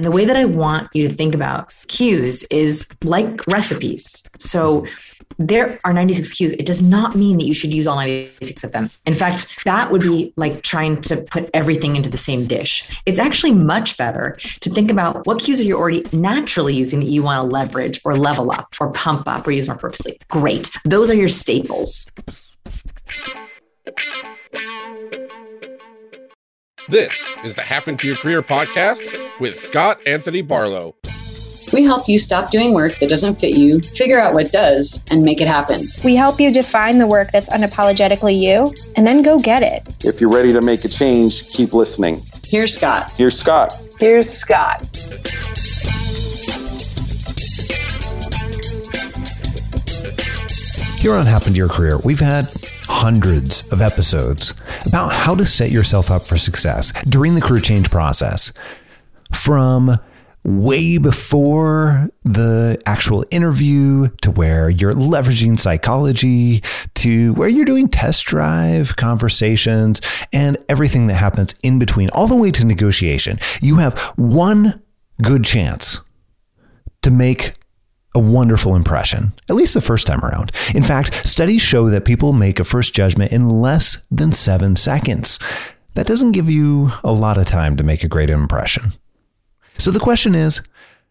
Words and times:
And 0.00 0.06
the 0.06 0.16
way 0.16 0.24
that 0.24 0.34
I 0.34 0.46
want 0.46 0.88
you 0.94 1.06
to 1.06 1.14
think 1.14 1.34
about 1.34 1.74
cues 1.88 2.42
is 2.44 2.88
like 3.04 3.46
recipes. 3.46 4.24
So 4.38 4.86
there 5.36 5.78
are 5.84 5.92
96 5.92 6.32
cues. 6.32 6.52
It 6.52 6.64
does 6.64 6.80
not 6.80 7.14
mean 7.14 7.36
that 7.36 7.44
you 7.44 7.52
should 7.52 7.74
use 7.74 7.86
all 7.86 7.96
96 7.96 8.64
of 8.64 8.72
them. 8.72 8.88
In 9.04 9.12
fact, 9.12 9.54
that 9.66 9.92
would 9.92 10.00
be 10.00 10.32
like 10.38 10.62
trying 10.62 11.02
to 11.02 11.18
put 11.18 11.50
everything 11.52 11.96
into 11.96 12.08
the 12.08 12.16
same 12.16 12.46
dish. 12.46 12.90
It's 13.04 13.18
actually 13.18 13.52
much 13.52 13.98
better 13.98 14.38
to 14.60 14.70
think 14.70 14.90
about 14.90 15.26
what 15.26 15.42
cues 15.42 15.60
are 15.60 15.64
you 15.64 15.76
already 15.76 16.06
naturally 16.14 16.74
using 16.74 17.00
that 17.00 17.10
you 17.10 17.22
want 17.22 17.36
to 17.36 17.42
leverage 17.42 18.00
or 18.02 18.16
level 18.16 18.50
up 18.52 18.74
or 18.80 18.92
pump 18.92 19.28
up 19.28 19.46
or 19.46 19.50
use 19.50 19.66
more 19.66 19.76
purposely. 19.76 20.18
Great. 20.28 20.70
Those 20.86 21.10
are 21.10 21.14
your 21.14 21.28
staples. 21.28 22.06
This 26.90 27.24
is 27.44 27.54
the 27.54 27.62
Happen 27.62 27.96
to 27.98 28.08
Your 28.08 28.16
Career 28.16 28.42
podcast 28.42 29.08
with 29.38 29.60
Scott 29.60 30.00
Anthony 30.08 30.42
Barlow. 30.42 30.96
We 31.72 31.84
help 31.84 32.08
you 32.08 32.18
stop 32.18 32.50
doing 32.50 32.74
work 32.74 32.96
that 32.96 33.08
doesn't 33.08 33.38
fit 33.38 33.56
you, 33.56 33.78
figure 33.78 34.18
out 34.18 34.34
what 34.34 34.50
does, 34.50 35.06
and 35.08 35.22
make 35.22 35.40
it 35.40 35.46
happen. 35.46 35.82
We 36.02 36.16
help 36.16 36.40
you 36.40 36.52
define 36.52 36.98
the 36.98 37.06
work 37.06 37.30
that's 37.30 37.48
unapologetically 37.48 38.36
you, 38.36 38.74
and 38.96 39.06
then 39.06 39.22
go 39.22 39.38
get 39.38 39.62
it. 39.62 40.04
If 40.04 40.20
you're 40.20 40.32
ready 40.32 40.52
to 40.52 40.62
make 40.62 40.84
a 40.84 40.88
change, 40.88 41.48
keep 41.50 41.72
listening. 41.72 42.22
Here's 42.44 42.74
Scott. 42.74 43.12
Here's 43.12 43.38
Scott. 43.38 43.72
Here's 44.00 44.28
Scott. 44.28 44.80
Here 50.98 51.14
on 51.14 51.24
Happen 51.24 51.52
to 51.52 51.56
Your 51.56 51.68
Career, 51.68 51.98
we've 51.98 52.18
had 52.18 52.46
hundreds 52.90 53.66
of 53.72 53.80
episodes 53.80 54.52
about 54.84 55.12
how 55.12 55.34
to 55.34 55.44
set 55.44 55.70
yourself 55.70 56.10
up 56.10 56.22
for 56.22 56.36
success 56.36 56.92
during 57.04 57.34
the 57.34 57.40
career 57.40 57.60
change 57.60 57.88
process. 57.88 58.52
From 59.32 59.98
way 60.44 60.98
before 60.98 62.08
the 62.24 62.80
actual 62.86 63.24
interview 63.30 64.08
to 64.22 64.30
where 64.30 64.70
you're 64.70 64.92
leveraging 64.92 65.58
psychology 65.58 66.62
to 66.94 67.34
where 67.34 67.48
you're 67.48 67.64
doing 67.64 67.88
test 67.88 68.24
drive 68.24 68.96
conversations 68.96 70.00
and 70.32 70.56
everything 70.68 71.06
that 71.06 71.14
happens 71.14 71.54
in 71.62 71.78
between, 71.78 72.08
all 72.10 72.26
the 72.26 72.36
way 72.36 72.50
to 72.50 72.64
negotiation. 72.64 73.38
You 73.60 73.76
have 73.76 73.98
one 74.16 74.82
good 75.22 75.44
chance 75.44 76.00
to 77.02 77.10
make 77.10 77.52
a 78.14 78.18
wonderful 78.18 78.74
impression, 78.74 79.32
at 79.48 79.56
least 79.56 79.74
the 79.74 79.80
first 79.80 80.06
time 80.06 80.24
around. 80.24 80.52
In 80.74 80.82
fact, 80.82 81.26
studies 81.28 81.62
show 81.62 81.88
that 81.90 82.04
people 82.04 82.32
make 82.32 82.58
a 82.58 82.64
first 82.64 82.94
judgment 82.94 83.32
in 83.32 83.48
less 83.48 83.98
than 84.10 84.32
seven 84.32 84.76
seconds. 84.76 85.38
That 85.94 86.06
doesn't 86.06 86.32
give 86.32 86.48
you 86.48 86.92
a 87.04 87.12
lot 87.12 87.36
of 87.36 87.46
time 87.46 87.76
to 87.76 87.84
make 87.84 88.04
a 88.04 88.08
great 88.08 88.30
impression. 88.30 88.92
So 89.78 89.90
the 89.90 90.00
question 90.00 90.34
is 90.34 90.60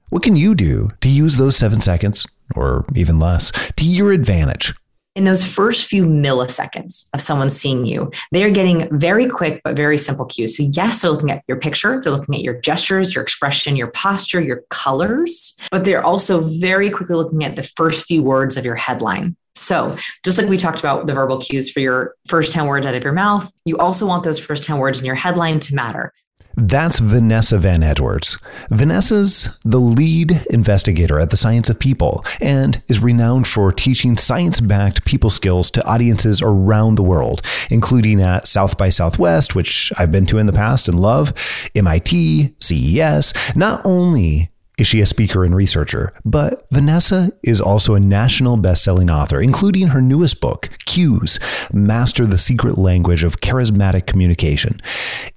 what 0.10 0.24
can 0.24 0.36
you 0.36 0.56
do 0.56 0.90
to 1.02 1.10
use 1.10 1.38
those 1.38 1.56
seven 1.56 1.82
seconds, 1.82 2.26
or 2.56 2.86
even 2.96 3.20
less, 3.20 3.52
to 3.76 3.86
your 3.86 4.12
advantage? 4.12 4.74
In 5.16 5.24
those 5.24 5.46
first 5.46 5.88
few 5.88 6.06
milliseconds 6.06 7.10
of 7.14 7.22
someone 7.22 7.50
seeing 7.50 7.86
you, 7.86 8.12
they 8.32 8.44
are 8.44 8.50
getting 8.50 8.88
very 8.98 9.28
quick 9.28 9.62
but 9.64 9.76
very 9.76 9.98
simple 9.98 10.26
cues. 10.26 10.58
So, 10.58 10.64
yes, 10.72 11.02
they're 11.02 11.12
looking 11.12 11.32
at 11.32 11.44
your 11.48 11.58
picture, 11.58 12.00
they're 12.02 12.14
looking 12.14 12.36
at 12.36 12.42
your 12.42 12.60
gestures, 12.62 13.16
your 13.16 13.24
expression, 13.24 13.76
your 13.76 13.88
posture, 13.88 14.42
your 14.42 14.64
colors, 14.70 15.56
but 15.72 15.84
they're 15.84 16.04
also 16.04 16.42
very 16.42 16.90
quickly 16.90 17.16
looking 17.16 17.44
at 17.44 17.56
the 17.56 17.64
first 17.76 18.06
few 18.06 18.22
words 18.22 18.56
of 18.56 18.66
your 18.66 18.76
headline. 18.76 19.36
So, 19.56 19.98
just 20.24 20.38
like 20.38 20.48
we 20.48 20.58
talked 20.58 20.80
about 20.80 21.06
the 21.06 21.14
verbal 21.14 21.40
cues 21.40 21.70
for 21.70 21.80
your 21.82 22.16
first 22.28 22.54
10 22.54 22.68
words 22.68 22.86
out 22.86 22.96
of 22.96 23.04
your 23.04 23.14
mouth, 23.14 23.52
you 23.66 23.78
also 23.78 24.06
want 24.06 24.24
those 24.24 24.40
first 24.40 24.64
10 24.64 24.78
words 24.78 25.00
in 25.00 25.06
your 25.06 25.16
headline 25.16 25.60
to 25.62 25.76
matter. 25.76 26.14
That's 26.62 27.00
Vanessa 27.00 27.58
Van 27.58 27.84
Edwards. 27.84 28.38
Vanessa's 28.70 29.58
the 29.64 29.80
lead 29.80 30.46
investigator 30.50 31.18
at 31.18 31.30
the 31.30 31.38
Science 31.38 31.70
of 31.70 31.80
People 31.80 32.26
and 32.42 32.84
is 32.90 33.02
renowned 33.02 33.48
for 33.48 33.72
teaching 33.72 34.18
science 34.18 34.60
backed 34.60 35.06
people 35.06 35.30
skills 35.30 35.72
to 35.72 35.86
audiences 35.88 36.42
around 36.42 36.96
the 36.96 37.04
world, 37.04 37.42
including 37.72 38.22
at 38.22 38.46
South 38.46 38.78
by 38.78 38.90
Southwest, 38.90 39.56
which 39.56 39.94
I've 39.98 40.12
been 40.12 40.26
to 40.26 40.38
in 40.38 40.48
the 40.48 40.54
past 40.54 40.90
and 40.90 41.00
love, 41.00 41.34
MIT, 41.76 42.54
CES. 42.60 43.34
Not 43.56 43.82
only 43.86 44.52
is 44.78 44.88
she 44.88 45.00
a 45.00 45.06
speaker 45.06 45.46
and 45.46 45.56
researcher, 45.56 46.12
but 46.26 46.68
Vanessa 46.72 47.32
is 47.42 47.62
also 47.62 47.96
a 47.96 48.02
national 48.02 48.58
best-selling 48.58 49.10
author, 49.10 49.40
including 49.40 49.88
her 49.88 50.02
newest 50.02 50.42
book, 50.42 50.68
Cues: 50.86 51.40
Master 51.72 52.28
the 52.28 52.38
Secret 52.38 52.78
Language 52.78 53.24
of 53.24 53.40
Charismatic 53.40 54.06
Communication. 54.06 54.82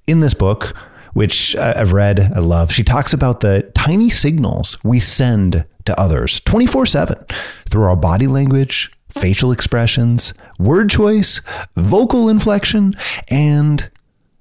In 0.08 0.19
this 0.19 0.34
book, 0.34 0.75
which 1.12 1.54
uh, 1.56 1.74
I've 1.76 1.92
read, 1.92 2.20
I 2.34 2.38
love. 2.38 2.72
She 2.72 2.82
talks 2.82 3.12
about 3.12 3.40
the 3.40 3.70
tiny 3.74 4.10
signals 4.10 4.82
we 4.84 4.98
send 5.00 5.64
to 5.84 5.98
others 6.00 6.40
24 6.40 6.86
7 6.86 7.24
through 7.68 7.84
our 7.84 7.96
body 7.96 8.26
language, 8.26 8.90
facial 9.10 9.52
expressions, 9.52 10.32
word 10.58 10.90
choice, 10.90 11.40
vocal 11.76 12.28
inflection, 12.28 12.94
and 13.28 13.90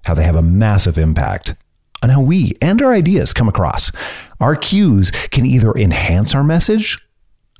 how 0.06 0.14
they 0.14 0.24
have 0.24 0.36
a 0.36 0.42
massive 0.42 0.98
impact 0.98 1.56
on 2.04 2.10
how 2.10 2.22
we 2.22 2.54
and 2.62 2.82
our 2.82 2.94
ideas 2.94 3.34
come 3.34 3.48
across. 3.48 3.92
Our 4.40 4.56
cues 4.56 5.12
can 5.32 5.46
either 5.46 5.72
enhance 5.74 6.34
our 6.34 6.44
message 6.44 6.98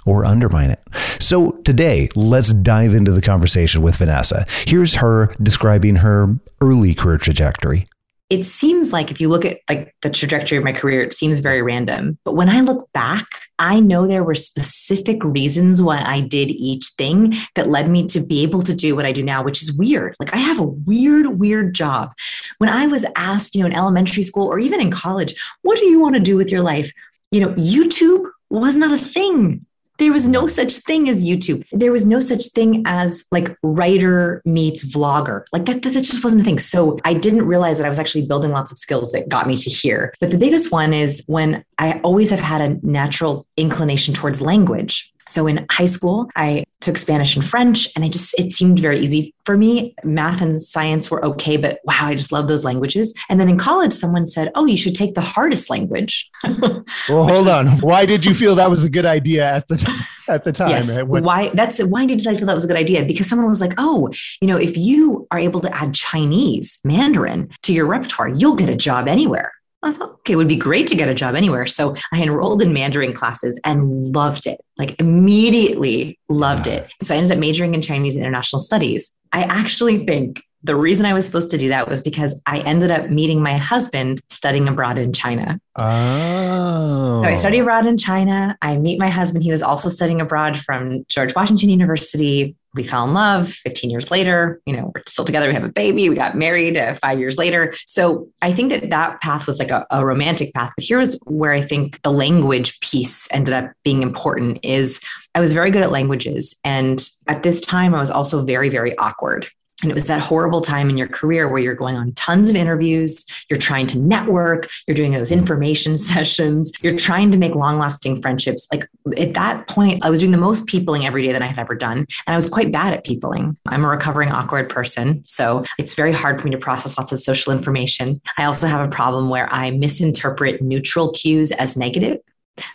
or 0.06 0.26
undermine 0.26 0.72
it. 0.72 0.82
So 1.20 1.52
today, 1.64 2.10
let's 2.16 2.54
dive 2.54 2.96
into 2.96 3.12
the 3.12 3.22
conversation 3.22 3.84
with 3.84 3.98
Vanessa. 3.98 4.48
Here's 4.66 4.96
her 4.96 5.34
describing 5.42 5.98
her 5.98 6.40
early 6.60 6.96
career 6.96 7.18
trajectory 7.18 7.88
it 8.32 8.46
seems 8.46 8.94
like 8.94 9.12
if 9.12 9.20
you 9.20 9.28
look 9.28 9.44
at 9.44 9.60
like 9.70 9.94
the 10.02 10.10
trajectory 10.10 10.58
of 10.58 10.64
my 10.64 10.72
career 10.72 11.04
it 11.04 11.14
seems 11.14 11.42
very 11.42 11.62
random. 11.62 12.18
But 12.24 12.34
when 12.34 12.50
i 12.50 12.62
look 12.62 12.92
back 12.94 13.28
i 13.60 13.80
know 13.80 14.08
there 14.08 14.24
were 14.24 14.36
specific 14.36 15.24
reasons 15.24 15.82
why 15.82 16.00
i 16.00 16.22
did 16.22 16.50
each 16.52 16.88
thing 16.98 17.36
that 17.56 17.70
led 17.70 17.90
me 17.90 18.08
to 18.08 18.20
be 18.22 18.42
able 18.42 18.64
to 18.64 18.74
do 18.74 18.96
what 18.96 19.06
i 19.06 19.12
do 19.12 19.22
now 19.22 19.44
which 19.44 19.62
is 19.62 19.74
weird. 19.74 20.16
Like 20.20 20.34
i 20.34 20.38
have 20.38 20.60
a 20.60 20.64
weird 20.64 21.40
weird 21.40 21.76
job. 21.76 22.14
When 22.58 22.70
i 22.70 22.88
was 22.88 23.06
asked 23.16 23.54
you 23.54 23.62
know 23.62 23.68
in 23.68 23.76
elementary 23.76 24.24
school 24.24 24.48
or 24.48 24.60
even 24.60 24.80
in 24.80 24.90
college 24.90 25.36
what 25.62 25.78
do 25.78 25.86
you 25.86 26.00
want 26.00 26.16
to 26.16 26.22
do 26.22 26.38
with 26.38 26.52
your 26.52 26.62
life? 26.62 26.92
You 27.32 27.42
know 27.42 27.54
youtube 27.56 28.24
was 28.50 28.78
not 28.78 29.00
a 29.00 29.04
thing 29.04 29.66
there 29.98 30.12
was 30.12 30.28
no 30.28 30.48
such 30.48 30.78
thing 30.78 31.10
as 31.10 31.24
YouTube. 31.24 31.66
There 31.72 31.92
was 31.92 32.08
no 32.08 32.20
such 32.20 32.46
thing 32.48 32.84
as 32.86 33.26
like 33.32 33.56
writer 33.64 34.42
meets 34.46 34.84
vlogger. 34.84 35.46
Like 35.52 35.66
that, 35.66 35.84
that, 35.84 35.94
just 35.94 36.24
wasn't 36.24 36.42
a 36.42 36.46
thing. 36.46 36.60
So 36.60 36.98
I 37.06 37.14
didn't 37.14 37.46
realize 37.46 37.78
that 37.78 37.86
I 37.86 37.90
was 37.90 38.00
actually 38.00 38.26
building 38.26 38.52
lots 38.52 38.72
of 38.72 38.78
skills 38.78 39.12
that 39.12 39.30
got 39.30 39.48
me 39.48 39.56
to 39.58 39.70
here. 39.70 40.14
But 40.20 40.32
the 40.32 40.38
biggest 40.38 40.72
one 40.72 40.94
is 40.94 41.24
when 41.28 41.64
I 41.78 42.00
always 42.00 42.30
have 42.30 42.40
had 42.40 42.62
a 42.62 42.86
natural 42.86 43.46
inclination 43.58 44.14
towards 44.14 44.42
language. 44.42 45.14
So 45.28 45.48
in 45.48 45.66
high 45.70 45.86
school, 45.86 46.30
I 46.36 46.64
took 46.82 46.98
Spanish 46.98 47.36
and 47.36 47.46
French, 47.46 47.88
and 47.96 48.04
I 48.04 48.10
just, 48.10 48.38
it 48.40 48.52
seemed 48.52 48.80
very 48.80 49.00
easy 49.00 49.34
for 49.46 49.56
me. 49.56 49.96
Math 50.04 50.42
and 50.42 50.62
science 50.62 51.10
were 51.12 51.24
okay, 51.26 51.58
but 51.58 51.80
wow, 51.84 52.08
I 52.08 52.16
just 52.16 52.32
love 52.32 52.48
those 52.48 52.64
languages. 52.64 53.14
And 53.30 53.40
then 53.40 53.48
in 53.48 53.58
college, 53.58 53.94
someone 53.94 54.28
said, 54.28 54.52
Oh, 54.56 54.66
you 54.66 54.78
should 54.78 54.96
take 54.96 55.14
the 55.14 55.22
hardest 55.22 55.70
language. 55.70 56.30
well, 56.44 56.84
hold 57.08 57.48
on. 57.48 57.68
Why 57.80 58.06
did 58.06 58.26
you 58.26 58.34
feel 58.34 58.56
that 58.56 58.70
was 58.70 58.84
a 58.84 58.90
good 58.90 59.06
idea 59.06 59.46
at 59.50 59.68
the, 59.68 59.78
t- 59.78 59.94
at 60.28 60.44
the 60.44 60.52
time? 60.52 60.70
Yes. 60.70 61.00
Why, 61.04 61.50
that's 61.50 61.80
why 61.80 62.06
did 62.06 62.26
I 62.28 62.36
feel 62.36 62.48
that 62.48 62.56
was 62.56 62.66
a 62.66 62.68
good 62.68 62.78
idea? 62.78 63.06
Because 63.06 63.30
someone 63.30 63.48
was 63.48 63.62
like, 63.62 63.74
Oh, 63.78 64.10
you 64.42 64.48
know, 64.48 64.58
if 64.58 64.76
you 64.76 65.28
are 65.32 65.40
able 65.40 65.62
to 65.62 65.76
add 65.76 65.94
Chinese, 65.94 66.80
Mandarin 66.84 67.50
to 67.64 67.74
your 67.74 67.86
repertoire, 67.86 68.30
you'll 68.30 68.56
get 68.56 68.70
a 68.70 68.76
job 68.76 69.08
anywhere. 69.08 69.54
I 69.84 69.92
thought, 69.92 70.12
okay, 70.12 70.34
it 70.34 70.36
would 70.36 70.48
be 70.48 70.56
great 70.56 70.88
to 70.88 70.96
get 70.96 71.10
a 71.10 71.14
job 71.14 71.36
anywhere. 71.36 71.66
So 71.66 71.96
I 72.14 72.22
enrolled 72.22 72.62
in 72.62 72.72
Mandarin 72.72 73.14
classes 73.14 73.60
and 73.66 73.90
loved 74.14 74.46
it, 74.46 74.60
like 74.78 75.00
immediately 75.00 76.20
loved 76.30 76.68
it. 76.68 76.92
So 77.02 77.16
I 77.16 77.18
ended 77.18 77.32
up 77.32 77.40
majoring 77.40 77.74
in 77.74 77.82
Chinese 77.82 78.16
international 78.16 78.60
studies. 78.60 79.16
I 79.32 79.44
actually 79.44 80.06
think 80.06 80.44
the 80.64 80.76
reason 80.76 81.06
I 81.06 81.14
was 81.14 81.26
supposed 81.26 81.50
to 81.52 81.58
do 81.58 81.70
that 81.70 81.88
was 81.88 82.02
because 82.02 82.40
I 82.46 82.60
ended 82.60 82.92
up 82.92 83.10
meeting 83.10 83.42
my 83.42 83.58
husband 83.58 84.22
studying 84.30 84.68
abroad 84.68 84.98
in 84.98 85.14
China. 85.14 85.60
Oh. 85.76 87.22
So 87.24 87.30
I 87.30 87.36
studied 87.36 87.60
abroad 87.62 87.86
in 87.86 87.98
China. 87.98 88.58
I 88.62 88.78
meet 88.78 89.00
my 89.00 89.10
husband. 89.10 89.44
He 89.44 89.52
was 89.52 89.64
also 89.64 89.90
studying 89.90 90.22
abroad 90.22 90.58
from 90.60 91.06
George 91.08 91.34
Washington 91.36 91.70
University 91.70 92.56
we 92.74 92.84
fell 92.84 93.04
in 93.06 93.14
love 93.14 93.50
15 93.50 93.90
years 93.90 94.12
later 94.12 94.62
you 94.66 94.76
know 94.76 94.92
we're 94.94 95.02
still 95.06 95.26
together 95.26 95.48
we 95.48 95.54
have 95.54 95.64
a 95.64 95.70
baby 95.70 96.10
we 96.10 96.16
got 96.16 96.36
married 96.38 96.78
uh, 96.78 96.94
five 96.96 97.20
years 97.20 97.38
later 97.38 97.74
so 97.86 98.28
i 98.42 98.52
think 98.52 98.72
that 98.72 98.90
that 98.90 99.22
path 99.22 99.46
was 99.46 99.60
like 99.60 99.72
a, 99.72 99.86
a 99.92 100.06
romantic 100.06 100.54
path 100.54 100.72
but 100.76 100.86
here's 100.86 101.16
where 101.26 101.52
i 101.52 101.62
think 101.62 102.02
the 102.04 102.12
language 102.12 102.80
piece 102.80 103.28
ended 103.32 103.54
up 103.54 103.72
being 103.84 104.02
important 104.02 104.60
is 104.64 105.00
i 105.36 105.40
was 105.40 105.54
very 105.54 105.70
good 105.70 105.84
at 105.84 105.92
languages 105.92 106.56
and 106.64 107.10
at 107.28 107.44
this 107.44 107.60
time 107.62 107.94
i 107.94 108.00
was 108.00 108.12
also 108.12 108.44
very 108.44 108.70
very 108.70 108.98
awkward 108.98 109.50
And 109.82 109.92
it 109.92 109.94
was 109.94 110.08
that 110.08 110.24
horrible 110.24 110.62
time 110.62 110.90
in 110.90 110.98
your 110.98 111.08
career 111.08 111.48
where 111.48 111.62
you're 111.62 111.76
going 111.76 111.98
on 111.98 112.12
tons 112.14 112.50
of 112.50 112.56
interviews, 112.56 113.26
you're 113.50 113.60
trying 113.60 113.88
to 113.88 114.00
network, 114.00 114.70
you're 114.88 114.96
doing 114.96 115.12
those 115.12 115.32
information 115.32 115.98
sessions, 115.98 116.72
you're 116.82 116.98
trying 116.98 117.32
to 117.32 117.38
make 117.38 117.56
long 117.56 117.80
lasting 117.80 118.22
friendships. 118.22 118.68
Like 118.72 118.88
at 119.18 119.34
that 119.34 119.68
point, 119.68 120.06
I 120.06 120.10
was 120.10 120.20
doing 120.20 120.32
the 120.32 120.38
most 120.38 120.68
peopling 120.68 121.06
every 121.06 121.24
day 121.24 121.32
that 121.32 121.42
I 121.42 121.48
had 121.48 121.60
ever 121.60 121.76
done. 121.76 122.00
And 122.00 122.34
I 122.34 122.36
was 122.36 122.50
quite 122.50 122.72
bad 122.72 122.94
at 122.94 123.04
peopling. 123.04 123.58
I'm 123.68 123.84
a 123.84 123.88
recovering 123.88 124.32
awkward 124.32 124.70
person. 124.70 125.24
So 125.26 125.64
it's 125.78 125.94
very 125.94 126.12
hard 126.12 126.42
for 126.42 126.48
me 126.48 126.52
to 126.52 126.58
process 126.58 126.98
lots 126.98 127.12
of 127.12 127.20
social 127.20 127.54
information. 127.54 128.22
I 128.38 128.46
also 128.46 128.68
have 128.68 128.82
a 128.82 128.90
problem 128.90 129.30
where 129.30 129.52
I 129.54 129.72
misinterpret 129.72 130.62
neutral 130.62 131.12
cues 131.12 131.52
as 131.52 131.78
negative. 131.78 132.20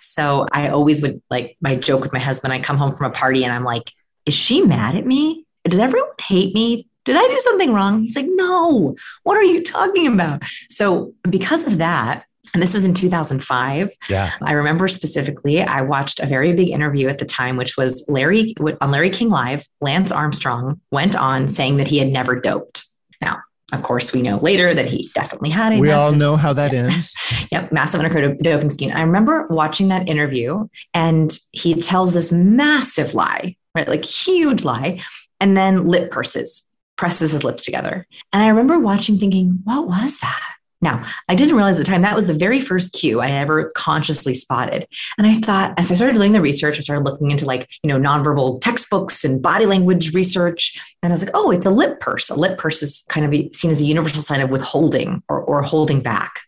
So 0.00 0.46
I 0.52 0.68
always 0.68 1.02
would 1.02 1.22
like 1.30 1.56
my 1.60 1.76
joke 1.76 2.02
with 2.02 2.12
my 2.12 2.18
husband. 2.18 2.52
I 2.52 2.60
come 2.60 2.78
home 2.78 2.92
from 2.92 3.10
a 3.10 3.14
party 3.14 3.44
and 3.44 3.52
I'm 3.52 3.64
like, 3.64 3.92
is 4.24 4.34
she 4.34 4.62
mad 4.62 4.96
at 4.96 5.06
me? 5.06 5.44
Does 5.64 5.80
everyone 5.80 6.10
hate 6.20 6.54
me? 6.54 6.88
Did 7.06 7.16
I 7.16 7.26
do 7.28 7.40
something 7.40 7.72
wrong? 7.72 8.02
He's 8.02 8.16
like, 8.16 8.26
no, 8.28 8.96
what 9.22 9.36
are 9.36 9.44
you 9.44 9.62
talking 9.62 10.06
about? 10.08 10.42
So, 10.68 11.14
because 11.30 11.66
of 11.66 11.78
that, 11.78 12.26
and 12.52 12.62
this 12.62 12.74
was 12.74 12.84
in 12.84 12.94
2005. 12.94 13.90
Yeah. 14.08 14.32
I 14.42 14.52
remember 14.52 14.88
specifically, 14.88 15.62
I 15.62 15.82
watched 15.82 16.20
a 16.20 16.26
very 16.26 16.52
big 16.52 16.68
interview 16.70 17.08
at 17.08 17.18
the 17.18 17.24
time, 17.24 17.56
which 17.56 17.76
was 17.76 18.04
Larry 18.08 18.54
on 18.80 18.90
Larry 18.90 19.10
King 19.10 19.30
Live. 19.30 19.66
Lance 19.80 20.10
Armstrong 20.10 20.80
went 20.90 21.16
on 21.16 21.48
saying 21.48 21.76
that 21.78 21.88
he 21.88 21.98
had 21.98 22.08
never 22.08 22.38
doped. 22.40 22.86
Now, 23.20 23.40
of 23.72 23.82
course, 23.82 24.12
we 24.12 24.22
know 24.22 24.38
later 24.38 24.74
that 24.74 24.86
he 24.86 25.10
definitely 25.14 25.50
had 25.50 25.72
a. 25.72 25.80
We 25.80 25.88
massive, 25.88 26.00
all 26.00 26.12
know 26.12 26.36
how 26.36 26.52
that 26.54 26.72
ends. 26.72 27.14
yep, 27.52 27.72
massive 27.72 28.00
undercurrent 28.00 28.42
doping 28.42 28.70
scheme. 28.70 28.92
I 28.94 29.02
remember 29.02 29.46
watching 29.48 29.88
that 29.88 30.08
interview, 30.08 30.66
and 30.94 31.36
he 31.52 31.74
tells 31.74 32.14
this 32.14 32.32
massive 32.32 33.14
lie, 33.14 33.56
right? 33.74 33.88
Like 33.88 34.04
huge 34.04 34.64
lie, 34.64 35.02
and 35.40 35.56
then 35.56 35.88
lip 35.88 36.10
purses 36.10 36.65
presses 36.96 37.32
his 37.32 37.44
lips 37.44 37.62
together. 37.62 38.06
And 38.32 38.42
I 38.42 38.48
remember 38.48 38.78
watching 38.78 39.18
thinking, 39.18 39.60
what 39.64 39.86
was 39.86 40.18
that? 40.20 40.40
Now, 40.82 41.04
I 41.28 41.34
didn't 41.34 41.56
realize 41.56 41.76
at 41.76 41.78
the 41.78 41.90
time 41.90 42.02
that 42.02 42.14
was 42.14 42.26
the 42.26 42.34
very 42.34 42.60
first 42.60 42.92
cue 42.92 43.20
I 43.20 43.30
ever 43.30 43.70
consciously 43.70 44.34
spotted. 44.34 44.86
And 45.16 45.26
I 45.26 45.34
thought, 45.34 45.72
as 45.78 45.90
I 45.90 45.94
started 45.94 46.14
doing 46.14 46.32
the 46.32 46.40
research, 46.42 46.76
I 46.76 46.80
started 46.80 47.04
looking 47.04 47.30
into 47.30 47.46
like, 47.46 47.68
you 47.82 47.88
know, 47.88 47.98
nonverbal 47.98 48.60
textbooks 48.60 49.24
and 49.24 49.40
body 49.40 49.64
language 49.64 50.12
research. 50.12 50.78
And 51.02 51.12
I 51.12 51.14
was 51.14 51.24
like, 51.24 51.34
oh, 51.34 51.50
it's 51.50 51.64
a 51.64 51.70
lip 51.70 52.00
purse. 52.00 52.28
A 52.28 52.34
lip 52.34 52.58
purse 52.58 52.82
is 52.82 53.04
kind 53.08 53.24
of 53.24 53.54
seen 53.54 53.70
as 53.70 53.80
a 53.80 53.84
universal 53.84 54.20
sign 54.20 54.42
of 54.42 54.50
withholding 54.50 55.22
or, 55.28 55.40
or 55.40 55.62
holding 55.62 56.00
back. 56.00 56.40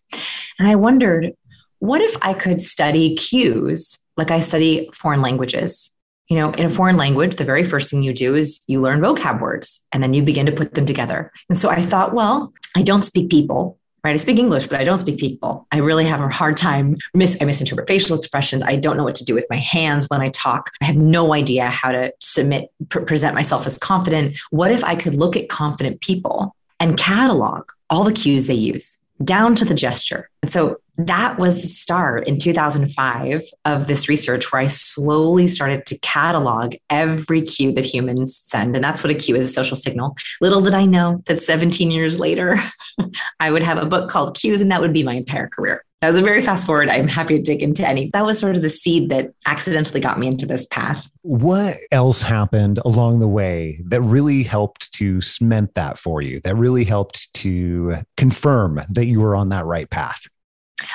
And 0.58 0.68
I 0.68 0.74
wondered, 0.74 1.32
what 1.78 2.02
if 2.02 2.14
I 2.20 2.34
could 2.34 2.60
study 2.60 3.14
cues 3.14 3.98
like 4.16 4.30
I 4.30 4.40
study 4.40 4.90
foreign 4.92 5.22
languages? 5.22 5.90
You 6.28 6.36
know, 6.36 6.50
in 6.52 6.66
a 6.66 6.70
foreign 6.70 6.96
language, 6.96 7.36
the 7.36 7.44
very 7.44 7.64
first 7.64 7.90
thing 7.90 8.02
you 8.02 8.12
do 8.12 8.34
is 8.34 8.60
you 8.66 8.80
learn 8.80 9.00
vocab 9.00 9.40
words 9.40 9.80
and 9.92 10.02
then 10.02 10.14
you 10.14 10.22
begin 10.22 10.46
to 10.46 10.52
put 10.52 10.74
them 10.74 10.86
together. 10.86 11.32
And 11.48 11.58
so 11.58 11.70
I 11.70 11.82
thought, 11.82 12.14
well, 12.14 12.52
I 12.76 12.82
don't 12.82 13.02
speak 13.02 13.30
people, 13.30 13.78
right? 14.04 14.12
I 14.12 14.18
speak 14.18 14.38
English, 14.38 14.66
but 14.66 14.78
I 14.78 14.84
don't 14.84 14.98
speak 14.98 15.18
people. 15.18 15.66
I 15.72 15.78
really 15.78 16.04
have 16.04 16.20
a 16.20 16.28
hard 16.28 16.56
time. 16.56 16.96
Mis- 17.14 17.38
I 17.40 17.44
misinterpret 17.44 17.88
facial 17.88 18.16
expressions. 18.16 18.62
I 18.62 18.76
don't 18.76 18.98
know 18.98 19.04
what 19.04 19.14
to 19.16 19.24
do 19.24 19.34
with 19.34 19.46
my 19.48 19.56
hands 19.56 20.06
when 20.08 20.20
I 20.20 20.28
talk. 20.28 20.70
I 20.82 20.84
have 20.84 20.96
no 20.96 21.32
idea 21.32 21.66
how 21.68 21.92
to 21.92 22.12
submit, 22.20 22.70
pr- 22.90 23.00
present 23.00 23.34
myself 23.34 23.66
as 23.66 23.78
confident. 23.78 24.36
What 24.50 24.70
if 24.70 24.84
I 24.84 24.96
could 24.96 25.14
look 25.14 25.34
at 25.34 25.48
confident 25.48 26.02
people 26.02 26.54
and 26.78 26.98
catalog 26.98 27.70
all 27.88 28.04
the 28.04 28.12
cues 28.12 28.46
they 28.46 28.54
use? 28.54 28.98
Down 29.22 29.54
to 29.56 29.64
the 29.64 29.74
gesture. 29.74 30.28
And 30.42 30.50
so 30.50 30.76
that 30.98 31.38
was 31.38 31.62
the 31.62 31.68
start 31.68 32.26
in 32.26 32.38
2005 32.38 33.42
of 33.64 33.86
this 33.86 34.08
research 34.08 34.50
where 34.50 34.62
I 34.62 34.66
slowly 34.66 35.46
started 35.46 35.86
to 35.86 35.98
catalog 35.98 36.74
every 36.90 37.42
cue 37.42 37.72
that 37.72 37.84
humans 37.84 38.36
send. 38.36 38.74
And 38.74 38.82
that's 38.82 39.02
what 39.02 39.12
a 39.12 39.14
cue 39.14 39.36
is 39.36 39.46
a 39.46 39.52
social 39.52 39.76
signal. 39.76 40.16
Little 40.40 40.60
did 40.60 40.74
I 40.74 40.86
know 40.86 41.22
that 41.26 41.40
17 41.40 41.90
years 41.90 42.18
later, 42.18 42.60
I 43.40 43.50
would 43.50 43.62
have 43.62 43.78
a 43.78 43.86
book 43.86 44.10
called 44.10 44.36
Cues, 44.36 44.60
and 44.60 44.70
that 44.72 44.80
would 44.80 44.92
be 44.92 45.04
my 45.04 45.14
entire 45.14 45.48
career. 45.48 45.84
That 46.00 46.08
was 46.08 46.16
a 46.16 46.22
very 46.22 46.42
fast 46.42 46.64
forward. 46.64 46.88
I'm 46.88 47.08
happy 47.08 47.36
to 47.36 47.42
dig 47.42 47.60
into 47.60 47.86
any. 47.86 48.10
That 48.12 48.24
was 48.24 48.38
sort 48.38 48.54
of 48.54 48.62
the 48.62 48.68
seed 48.68 49.08
that 49.08 49.32
accidentally 49.46 50.00
got 50.00 50.18
me 50.18 50.28
into 50.28 50.46
this 50.46 50.64
path. 50.66 51.04
What 51.22 51.76
else 51.90 52.22
happened 52.22 52.78
along 52.84 53.18
the 53.18 53.26
way 53.26 53.80
that 53.86 54.00
really 54.02 54.44
helped 54.44 54.92
to 54.94 55.20
cement 55.20 55.74
that 55.74 55.98
for 55.98 56.22
you, 56.22 56.40
that 56.42 56.54
really 56.54 56.84
helped 56.84 57.32
to 57.34 57.96
confirm 58.16 58.80
that 58.88 59.06
you 59.06 59.20
were 59.20 59.34
on 59.34 59.48
that 59.48 59.64
right 59.64 59.90
path? 59.90 60.28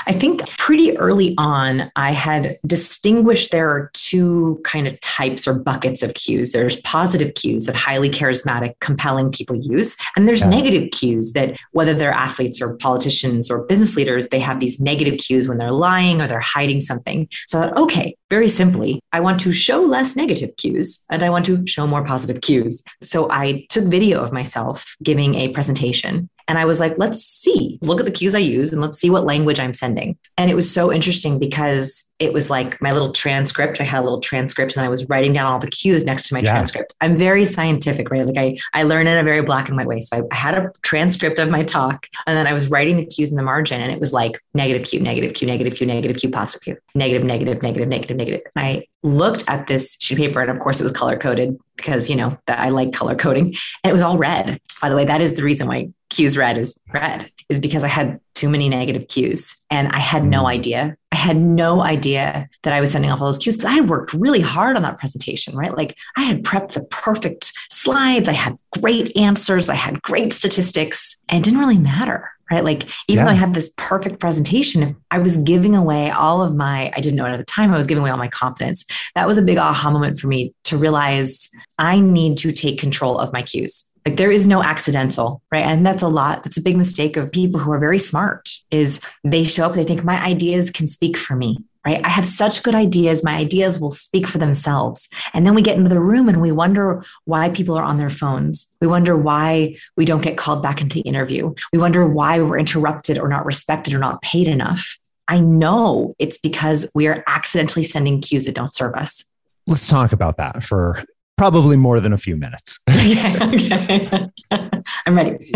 I 0.07 0.13
think 0.13 0.47
pretty 0.57 0.97
early 0.97 1.33
on, 1.37 1.91
I 1.95 2.11
had 2.11 2.57
distinguished 2.65 3.51
there 3.51 3.69
are 3.69 3.89
two 3.93 4.61
kind 4.63 4.87
of 4.87 4.99
types 5.01 5.47
or 5.47 5.53
buckets 5.53 6.03
of 6.03 6.13
cues. 6.13 6.51
There's 6.51 6.79
positive 6.81 7.35
cues 7.35 7.65
that 7.65 7.75
highly 7.75 8.09
charismatic, 8.09 8.73
compelling 8.79 9.31
people 9.31 9.55
use, 9.55 9.95
and 10.15 10.27
there's 10.27 10.41
yeah. 10.41 10.49
negative 10.49 10.91
cues 10.91 11.33
that 11.33 11.57
whether 11.71 11.93
they're 11.93 12.11
athletes 12.11 12.61
or 12.61 12.75
politicians 12.75 13.49
or 13.49 13.63
business 13.63 13.95
leaders, 13.95 14.27
they 14.27 14.39
have 14.39 14.59
these 14.59 14.79
negative 14.79 15.19
cues 15.19 15.47
when 15.47 15.57
they're 15.57 15.71
lying 15.71 16.21
or 16.21 16.27
they're 16.27 16.39
hiding 16.39 16.81
something. 16.81 17.27
So 17.47 17.59
I 17.59 17.63
thought, 17.63 17.77
okay, 17.77 18.15
very 18.29 18.47
simply, 18.47 18.99
I 19.11 19.19
want 19.19 19.39
to 19.41 19.51
show 19.51 19.81
less 19.81 20.15
negative 20.15 20.55
cues 20.57 21.05
and 21.11 21.23
I 21.23 21.29
want 21.29 21.45
to 21.45 21.65
show 21.67 21.85
more 21.85 22.03
positive 22.03 22.41
cues. 22.41 22.83
So 23.01 23.29
I 23.29 23.65
took 23.69 23.85
video 23.85 24.23
of 24.23 24.31
myself 24.31 24.95
giving 25.03 25.35
a 25.35 25.49
presentation 25.49 26.29
and 26.47 26.57
I 26.57 26.65
was 26.65 26.79
like, 26.79 26.95
let's 26.97 27.21
see, 27.21 27.79
look 27.81 27.99
at 27.99 28.05
the 28.05 28.11
cues 28.11 28.35
I 28.35 28.39
use 28.39 28.71
and 28.73 28.81
let's 28.81 28.97
see 28.97 29.09
what 29.09 29.25
language 29.25 29.59
I'm 29.59 29.73
sending. 29.73 30.17
And 30.37 30.51
it 30.51 30.55
was 30.55 30.71
so 30.71 30.91
interesting 30.91 31.39
because 31.39 32.05
it 32.23 32.33
was 32.33 32.49
like 32.49 32.81
my 32.81 32.91
little 32.91 33.11
transcript. 33.11 33.81
I 33.81 33.83
had 33.83 33.99
a 33.99 34.03
little 34.03 34.21
transcript 34.21 34.75
and 34.75 34.85
I 34.85 34.89
was 34.89 35.07
writing 35.09 35.33
down 35.33 35.51
all 35.51 35.59
the 35.59 35.69
cues 35.69 36.05
next 36.05 36.27
to 36.27 36.33
my 36.33 36.39
yeah. 36.39 36.51
transcript. 36.51 36.95
I'm 37.01 37.17
very 37.17 37.45
scientific, 37.45 38.09
right? 38.09 38.25
Like 38.25 38.37
I, 38.37 38.57
I 38.73 38.83
learn 38.83 39.07
in 39.07 39.17
a 39.17 39.23
very 39.23 39.41
black 39.41 39.67
and 39.67 39.77
white 39.77 39.87
way. 39.87 40.01
So 40.01 40.17
I, 40.17 40.21
I 40.31 40.35
had 40.35 40.55
a 40.55 40.71
transcript 40.81 41.37
of 41.39 41.49
my 41.49 41.63
talk 41.63 42.07
and 42.25 42.37
then 42.37 42.47
I 42.47 42.53
was 42.53 42.69
writing 42.69 42.97
the 42.97 43.05
cues 43.05 43.29
in 43.29 43.35
the 43.35 43.43
margin 43.43 43.81
and 43.81 43.91
it 43.91 43.99
was 43.99 44.13
like 44.13 44.41
negative 44.53 44.87
cue, 44.87 44.99
negative 44.99 45.33
cue, 45.33 45.47
negative 45.47 45.75
cue, 45.75 45.85
negative 45.85 46.17
cue, 46.17 46.29
positive 46.29 46.61
cue, 46.63 46.77
negative, 46.95 47.25
negative, 47.25 47.61
negative, 47.61 47.87
negative, 47.87 48.17
negative. 48.17 48.41
And 48.55 48.65
I 48.65 48.85
looked 49.03 49.43
at 49.47 49.67
this 49.67 49.97
sheet 49.99 50.17
of 50.17 50.25
paper 50.25 50.41
and 50.41 50.49
of 50.49 50.59
course 50.59 50.79
it 50.79 50.83
was 50.83 50.93
color 50.93 51.17
coded 51.17 51.57
because, 51.75 52.09
you 52.09 52.15
know, 52.15 52.37
that 52.47 52.59
I 52.59 52.69
like 52.69 52.93
color 52.93 53.15
coding 53.15 53.47
and 53.83 53.89
it 53.89 53.93
was 53.93 54.01
all 54.01 54.17
red. 54.17 54.59
By 54.81 54.89
the 54.89 54.95
way, 54.95 55.05
that 55.05 55.21
is 55.21 55.35
the 55.35 55.43
reason 55.43 55.67
why 55.67 55.89
cues 56.09 56.37
red 56.37 56.57
is 56.57 56.79
red 56.93 57.31
is 57.49 57.59
because 57.59 57.83
I 57.83 57.89
had 57.89 58.19
too 58.33 58.49
many 58.49 58.69
negative 58.69 59.07
cues 59.07 59.55
and 59.69 59.87
I 59.89 59.99
had 59.99 60.23
no 60.23 60.43
mm. 60.43 60.47
idea. 60.47 60.95
I 61.11 61.15
had 61.15 61.37
no 61.37 61.81
idea 61.81 62.49
that 62.63 62.73
I 62.73 62.81
was 62.81 62.91
sending 62.91 63.11
off 63.11 63.21
all 63.21 63.27
those 63.27 63.37
cues 63.37 63.57
because 63.57 63.71
I 63.71 63.73
had 63.73 63.89
worked 63.89 64.13
really 64.13 64.41
hard 64.41 64.75
on 64.75 64.83
that 64.83 64.99
presentation, 64.99 65.55
right? 65.55 65.75
Like 65.75 65.97
I 66.17 66.21
had 66.21 66.43
prepped 66.43 66.73
the 66.73 66.83
perfect 66.85 67.51
slides. 67.71 68.27
I 68.27 68.33
had 68.33 68.57
great 68.79 69.15
answers. 69.17 69.69
I 69.69 69.75
had 69.75 70.01
great 70.01 70.33
statistics 70.33 71.17
and 71.29 71.39
it 71.39 71.43
didn't 71.43 71.59
really 71.59 71.77
matter. 71.77 72.29
Right. 72.51 72.63
Like, 72.63 72.83
even 73.07 73.23
yeah. 73.23 73.25
though 73.25 73.31
I 73.31 73.35
had 73.35 73.53
this 73.55 73.71
perfect 73.77 74.19
presentation, 74.19 74.95
I 75.09 75.17
was 75.17 75.37
giving 75.37 75.75
away 75.75 76.11
all 76.11 76.43
of 76.43 76.55
my, 76.55 76.91
I 76.95 76.99
didn't 76.99 77.15
know 77.15 77.25
it 77.25 77.31
at 77.31 77.37
the 77.37 77.45
time, 77.45 77.73
I 77.73 77.77
was 77.77 77.87
giving 77.87 78.01
away 78.01 78.11
all 78.11 78.17
my 78.17 78.27
confidence. 78.27 78.85
That 79.15 79.25
was 79.25 79.39
a 79.39 79.41
big 79.41 79.57
aha 79.57 79.89
moment 79.89 80.19
for 80.19 80.27
me 80.27 80.53
to 80.65 80.77
realize 80.77 81.49
I 81.79 81.99
need 81.99 82.37
to 82.39 82.51
take 82.51 82.79
control 82.79 83.17
of 83.17 83.33
my 83.33 83.41
cues 83.41 83.91
like 84.05 84.17
there 84.17 84.31
is 84.31 84.47
no 84.47 84.61
accidental, 84.61 85.41
right? 85.51 85.65
And 85.65 85.85
that's 85.85 86.01
a 86.01 86.07
lot. 86.07 86.43
That's 86.43 86.57
a 86.57 86.61
big 86.61 86.77
mistake 86.77 87.15
of 87.17 87.31
people 87.31 87.59
who 87.59 87.71
are 87.71 87.79
very 87.79 87.99
smart 87.99 88.49
is 88.71 88.99
they 89.23 89.43
show 89.43 89.65
up, 89.65 89.75
they 89.75 89.83
think 89.83 90.03
my 90.03 90.21
ideas 90.21 90.71
can 90.71 90.87
speak 90.87 91.17
for 91.17 91.35
me, 91.35 91.57
right? 91.85 92.01
I 92.03 92.09
have 92.09 92.25
such 92.25 92.63
good 92.63 92.75
ideas. 92.75 93.23
My 93.23 93.35
ideas 93.35 93.79
will 93.79 93.91
speak 93.91 94.27
for 94.27 94.39
themselves. 94.39 95.07
And 95.33 95.45
then 95.45 95.55
we 95.55 95.61
get 95.61 95.77
into 95.77 95.89
the 95.89 96.01
room 96.01 96.27
and 96.27 96.41
we 96.41 96.51
wonder 96.51 97.03
why 97.25 97.49
people 97.49 97.77
are 97.77 97.83
on 97.83 97.97
their 97.97 98.09
phones. 98.09 98.67
We 98.81 98.87
wonder 98.87 99.15
why 99.15 99.77
we 99.95 100.05
don't 100.05 100.23
get 100.23 100.37
called 100.37 100.61
back 100.61 100.81
into 100.81 100.95
the 100.95 101.07
interview. 101.07 101.53
We 101.71 101.79
wonder 101.79 102.05
why 102.05 102.41
we're 102.41 102.59
interrupted 102.59 103.17
or 103.17 103.29
not 103.29 103.45
respected 103.45 103.93
or 103.93 103.99
not 103.99 104.21
paid 104.21 104.47
enough. 104.47 104.97
I 105.29 105.39
know 105.39 106.15
it's 106.19 106.37
because 106.37 106.85
we 106.93 107.07
are 107.07 107.23
accidentally 107.27 107.85
sending 107.85 108.19
cues 108.19 108.45
that 108.45 108.55
don't 108.55 108.73
serve 108.73 108.95
us. 108.95 109.23
Let's 109.65 109.87
talk 109.87 110.11
about 110.11 110.35
that 110.37 110.63
for 110.63 111.01
probably 111.37 111.75
more 111.75 111.99
than 111.99 112.13
a 112.13 112.17
few 112.17 112.35
minutes. 112.35 112.79
okay. 112.89 114.29
I'm 115.05 115.15
ready. 115.15 115.51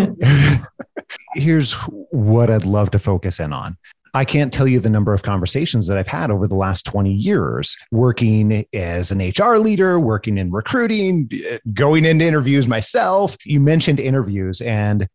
Here's 1.35 1.73
what 1.73 2.49
I'd 2.49 2.65
love 2.65 2.91
to 2.91 2.99
focus 2.99 3.39
in 3.39 3.53
on. 3.53 3.77
I 4.13 4.25
can't 4.25 4.51
tell 4.51 4.67
you 4.67 4.79
the 4.79 4.89
number 4.89 5.13
of 5.13 5.21
conversations 5.21 5.85
that 5.87 5.97
I've 5.97 6.07
had 6.07 6.31
over 6.31 6.47
the 6.47 6.55
last 6.55 6.85
20 6.85 7.13
years 7.13 7.75
working 7.91 8.65
as 8.73 9.11
an 9.11 9.19
HR 9.19 9.57
leader, 9.57 9.99
working 9.99 10.37
in 10.37 10.51
recruiting, 10.51 11.29
going 11.73 12.05
into 12.05 12.25
interviews 12.25 12.67
myself. 12.67 13.37
You 13.45 13.59
mentioned 13.59 13.99
interviews 13.99 14.61
and 14.61 15.07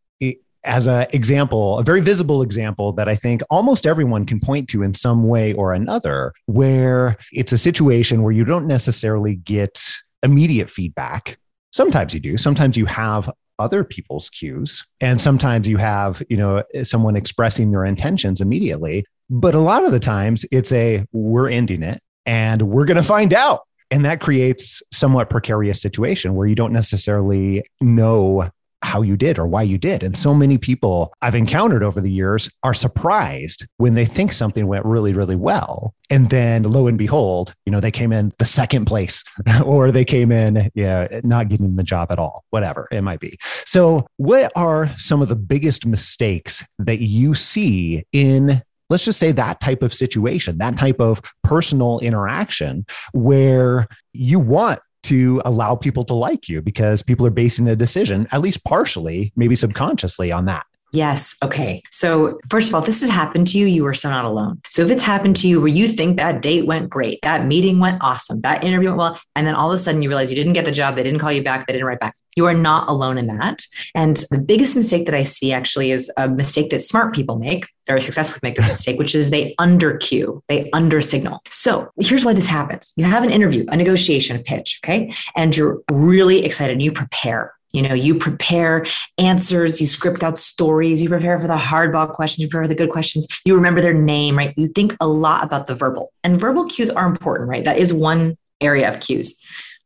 as 0.64 0.87
an 0.87 1.07
example, 1.12 1.78
a 1.78 1.83
very 1.83 2.00
visible 2.00 2.42
example 2.42 2.92
that 2.92 3.09
I 3.09 3.16
think 3.16 3.42
almost 3.50 3.87
everyone 3.87 4.25
can 4.25 4.38
point 4.38 4.69
to 4.69 4.83
in 4.83 4.95
some 4.95 5.25
way 5.25 5.52
or 5.54 5.73
another, 5.73 6.33
where 6.47 7.16
it's 7.33 7.52
a 7.52 7.59
situation 7.59 8.23
where 8.23 8.33
you 8.33 8.45
don't 8.45 8.66
necessarily 8.66 9.35
get 9.35 9.83
immediate 10.23 10.71
feedback. 10.71 11.38
Sometimes 11.73 12.14
you 12.14 12.21
do. 12.21 12.37
Sometimes 12.37 12.76
you 12.76 12.87
have 12.87 13.31
other 13.59 13.85
people's 13.85 14.29
cues 14.31 14.85
and 15.00 15.21
sometimes 15.21 15.69
you 15.69 15.76
have, 15.76 16.23
you 16.29 16.37
know, 16.37 16.62
someone 16.83 17.17
expressing 17.17 17.71
their 17.71 17.85
intentions 17.85 18.41
immediately. 18.41 19.05
But 19.31 19.55
a 19.55 19.61
lot 19.61 19.85
of 19.85 19.93
the 19.93 20.00
times 20.00 20.45
it's 20.50 20.73
a 20.73 21.05
we're 21.12 21.49
ending 21.49 21.83
it 21.83 22.00
and 22.26 22.62
we're 22.62 22.85
going 22.85 22.97
to 22.97 23.02
find 23.02 23.33
out. 23.33 23.61
And 23.91 24.05
that 24.05 24.21
creates 24.21 24.83
somewhat 24.93 25.29
precarious 25.29 25.81
situation 25.81 26.35
where 26.35 26.47
you 26.47 26.55
don't 26.55 26.73
necessarily 26.73 27.62
know 27.81 28.50
how 28.83 29.03
you 29.03 29.17
did 29.17 29.39
or 29.39 29.47
why 29.47 29.62
you 29.62 29.79
did. 29.79 30.03
And 30.03 30.17
so 30.17 30.35
many 30.35 30.59
people 30.59 31.12
I've 31.23 31.35
encountered 31.35 31.83
over 31.83 32.01
the 32.01 32.11
years 32.11 32.51
are 32.62 32.75
surprised 32.75 33.67
when 33.77 33.95
they 33.95 34.05
think 34.05 34.33
something 34.33 34.67
went 34.67 34.85
really, 34.85 35.12
really 35.12 35.37
well. 35.37 35.95
And 36.11 36.29
then 36.31 36.65
lo 36.65 36.89
and 36.89 36.99
behold, 36.99 37.55
you 37.65 37.73
know, 37.73 37.81
they 37.81 37.91
came 37.91 38.12
in 38.12 38.33
the 38.39 38.45
second 38.45 38.87
place 38.87 39.25
or 39.65 39.93
they 39.93 40.05
came 40.05 40.33
in, 40.33 40.71
yeah, 40.75 41.21
not 41.23 41.49
getting 41.49 41.77
the 41.77 41.83
job 41.83 42.11
at 42.11 42.19
all, 42.19 42.45
whatever 42.51 42.89
it 42.91 43.03
might 43.03 43.21
be. 43.21 43.39
So, 43.65 44.07
what 44.17 44.53
are 44.57 44.91
some 44.99 45.23
of 45.23 45.29
the 45.29 45.37
biggest 45.37 45.87
mistakes 45.87 46.65
that 46.79 47.01
you 47.01 47.35
see 47.35 48.05
in 48.12 48.62
let's 48.91 49.07
just 49.07 49.19
say 49.19 49.33
that 49.33 49.59
type 49.59 49.83
of 49.83 49.95
situation, 49.95 50.59
that 50.59 50.77
type 50.77 51.01
of 51.01 51.23
personal 51.43 51.99
interaction 52.01 52.85
where 53.12 53.89
you 54.12 54.39
want 54.39 54.81
to 55.04 55.42
allow 55.44 55.75
people 55.75 56.04
to 56.06 56.14
like 56.14 56.49
you 56.49 56.62
because 56.62 57.02
people 57.02 57.26
are 57.26 57.30
basing 57.30 57.68
a 57.68 57.76
decision, 57.76 58.26
at 58.32 58.40
least 58.40 58.64
partially, 58.64 59.32
maybe 59.37 59.54
subconsciously, 59.54 60.30
on 60.32 60.44
that. 60.47 60.66
Yes. 60.92 61.34
Okay. 61.42 61.82
So, 61.90 62.38
first 62.50 62.68
of 62.68 62.75
all, 62.75 62.82
this 62.82 63.00
has 63.00 63.08
happened 63.08 63.46
to 63.49 63.58
you, 63.58 63.64
you 63.64 63.87
are 63.87 63.94
so 63.94 64.11
not 64.11 64.26
alone. 64.26 64.61
So, 64.68 64.82
if 64.82 64.90
it's 64.90 65.02
happened 65.02 65.37
to 65.37 65.49
you 65.49 65.58
where 65.58 65.68
you 65.68 65.88
think 65.88 66.18
that 66.18 66.42
date 66.42 66.66
went 66.66 66.90
great, 66.90 67.18
that 67.22 67.46
meeting 67.46 67.78
went 67.78 68.02
awesome, 68.02 68.42
that 68.42 68.62
interview 68.62 68.88
went 68.88 68.99
well, 68.99 69.20
and 69.34 69.46
then 69.46 69.54
all 69.54 69.72
of 69.72 69.80
a 69.80 69.82
sudden 69.82 70.02
you 70.02 70.11
realize 70.11 70.30
you 70.30 70.37
didn't 70.37 70.52
get 70.52 70.66
the 70.66 70.70
job, 70.72 70.96
they 70.96 71.02
didn't 71.02 71.20
call 71.20 71.32
you 71.32 71.42
back, 71.42 71.66
they 71.66 71.72
didn't 71.72 71.87
write 71.87 72.00
back, 72.00 72.14
you 72.37 72.44
are 72.44 72.54
not 72.54 72.88
alone 72.88 73.16
in 73.16 73.26
that. 73.28 73.62
And 73.94 74.16
the 74.30 74.38
biggest 74.38 74.76
mistake 74.76 75.06
that 75.06 75.14
I 75.14 75.22
see 75.22 75.52
actually 75.52 75.92
is 75.92 76.11
a 76.18 76.28
mistake 76.28 76.68
that 76.70 76.82
smart 76.82 77.14
people 77.14 77.38
make, 77.38 77.66
very 77.87 78.02
successfully 78.02 78.40
make 78.42 78.56
this 78.56 78.68
mistake, 78.68 78.99
which 78.99 79.14
is 79.14 79.30
they 79.30 79.54
under 79.58 79.96
cue, 79.96 80.42
they 80.49 80.68
under 80.72 81.00
signal. 81.00 81.40
So, 81.49 81.90
here's 82.00 82.25
why 82.25 82.34
this 82.34 82.46
happens 82.46 82.92
you 82.96 83.04
have 83.04 83.25
an 83.25 83.30
interview, 83.30 83.64
a 83.68 83.76
negotiation, 83.76 84.37
a 84.37 84.40
pitch, 84.40 84.80
okay? 84.84 85.14
And 85.37 85.56
you're 85.56 85.80
really 85.90 86.44
excited 86.44 86.75
and 86.75 86.82
you 86.82 86.92
prepare 86.92 87.54
you 87.73 87.83
know, 87.83 87.95
you 87.95 88.14
prepare 88.14 88.85
answers, 89.19 89.81
you 89.81 89.87
script 89.87 90.23
out 90.23 90.38
stories, 90.38 91.02
you 91.02 91.09
prepare 91.09 91.38
for 91.41 91.47
the 91.47 91.57
hardball 91.57 92.12
questions, 92.12 92.43
you 92.43 92.49
prepare 92.49 92.64
for 92.64 92.69
the 92.69 92.75
good 92.75 92.91
questions, 92.91 93.26
you 93.45 93.55
remember 93.55 93.81
their 93.81 93.95
name, 93.95 94.37
right? 94.37 94.55
You 94.57 94.69
think 94.69 94.97
a 95.00 95.07
lot 95.07 95.45
about 95.45 95.67
the 95.67 95.75
verbal. 95.75 96.12
And 96.23 96.41
verbal 96.41 96.67
cues 96.67 96.91
are 96.91 97.07
important, 97.07 97.49
right? 97.49 97.64
That 97.64 97.79
is 97.79 97.93
one 97.93 98.37
area 98.61 98.88
of 98.88 99.00
cues. 99.00 99.35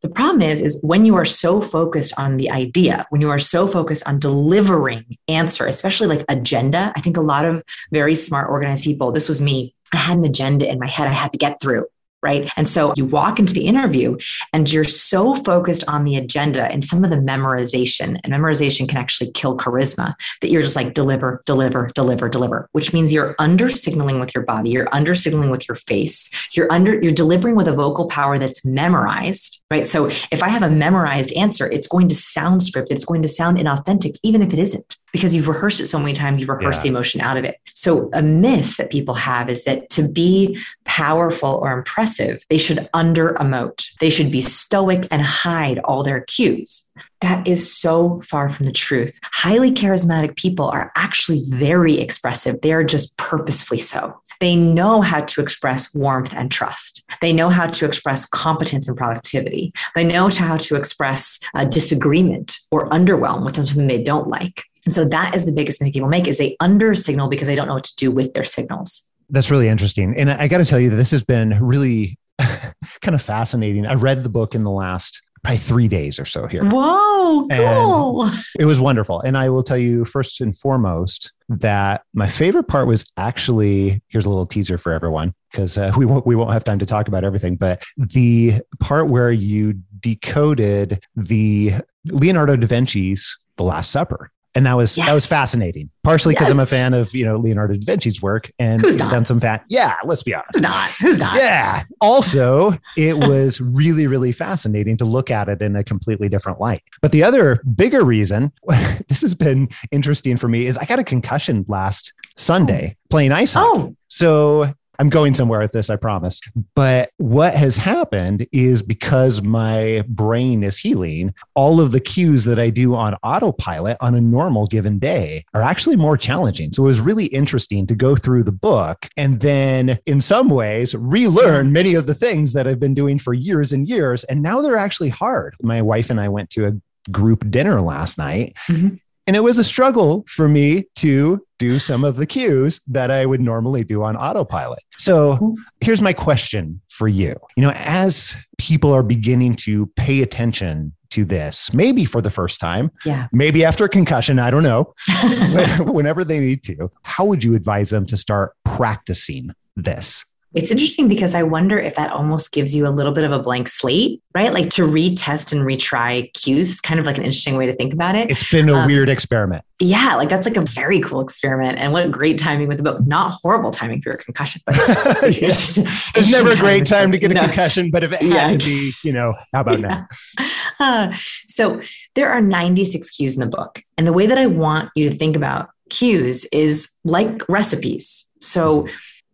The 0.03 0.09
problem 0.09 0.43
is, 0.43 0.61
is 0.61 0.79
when 0.83 1.05
you 1.05 1.17
are 1.17 1.25
so 1.25 1.61
focused 1.61 2.13
on 2.19 2.37
the 2.37 2.51
idea, 2.51 3.07
when 3.11 3.21
you 3.21 3.31
are 3.31 3.39
so 3.39 3.67
focused 3.67 4.07
on 4.07 4.19
delivering 4.19 5.17
answer, 5.27 5.67
especially 5.67 6.07
like 6.07 6.25
agenda. 6.29 6.93
I 6.95 7.01
think 7.01 7.17
a 7.17 7.23
lot 7.23 7.45
of 7.45 7.63
very 7.91 8.15
smart, 8.15 8.51
organized 8.51 8.85
people, 8.85 9.11
this 9.11 9.29
was 9.29 9.41
me. 9.41 9.75
I 9.93 9.97
had 9.97 10.19
an 10.19 10.25
agenda 10.25 10.71
in 10.71 10.79
my 10.79 10.89
head 10.89 11.09
I 11.09 11.13
had 11.13 11.33
to 11.33 11.39
get 11.39 11.61
through 11.61 11.87
right? 12.27 12.51
And 12.57 12.67
so 12.67 12.93
you 12.97 13.05
walk 13.05 13.39
into 13.39 13.55
the 13.55 13.67
interview 13.67 14.17
and 14.53 14.71
you're 14.73 14.83
so 14.83 15.37
focused 15.37 15.85
on 15.87 16.03
the 16.03 16.17
agenda 16.17 16.65
and 16.65 16.85
some 16.85 17.05
of 17.05 17.11
the 17.11 17.17
memorization, 17.17 18.19
and 18.25 18.33
memorization 18.33 18.89
can 18.89 18.99
actually 18.99 19.31
kill 19.31 19.57
charisma 19.57 20.15
that 20.41 20.51
you're 20.51 20.63
just 20.63 20.75
like 20.75 20.93
deliver, 20.93 21.41
deliver, 21.47 21.93
deliver, 21.95 22.29
deliver, 22.29 22.69
which 22.73 22.93
means 22.93 23.13
you're 23.13 23.37
under 23.39 23.71
signaling 23.71 24.19
with 24.19 24.35
your 24.35 24.43
body, 24.43 24.71
you're 24.71 24.93
under 24.93 25.15
signaling 25.15 25.51
with 25.51 25.69
your 25.69 25.77
face, 25.77 26.29
you're 26.53 26.71
under, 26.73 27.01
you're 27.01 27.13
delivering 27.13 27.55
with 27.55 27.69
a 27.69 27.73
vocal 27.73 28.09
power 28.09 28.39
that's 28.39 28.65
memorized, 28.65 29.63
right? 29.71 29.87
So 29.87 30.07
if 30.33 30.43
I 30.43 30.49
have 30.49 30.63
a 30.63 30.71
memorized 30.71 31.33
answer, 31.35 31.71
it's 31.71 31.87
going 31.87 32.09
to 32.09 32.17
sound 32.17 32.63
scripted, 32.63 32.91
it's 32.91 33.05
going 33.05 33.23
to 33.23 33.29
sound 33.29 33.59
inauthentic, 33.59 34.17
even 34.25 34.43
if 34.43 34.53
it 34.53 34.59
isn't 34.59 34.97
because 35.17 35.35
you've 35.35 35.49
rehearsed 35.49 35.81
it 35.81 35.87
so 35.87 35.99
many 35.99 36.13
times, 36.13 36.39
you've 36.39 36.49
rehearsed 36.51 36.81
yeah. 36.81 36.83
the 36.85 36.89
emotion 36.91 37.21
out 37.23 37.39
of 37.39 37.45
it. 37.45 37.59
So, 37.73 38.11
a 38.13 38.23
myth 38.23 38.77
that 38.77 38.91
people 38.91 39.15
have 39.15 39.49
is 39.49 39.65
that 39.65 39.89
to 39.91 40.07
be 40.07 40.59
powerful 40.85 41.59
or 41.63 41.73
impressive, 41.73 42.45
they 42.51 42.59
should 42.59 42.89
under 42.93 43.35
emote, 43.35 43.89
they 44.01 44.11
should 44.11 44.31
be 44.31 44.43
stoic 44.43 45.09
and 45.11 45.23
hide 45.23 45.79
all 45.81 46.03
their 46.03 46.21
cues. 46.21 46.87
That 47.23 47.49
is 47.49 47.75
so 47.75 48.21
far 48.23 48.51
from 48.51 48.67
the 48.67 48.73
truth. 48.73 49.19
Highly 49.23 49.73
charismatic 49.73 50.37
people 50.37 50.69
are 50.69 50.93
actually 50.97 51.45
very 51.49 51.99
expressive, 51.99 52.61
they 52.61 52.73
are 52.73 52.85
just 52.85 53.17
purposefully 53.17 53.81
so. 53.81 54.21
They 54.41 54.55
know 54.55 55.01
how 55.01 55.23
to 55.23 55.41
express 55.41 55.95
warmth 55.95 56.35
and 56.37 56.51
trust. 56.51 57.03
They 57.23 57.33
know 57.33 57.49
how 57.49 57.69
to 57.69 57.87
express 57.87 58.27
competence 58.27 58.87
and 58.87 58.95
productivity. 58.95 59.73
They 59.95 60.05
know 60.05 60.29
how 60.29 60.59
to 60.59 60.77
express 60.77 61.39
a 61.55 61.65
disagreement 61.65 62.59
or 62.71 62.91
underwhelm 62.91 63.47
with 63.47 63.57
something 63.57 63.87
they 63.87 64.03
don't 64.03 64.29
like. 64.29 64.65
And 64.87 64.95
so 64.95 65.05
that 65.05 65.35
is 65.35 65.45
the 65.45 65.53
biggest 65.53 65.81
mistake 65.81 65.95
people 65.95 66.09
make 66.09 66.27
is 66.27 66.39
they 66.39 66.57
under 66.61 66.95
signal 66.95 67.29
because 67.29 67.49
they 67.49 67.57
don't 67.57 67.67
know 67.67 67.75
what 67.75 67.85
to 67.85 67.97
do 67.97 68.11
with 68.11 68.33
their 68.33 68.45
signals. 68.45 69.07
That's 69.29 69.51
really 69.51 69.69
interesting. 69.69 70.17
And 70.17 70.31
I 70.31 70.49
got 70.49 70.59
to 70.59 70.65
tell 70.65 70.79
you 70.79 70.91
that 70.91 70.97
this 70.97 71.11
has 71.11 71.25
been 71.25 71.59
really 71.61 72.19
kind 72.39 73.15
of 73.15 73.21
fascinating. 73.21 73.85
I 73.85 73.95
read 73.95 74.23
the 74.23 74.29
book 74.29 74.55
in 74.55 74.63
the 74.63 74.71
last 74.71 75.21
probably 75.43 75.59
three 75.59 75.89
days 75.89 76.19
or 76.19 76.25
so 76.25 76.47
here. 76.47 76.65
Whoa, 76.65 77.47
cool. 77.49 78.25
And 78.25 78.35
it 78.59 78.65
was 78.65 78.81
wonderful. 78.81 79.21
And 79.21 79.37
I 79.37 79.49
will 79.49 79.63
tell 79.63 79.77
you 79.77 80.05
first 80.05 80.41
and 80.41 80.57
foremost 80.57 81.33
that 81.49 82.03
my 82.15 82.29
favorite 82.29 82.65
part 82.65 82.87
was 82.87 83.05
actually 83.17 84.03
here's 84.09 84.27
a 84.27 84.29
little 84.29 84.47
teaser 84.47 84.79
for 84.79 84.93
everyone 84.93 85.35
because 85.51 85.79
uh, 85.79 85.93
we 85.97 86.05
won't 86.05 86.27
we 86.27 86.35
won't 86.35 86.53
have 86.53 86.65
time 86.65 86.81
to 86.81 86.87
talk 86.87 87.07
about 87.07 87.23
everything 87.23 87.55
but 87.55 87.85
the 87.97 88.55
part 88.81 89.09
where 89.09 89.31
you 89.31 89.75
decoded 90.01 91.05
the 91.15 91.75
Leonardo 92.07 92.57
da 92.57 92.67
Vinci's 92.67 93.39
The 93.57 93.63
Last 93.63 93.93
Supper 93.93 94.33
and 94.57 94.65
that 94.65 94.77
was 94.77 94.97
yes. 94.97 95.07
that 95.07 95.13
was 95.13 95.27
fascinating. 95.27 95.91
Partially 96.03 96.35
because 96.35 96.49
yes. 96.49 96.55
I'm 96.55 96.61
a 96.61 96.67
fan 96.67 96.95
of 96.95 97.15
you 97.15 97.25
know 97.25 97.37
Leonardo 97.37 97.75
da 97.75 97.85
Vinci's 97.85 98.23
work, 98.23 98.51
and 98.59 98.81
Who's 98.81 98.93
he's 98.93 99.01
not? 99.01 99.11
done 99.11 99.25
some 99.25 99.39
fat. 99.39 99.65
Yeah, 99.69 99.95
let's 100.05 100.23
be 100.23 100.35
honest. 100.35 100.55
Who's 100.55 100.63
not? 100.63 100.91
Who's 100.93 101.19
not? 101.19 101.37
Yeah. 101.37 101.85
Also, 102.01 102.79
it 102.97 103.19
was 103.19 103.61
really 103.61 104.07
really 104.07 104.33
fascinating 104.33 104.97
to 104.97 105.05
look 105.05 105.31
at 105.31 105.49
it 105.49 105.61
in 105.61 105.77
a 105.77 105.85
completely 105.85 106.29
different 106.29 106.59
light. 106.59 106.83
But 107.03 107.13
the 107.13 107.23
other 107.23 107.63
bigger 107.75 108.03
reason 108.05 108.51
this 109.09 109.21
has 109.21 109.35
been 109.35 109.69
interesting 109.93 110.39
for 110.39 110.49
me 110.49 110.67
is 110.67 110.79
I 110.79 110.87
got 110.87 110.99
a 110.99 111.05
concussion 111.05 111.65
last 111.69 112.15
Sunday 112.37 112.97
oh. 112.97 113.07
playing 113.11 113.33
ice 113.33 113.53
hockey. 113.53 113.81
Oh. 113.81 113.97
So 114.09 114.75
I'm 114.99 115.09
going 115.09 115.35
somewhere 115.35 115.61
with 115.61 115.73
this, 115.73 115.91
I 115.91 115.97
promise. 115.97 116.41
But 116.75 117.11
what 117.19 117.55
has 117.55 117.77
happened 117.77 118.47
is 118.53 118.83
because 118.83 119.43
my 119.43 120.05
brain 120.09 120.63
is 120.63 120.79
healing, 120.79 121.35
all 121.55 121.81
of 121.81 121.93
the 121.93 122.01
cues 122.01 122.45
that 122.45 122.59
I 122.59 122.71
do 122.71 122.95
on 122.95 123.15
autopilot 123.23 123.97
on 124.01 124.15
a 124.15 124.21
normal 124.21 124.67
given 124.67 124.99
day 124.99 125.45
are 125.55 125.63
actually 125.63 125.97
more 125.97 126.17
challenging. 126.17 126.73
So 126.73 126.83
it 126.85 126.87
was 126.87 127.01
really 127.01 127.27
interesting 127.27 127.87
to 127.87 127.95
go 127.95 128.17
through 128.17 128.45
the 128.45 128.53
book 128.53 129.09
and 129.17 129.41
then, 129.41 129.99
in 130.07 130.21
some 130.21 130.49
ways, 130.49 130.95
relearn 131.01 131.73
many 131.73 131.95
of 131.95 132.07
the 132.07 132.15
things 132.15 132.53
that 132.53 132.67
I've 132.67 132.81
been 132.81 132.95
doing 132.95 133.19
for 133.19 133.35
years 133.35 133.73
and 133.73 133.89
years. 133.89 134.25
And 134.25 134.43
now 134.43 134.61
they're 134.61 134.77
actually 134.77 135.11
hard. 135.11 135.55
My 135.63 135.83
wife 135.83 136.11
and 136.11 136.21
I 136.21 136.29
went 136.29 136.51
to 136.51 136.67
a 136.67 136.73
group 137.11 137.51
dinner 137.51 137.81
last 137.81 138.19
night. 138.19 138.57
Mm-hmm. 138.69 138.97
And 139.27 139.37
it 139.37 139.41
was 139.41 139.59
a 139.59 139.65
struggle 139.65 140.25
for 140.29 140.49
me 140.49 140.87
to 140.97 141.46
do 141.59 141.79
some 141.79 142.05
of 142.05 142.17
the 142.17 142.27
cues 142.27 142.81
that 142.87 143.11
I 143.11 143.27
would 143.27 143.41
normally 143.41 143.85
do 143.85 144.03
on 144.03 144.17
autopilot. 144.17 144.83
So 144.99 145.35
mm-hmm. 145.35 145.55
here's 145.81 146.03
my 146.03 146.13
question 146.13 146.81
for 146.89 147.09
you. 147.09 147.37
You 147.57 147.63
know, 147.63 147.73
as 147.75 148.35
people 148.59 148.93
are 148.93 149.03
beginning 149.03 149.57
to 149.57 149.87
pay 149.97 150.23
attention 150.23 150.93
to 151.11 151.25
this, 151.25 151.73
maybe 151.73 152.05
for 152.05 152.21
the 152.21 152.31
first 152.31 152.61
time, 152.61 152.91
yeah. 153.05 153.29
maybe 153.33 153.65
after 153.65 153.85
a 153.85 153.89
concussion, 153.89 154.39
I 154.39 154.51
don't 154.51 154.63
know, 154.63 154.95
whenever 155.81 156.25
they 156.25 156.39
need 156.39 156.63
to, 156.65 156.91
how 157.03 157.25
would 157.27 157.43
you 157.43 157.55
advise 157.55 157.91
them 157.91 158.07
to 158.07 158.17
start 158.17 158.53
practicing 158.65 159.51
this? 159.77 160.25
It's 160.55 160.71
interesting 160.71 161.07
because 161.07 161.35
I 161.35 161.43
wonder 161.43 161.79
if 161.79 161.97
that 161.97 162.11
almost 162.11 162.53
gives 162.53 162.75
you 162.75 162.87
a 162.87 162.91
little 162.91 163.13
bit 163.13 163.25
of 163.25 163.33
a 163.33 163.39
blank 163.39 163.69
slate, 163.69 164.23
right? 164.35 164.53
Like 164.53 164.71
to 164.71 164.83
retest 164.83 165.53
and 165.53 165.63
retry 165.67 166.33
cues 166.33 166.71
is 166.71 166.81
kind 166.81 166.99
of 166.99 167.05
like 167.05 167.19
an 167.19 167.25
interesting 167.25 167.57
way 167.57 167.67
to 167.67 167.75
think 167.75 167.93
about 167.93 168.15
it. 168.15 168.31
It's 168.31 168.51
been 168.51 168.69
a 168.69 168.75
um, 168.75 168.87
weird 168.87 169.09
experiment. 169.09 169.65
Yeah, 169.81 170.15
like 170.15 170.31
that's 170.31 170.47
like 170.47 170.57
a 170.57 170.63
very 170.63 171.01
cool 171.01 171.21
experiment. 171.21 171.79
And 171.79 171.93
what 171.93 172.07
a 172.07 172.09
great 172.09 172.39
timing 172.39 172.69
with 172.69 172.79
the 172.79 172.83
book. 172.83 173.07
Not 173.07 173.35
horrible 173.43 173.71
timing 173.71 174.01
for 174.01 174.13
a 174.13 174.17
concussion, 174.17 174.63
but 174.65 174.77
it's 175.23 175.77
There's 176.15 176.31
never 176.31 176.53
a 176.53 176.57
great 176.57 176.87
time 176.87 177.13
to 177.13 177.19
get 177.19 177.31
a 177.31 177.35
no. 177.35 177.45
concussion, 177.45 177.91
but 177.91 178.03
if 178.03 178.13
it 178.13 178.23
had 178.23 178.33
yeah. 178.33 178.57
to 178.57 178.65
be, 178.65 178.93
you 179.05 179.13
know, 179.13 179.35
how 179.53 179.61
about 179.61 179.81
yeah. 179.81 180.05
now? 180.39 180.47
Uh, 180.79 181.11
so 181.49 181.81
there 182.17 182.31
are 182.31 182.43
96 182.43 183.09
cues 183.09 183.35
in 183.35 183.41
the 183.41 183.47
book. 183.47 183.83
And 183.97 184.07
the 184.07 184.13
way 184.13 184.27
that 184.27 184.37
I 184.37 184.45
want 184.45 184.91
you 184.95 185.09
to 185.09 185.17
think 185.17 185.35
about 185.35 185.71
cues 185.89 186.45
is 186.53 186.91
like 187.03 187.49
recipes. 187.49 188.27
So 188.41 188.87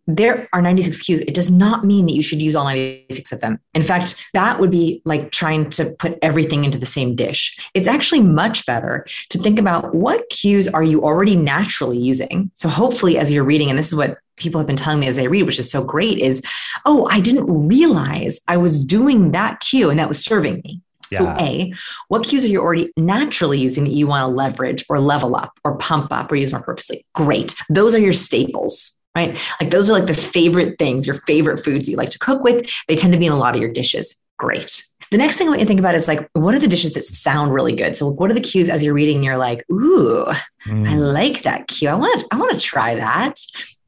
there 0.07 0.49
are 0.51 0.61
96 0.61 1.01
cues. 1.01 1.19
It 1.21 1.33
does 1.33 1.49
not 1.49 1.85
mean 1.85 2.05
that 2.07 2.13
you 2.13 2.21
should 2.21 2.41
use 2.41 2.55
all 2.55 2.65
96 2.65 3.31
of 3.31 3.41
them. 3.41 3.59
In 3.73 3.83
fact, 3.83 4.15
that 4.33 4.59
would 4.59 4.71
be 4.71 5.01
like 5.05 5.31
trying 5.31 5.69
to 5.71 5.95
put 5.99 6.17
everything 6.21 6.65
into 6.65 6.77
the 6.77 6.85
same 6.85 7.15
dish. 7.15 7.57
It's 7.73 7.87
actually 7.87 8.21
much 8.21 8.65
better 8.65 9.05
to 9.29 9.39
think 9.39 9.59
about 9.59 9.95
what 9.95 10.29
cues 10.29 10.67
are 10.67 10.83
you 10.83 11.03
already 11.03 11.35
naturally 11.35 11.97
using. 11.97 12.51
So 12.53 12.67
hopefully 12.67 13.17
as 13.17 13.31
you're 13.31 13.43
reading, 13.43 13.69
and 13.69 13.79
this 13.79 13.87
is 13.87 13.95
what 13.95 14.17
people 14.35 14.59
have 14.59 14.67
been 14.67 14.75
telling 14.75 14.99
me 14.99 15.07
as 15.07 15.15
they 15.15 15.27
read, 15.27 15.43
which 15.43 15.59
is 15.59 15.71
so 15.71 15.83
great, 15.83 16.17
is, 16.17 16.41
oh, 16.85 17.07
I 17.09 17.19
didn't 17.19 17.67
realize 17.67 18.39
I 18.47 18.57
was 18.57 18.83
doing 18.83 19.31
that 19.31 19.61
cue 19.61 19.89
and 19.89 19.99
that 19.99 20.07
was 20.07 20.23
serving 20.23 20.61
me. 20.65 20.81
Yeah. 21.11 21.19
So, 21.19 21.29
A, 21.39 21.73
what 22.07 22.25
cues 22.25 22.43
are 22.43 22.47
you 22.47 22.59
already 22.59 22.91
naturally 22.97 23.59
using 23.59 23.83
that 23.83 23.93
you 23.93 24.07
want 24.07 24.23
to 24.23 24.27
leverage 24.27 24.83
or 24.89 24.99
level 24.99 25.35
up 25.35 25.59
or 25.63 25.77
pump 25.77 26.11
up 26.11 26.31
or 26.31 26.35
use 26.35 26.51
more 26.51 26.61
purposely? 26.61 27.05
Great. 27.13 27.55
Those 27.69 27.93
are 27.93 27.99
your 27.99 28.13
staples 28.13 28.97
right? 29.15 29.39
Like 29.59 29.71
those 29.71 29.89
are 29.89 29.93
like 29.93 30.07
the 30.07 30.13
favorite 30.13 30.77
things, 30.79 31.05
your 31.05 31.15
favorite 31.15 31.63
foods 31.63 31.87
you 31.89 31.97
like 31.97 32.09
to 32.11 32.19
cook 32.19 32.43
with. 32.43 32.69
They 32.87 32.95
tend 32.95 33.13
to 33.13 33.19
be 33.19 33.25
in 33.25 33.31
a 33.31 33.37
lot 33.37 33.55
of 33.55 33.61
your 33.61 33.71
dishes. 33.71 34.15
Great. 34.37 34.83
The 35.11 35.17
next 35.17 35.37
thing 35.37 35.47
I 35.47 35.51
want 35.51 35.59
you 35.59 35.65
to 35.65 35.67
think 35.67 35.79
about 35.79 35.95
is 35.95 36.07
like, 36.07 36.27
what 36.33 36.55
are 36.55 36.59
the 36.59 36.67
dishes 36.67 36.93
that 36.93 37.03
sound 37.03 37.53
really 37.53 37.75
good? 37.75 37.95
So, 37.95 38.07
what 38.07 38.31
are 38.31 38.33
the 38.33 38.41
cues 38.41 38.67
as 38.69 38.83
you're 38.83 38.95
reading? 38.95 39.23
You're 39.23 39.37
like, 39.37 39.63
ooh, 39.71 40.25
Mm. 40.65 40.87
I 40.87 40.95
like 40.95 41.43
that 41.43 41.67
cue. 41.67 41.89
I 41.89 41.93
want 41.95 42.21
to, 42.21 42.27
I 42.31 42.37
want 42.37 42.53
to 42.53 42.59
try 42.59 42.95
that. 42.95 43.37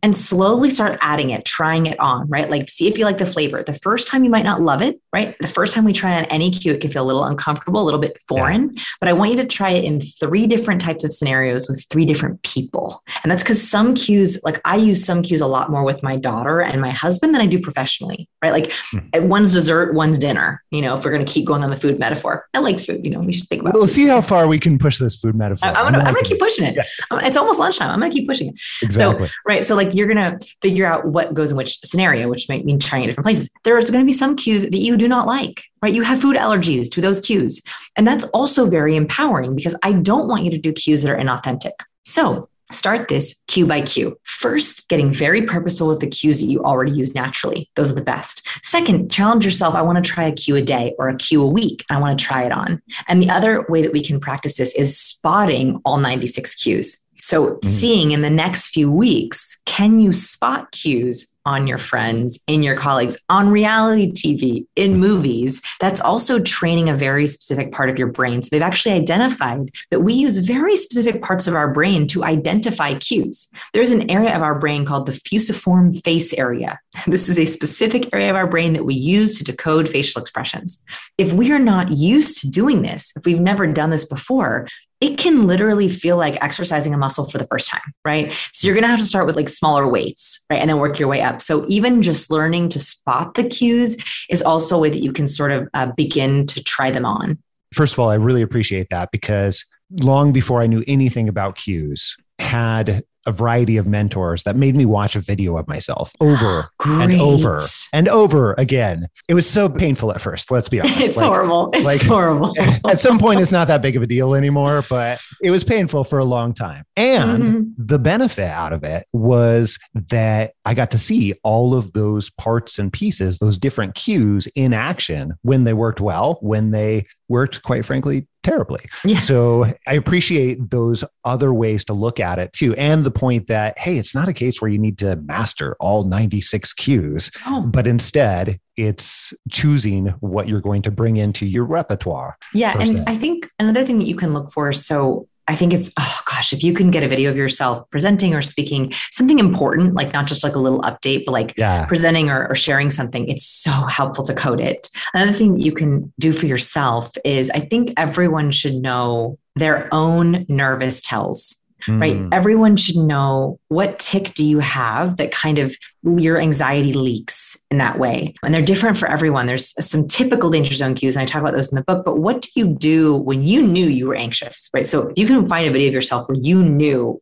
And 0.05 0.15
slowly 0.15 0.69
start 0.69 0.99
adding 1.01 1.31
it, 1.31 1.45
trying 1.45 1.87
it 1.87 1.99
on, 1.99 2.29
right? 2.29 2.47
Like, 2.47 2.69
see 2.69 2.87
if 2.87 2.95
you 2.99 3.05
like 3.05 3.17
the 3.17 3.25
flavor. 3.25 3.63
The 3.63 3.73
first 3.73 4.07
time 4.07 4.23
you 4.23 4.29
might 4.29 4.45
not 4.45 4.61
love 4.61 4.83
it, 4.83 5.01
right? 5.11 5.35
The 5.41 5.47
first 5.47 5.73
time 5.73 5.83
we 5.83 5.93
try 5.93 6.15
on 6.15 6.25
any 6.25 6.51
cue, 6.51 6.73
it 6.73 6.81
can 6.81 6.91
feel 6.91 7.03
a 7.03 7.07
little 7.09 7.23
uncomfortable, 7.23 7.81
a 7.81 7.83
little 7.83 7.99
bit 7.99 8.15
foreign. 8.27 8.75
But 8.99 9.09
I 9.09 9.13
want 9.13 9.31
you 9.31 9.37
to 9.37 9.47
try 9.47 9.71
it 9.71 9.83
in 9.83 9.99
three 9.99 10.45
different 10.45 10.79
types 10.79 11.03
of 11.03 11.11
scenarios 11.11 11.67
with 11.67 11.83
three 11.89 12.05
different 12.05 12.43
people. 12.43 13.01
And 13.23 13.31
that's 13.31 13.41
because 13.41 13.67
some 13.67 13.95
cues, 13.95 14.37
like 14.43 14.61
I 14.63 14.75
use 14.75 15.03
some 15.03 15.23
cues 15.23 15.41
a 15.41 15.47
lot 15.47 15.71
more 15.71 15.83
with 15.83 16.03
my 16.03 16.17
daughter 16.17 16.61
and 16.61 16.79
my 16.79 16.91
husband 16.91 17.33
than 17.33 17.41
I 17.41 17.47
do 17.47 17.59
professionally, 17.59 18.29
right? 18.43 18.51
Like 18.51 18.71
Hmm. 18.91 19.27
one's 19.27 19.53
dessert, 19.53 19.95
one's 19.95 20.19
dinner. 20.19 20.61
You 20.69 20.83
know, 20.83 20.95
if 20.95 21.03
we're 21.03 21.13
going 21.13 21.25
to 21.25 21.33
keep 21.33 21.47
going 21.47 21.63
on 21.63 21.71
the 21.71 21.77
food 21.77 21.97
metaphor, 21.97 22.45
I 22.53 22.59
like 22.59 22.79
food. 22.79 23.03
You 23.03 23.09
know, 23.09 23.21
we 23.21 23.33
should 23.33 23.47
think 23.49 23.61
about. 23.63 23.73
We'll 23.73 23.87
food. 23.87 23.93
see 23.95 24.05
how 24.07 24.21
far 24.21 24.47
we 24.47 24.59
can 24.59 24.77
push 24.77 24.99
this 24.99 25.15
food 25.15 25.33
metaphor. 25.33 25.69
I- 25.69 25.71
I'm 25.71 25.85
gonna, 25.85 25.97
I'm 25.97 26.03
gonna 26.03 26.17
liking 26.17 26.29
keep 26.29 26.39
pushing 26.39 26.65
it. 26.65 26.75
Yeah. 26.75 26.83
It's 27.25 27.37
almost 27.37 27.57
lunchtime. 27.57 27.89
I'm 27.89 27.99
gonna 27.99 28.13
keep 28.13 28.27
pushing 28.27 28.49
it. 28.49 28.53
it. 28.83 28.85
exactly. 28.85 29.25
So, 29.27 29.33
right. 29.47 29.65
So, 29.65 29.75
like, 29.75 29.94
you're 29.95 30.07
gonna 30.07 30.37
figure 30.61 30.85
out 30.85 31.05
what 31.05 31.33
goes 31.33 31.51
in 31.51 31.57
which 31.57 31.79
scenario, 31.83 32.29
which 32.29 32.49
might 32.49 32.65
mean 32.65 32.79
trying 32.79 33.03
it 33.03 33.07
different 33.07 33.25
places. 33.25 33.49
There's 33.63 33.89
gonna 33.89 34.05
be 34.05 34.13
some 34.13 34.35
cues 34.35 34.63
that 34.63 34.79
you 34.79 34.97
do 34.97 35.07
not 35.07 35.27
like, 35.27 35.63
right? 35.81 35.93
You 35.93 36.03
have 36.03 36.21
food 36.21 36.35
allergies 36.37 36.89
to 36.91 37.01
those 37.01 37.19
cues, 37.19 37.61
and 37.95 38.07
that's 38.07 38.25
also 38.25 38.65
very 38.69 38.95
empowering 38.95 39.55
because 39.55 39.75
I 39.83 39.93
don't 39.93 40.27
want 40.27 40.43
you 40.43 40.51
to 40.51 40.57
do 40.57 40.73
cues 40.73 41.03
that 41.03 41.11
are 41.11 41.17
inauthentic. 41.17 41.73
So. 42.03 42.49
Start 42.71 43.09
this 43.09 43.43
cue 43.47 43.67
by 43.67 43.81
cue. 43.81 44.17
First, 44.23 44.89
getting 44.89 45.13
very 45.13 45.43
purposeful 45.43 45.87
with 45.87 45.99
the 45.99 46.07
cues 46.07 46.39
that 46.39 46.47
you 46.47 46.63
already 46.63 46.91
use 46.93 47.13
naturally. 47.13 47.69
Those 47.75 47.91
are 47.91 47.95
the 47.95 48.01
best. 48.01 48.47
Second, 48.63 49.11
challenge 49.11 49.45
yourself. 49.45 49.75
I 49.75 49.83
want 49.83 50.03
to 50.03 50.11
try 50.11 50.23
a 50.23 50.31
cue 50.31 50.55
a 50.55 50.63
day 50.63 50.95
or 50.97 51.07
a 51.07 51.15
cue 51.15 51.43
a 51.43 51.47
week. 51.47 51.85
I 51.91 51.99
want 51.99 52.17
to 52.17 52.25
try 52.25 52.43
it 52.43 52.51
on. 52.51 52.81
And 53.07 53.21
the 53.21 53.29
other 53.29 53.67
way 53.69 53.83
that 53.83 53.93
we 53.93 54.03
can 54.03 54.19
practice 54.19 54.57
this 54.57 54.73
is 54.73 54.97
spotting 54.97 55.79
all 55.85 55.97
96 55.97 56.55
cues. 56.55 57.04
So, 57.25 57.47
mm-hmm. 57.47 57.67
seeing 57.67 58.11
in 58.11 58.21
the 58.21 58.29
next 58.29 58.67
few 58.67 58.91
weeks, 58.91 59.57
can 59.65 59.99
you 59.99 60.13
spot 60.13 60.71
cues 60.71 61.25
on 61.43 61.65
your 61.65 61.79
friends, 61.79 62.37
in 62.45 62.61
your 62.61 62.77
colleagues, 62.77 63.17
on 63.29 63.49
reality 63.49 64.11
TV, 64.11 64.67
in 64.75 64.91
mm-hmm. 64.91 64.99
movies? 64.99 65.59
That's 65.79 65.99
also 65.99 66.37
training 66.37 66.87
a 66.87 66.95
very 66.95 67.25
specific 67.25 67.71
part 67.71 67.89
of 67.89 67.97
your 67.97 68.09
brain. 68.09 68.43
So, 68.43 68.49
they've 68.51 68.61
actually 68.61 68.93
identified 68.93 69.71
that 69.89 70.01
we 70.01 70.13
use 70.13 70.37
very 70.37 70.77
specific 70.77 71.23
parts 71.23 71.47
of 71.47 71.55
our 71.55 71.73
brain 71.73 72.05
to 72.09 72.23
identify 72.23 72.93
cues. 72.93 73.49
There's 73.73 73.89
an 73.89 74.07
area 74.11 74.35
of 74.35 74.43
our 74.43 74.59
brain 74.59 74.85
called 74.85 75.07
the 75.07 75.19
fusiform 75.27 75.93
face 75.93 76.31
area. 76.33 76.79
This 77.07 77.27
is 77.27 77.39
a 77.39 77.45
specific 77.45 78.09
area 78.13 78.29
of 78.29 78.35
our 78.35 78.47
brain 78.47 78.73
that 78.73 78.85
we 78.85 78.95
use 78.95 79.37
to 79.37 79.43
decode 79.43 79.89
facial 79.89 80.21
expressions. 80.21 80.81
If 81.17 81.33
we 81.33 81.51
are 81.51 81.59
not 81.59 81.91
used 81.91 82.41
to 82.41 82.49
doing 82.49 82.83
this, 82.83 83.13
if 83.15 83.25
we've 83.25 83.39
never 83.39 83.67
done 83.67 83.89
this 83.89 84.05
before, 84.05 84.67
it 85.01 85.17
can 85.17 85.45
literally 85.45 85.89
feel 85.89 86.17
like 86.17 86.41
exercising 86.43 86.93
a 86.93 86.97
muscle 86.97 87.29
for 87.29 87.37
the 87.37 87.47
first 87.47 87.67
time, 87.67 87.81
right? 88.05 88.33
So 88.53 88.67
you're 88.67 88.75
going 88.75 88.83
to 88.83 88.89
have 88.89 88.99
to 88.99 89.05
start 89.05 89.25
with 89.25 89.35
like 89.35 89.49
smaller 89.49 89.87
weights, 89.87 90.43
right? 90.49 90.59
And 90.59 90.69
then 90.69 90.77
work 90.77 90.99
your 90.99 91.09
way 91.09 91.21
up. 91.21 91.41
So 91.41 91.65
even 91.67 92.01
just 92.01 92.31
learning 92.31 92.69
to 92.69 92.79
spot 92.79 93.33
the 93.33 93.43
cues 93.43 93.97
is 94.29 94.41
also 94.41 94.77
a 94.77 94.79
way 94.79 94.89
that 94.89 95.03
you 95.03 95.11
can 95.11 95.27
sort 95.27 95.51
of 95.51 95.67
uh, 95.73 95.87
begin 95.97 96.45
to 96.47 96.63
try 96.63 96.91
them 96.91 97.05
on. 97.05 97.37
First 97.73 97.93
of 97.93 97.99
all, 97.99 98.09
I 98.09 98.15
really 98.15 98.41
appreciate 98.41 98.87
that 98.89 99.11
because 99.11 99.65
long 99.91 100.31
before 100.31 100.61
I 100.61 100.67
knew 100.67 100.83
anything 100.87 101.27
about 101.27 101.57
cues, 101.57 102.15
had 102.39 103.03
a 103.25 103.31
variety 103.31 103.77
of 103.77 103.87
mentors 103.87 104.43
that 104.43 104.55
made 104.55 104.75
me 104.75 104.85
watch 104.85 105.15
a 105.15 105.19
video 105.19 105.57
of 105.57 105.67
myself 105.67 106.11
over 106.21 106.69
and 106.85 107.13
over 107.19 107.59
and 107.93 108.07
over 108.09 108.53
again. 108.57 109.07
It 109.27 109.33
was 109.33 109.49
so 109.49 109.67
painful 109.69 110.11
at 110.11 110.21
first. 110.21 110.51
Let's 110.51 110.69
be 110.69 110.79
honest. 110.81 110.99
It's 111.05 111.17
Like, 111.17 111.27
horrible. 111.27 111.69
It's 111.73 111.85
like- 111.85 112.01
horrible. 112.01 112.53
at 112.87 112.99
some 112.99 113.17
point, 113.19 113.39
it's 113.39 113.51
not 113.51 113.67
that 113.67 113.81
big 113.81 113.95
of 113.95 114.03
a 114.03 114.07
deal 114.07 114.35
anymore, 114.35 114.83
but 114.89 115.19
it 115.41 115.51
was 115.51 115.63
painful 115.63 116.03
for 116.03 116.19
a 116.19 116.25
long 116.25 116.53
time. 116.53 116.83
And 116.97 117.43
Mhm. 117.43 117.71
the 117.77 117.99
benefit 117.99 118.49
out 118.49 118.73
of 118.73 118.83
it 118.83 119.05
was 119.13 119.77
that 120.09 120.53
I 120.65 120.73
got 120.73 120.91
to 120.91 120.97
see 120.97 121.33
all 121.43 121.75
of 121.75 121.93
those 121.93 122.29
parts 122.31 122.79
and 122.79 122.91
pieces, 122.91 123.37
those 123.39 123.57
different 123.57 123.95
cues 123.95 124.47
in 124.55 124.73
action 124.73 125.33
when 125.41 125.63
they 125.63 125.73
worked 125.73 126.01
well, 126.01 126.37
when 126.41 126.71
they 126.71 127.05
worked, 127.27 127.63
quite 127.63 127.83
frankly, 127.85 128.27
terribly. 128.43 128.81
Yeah. 129.03 129.17
So 129.17 129.73
I 129.87 129.93
appreciate 129.93 130.69
those 130.69 131.03
other 131.23 131.51
ways 131.51 131.83
to 131.85 131.93
look 131.93 132.19
at 132.19 132.37
it 132.37 132.53
too. 132.53 132.75
And 132.75 133.03
the 133.03 133.09
point 133.15 133.47
that, 133.47 133.77
hey, 133.79 133.97
it's 133.97 134.13
not 134.13 134.27
a 134.27 134.33
case 134.33 134.61
where 134.61 134.69
you 134.69 134.77
need 134.77 134.97
to 134.99 135.15
master 135.17 135.75
all 135.79 136.03
96 136.03 136.73
cues, 136.73 137.31
Oh, 137.47 137.67
but 137.71 137.87
instead 137.87 138.59
it's 138.77 139.33
choosing 139.49 140.07
what 140.19 140.47
you're 140.47 140.61
going 140.61 140.81
to 140.83 140.91
bring 140.91 141.17
into 141.17 141.45
your 141.45 141.63
repertoire. 141.63 142.37
Yeah. 142.53 142.77
And 142.77 142.89
se. 142.89 143.03
I 143.07 143.15
think 143.17 143.47
another 143.57 143.85
thing 143.85 143.97
that 143.99 144.05
you 144.05 144.15
can 144.15 144.33
look 144.33 144.51
for. 144.51 144.73
So 144.73 145.27
I 145.47 145.55
think 145.55 145.73
it's, 145.73 145.91
oh 145.99 146.19
gosh, 146.29 146.53
if 146.53 146.63
you 146.63 146.73
can 146.73 146.89
get 146.91 147.03
a 147.03 147.07
video 147.07 147.29
of 147.29 147.37
yourself 147.37 147.87
presenting 147.91 148.33
or 148.33 148.41
speaking 148.41 148.91
something 149.11 149.37
important, 149.39 149.93
like 149.93 150.11
not 150.11 150.25
just 150.27 150.43
like 150.43 150.55
a 150.55 150.59
little 150.59 150.81
update, 150.81 151.23
but 151.25 151.31
like 151.33 151.53
Yeah. 151.55 151.85
presenting 151.85 152.29
or, 152.29 152.47
or 152.49 152.55
sharing 152.55 152.89
something, 152.89 153.27
it's 153.29 153.45
so 153.45 153.69
helpful 153.71 154.23
to 154.25 154.33
code 154.33 154.59
it. 154.59 154.89
Another 155.13 155.33
thing 155.33 155.53
that 155.53 155.61
you 155.61 155.71
can 155.71 156.11
do 156.19 156.33
for 156.33 156.47
yourself 156.47 157.11
is 157.23 157.49
I 157.51 157.59
think 157.59 157.93
everyone 157.95 158.49
should 158.51 158.73
know 158.75 159.37
their 159.55 159.87
own 159.93 160.45
nervous 160.49 161.01
tells 161.01 161.61
right? 161.87 162.17
Mm. 162.17 162.29
Everyone 162.31 162.75
should 162.75 162.97
know 162.97 163.59
what 163.67 163.99
tick 163.99 164.33
do 164.33 164.45
you 164.45 164.59
have 164.59 165.17
that 165.17 165.31
kind 165.31 165.59
of 165.59 165.75
your 166.03 166.39
anxiety 166.39 166.93
leaks 166.93 167.57
in 167.71 167.77
that 167.77 167.99
way. 167.99 168.33
And 168.43 168.53
they're 168.53 168.61
different 168.61 168.97
for 168.97 169.07
everyone. 169.07 169.47
There's 169.47 169.73
some 169.85 170.07
typical 170.07 170.49
danger 170.49 170.73
zone 170.73 170.95
cues, 170.95 171.15
and 171.15 171.23
I 171.23 171.25
talk 171.25 171.41
about 171.41 171.53
those 171.53 171.71
in 171.71 171.75
the 171.75 171.83
book. 171.83 172.05
But 172.05 172.19
what 172.19 172.41
do 172.41 172.49
you 172.55 172.67
do 172.67 173.15
when 173.15 173.43
you 173.43 173.65
knew 173.65 173.85
you 173.85 174.07
were 174.07 174.15
anxious, 174.15 174.69
right? 174.73 174.85
So 174.85 175.11
you 175.15 175.27
can 175.27 175.47
find 175.47 175.67
a 175.67 175.71
video 175.71 175.89
of 175.89 175.93
yourself 175.93 176.27
where 176.27 176.37
you 176.39 176.63
knew 176.63 177.21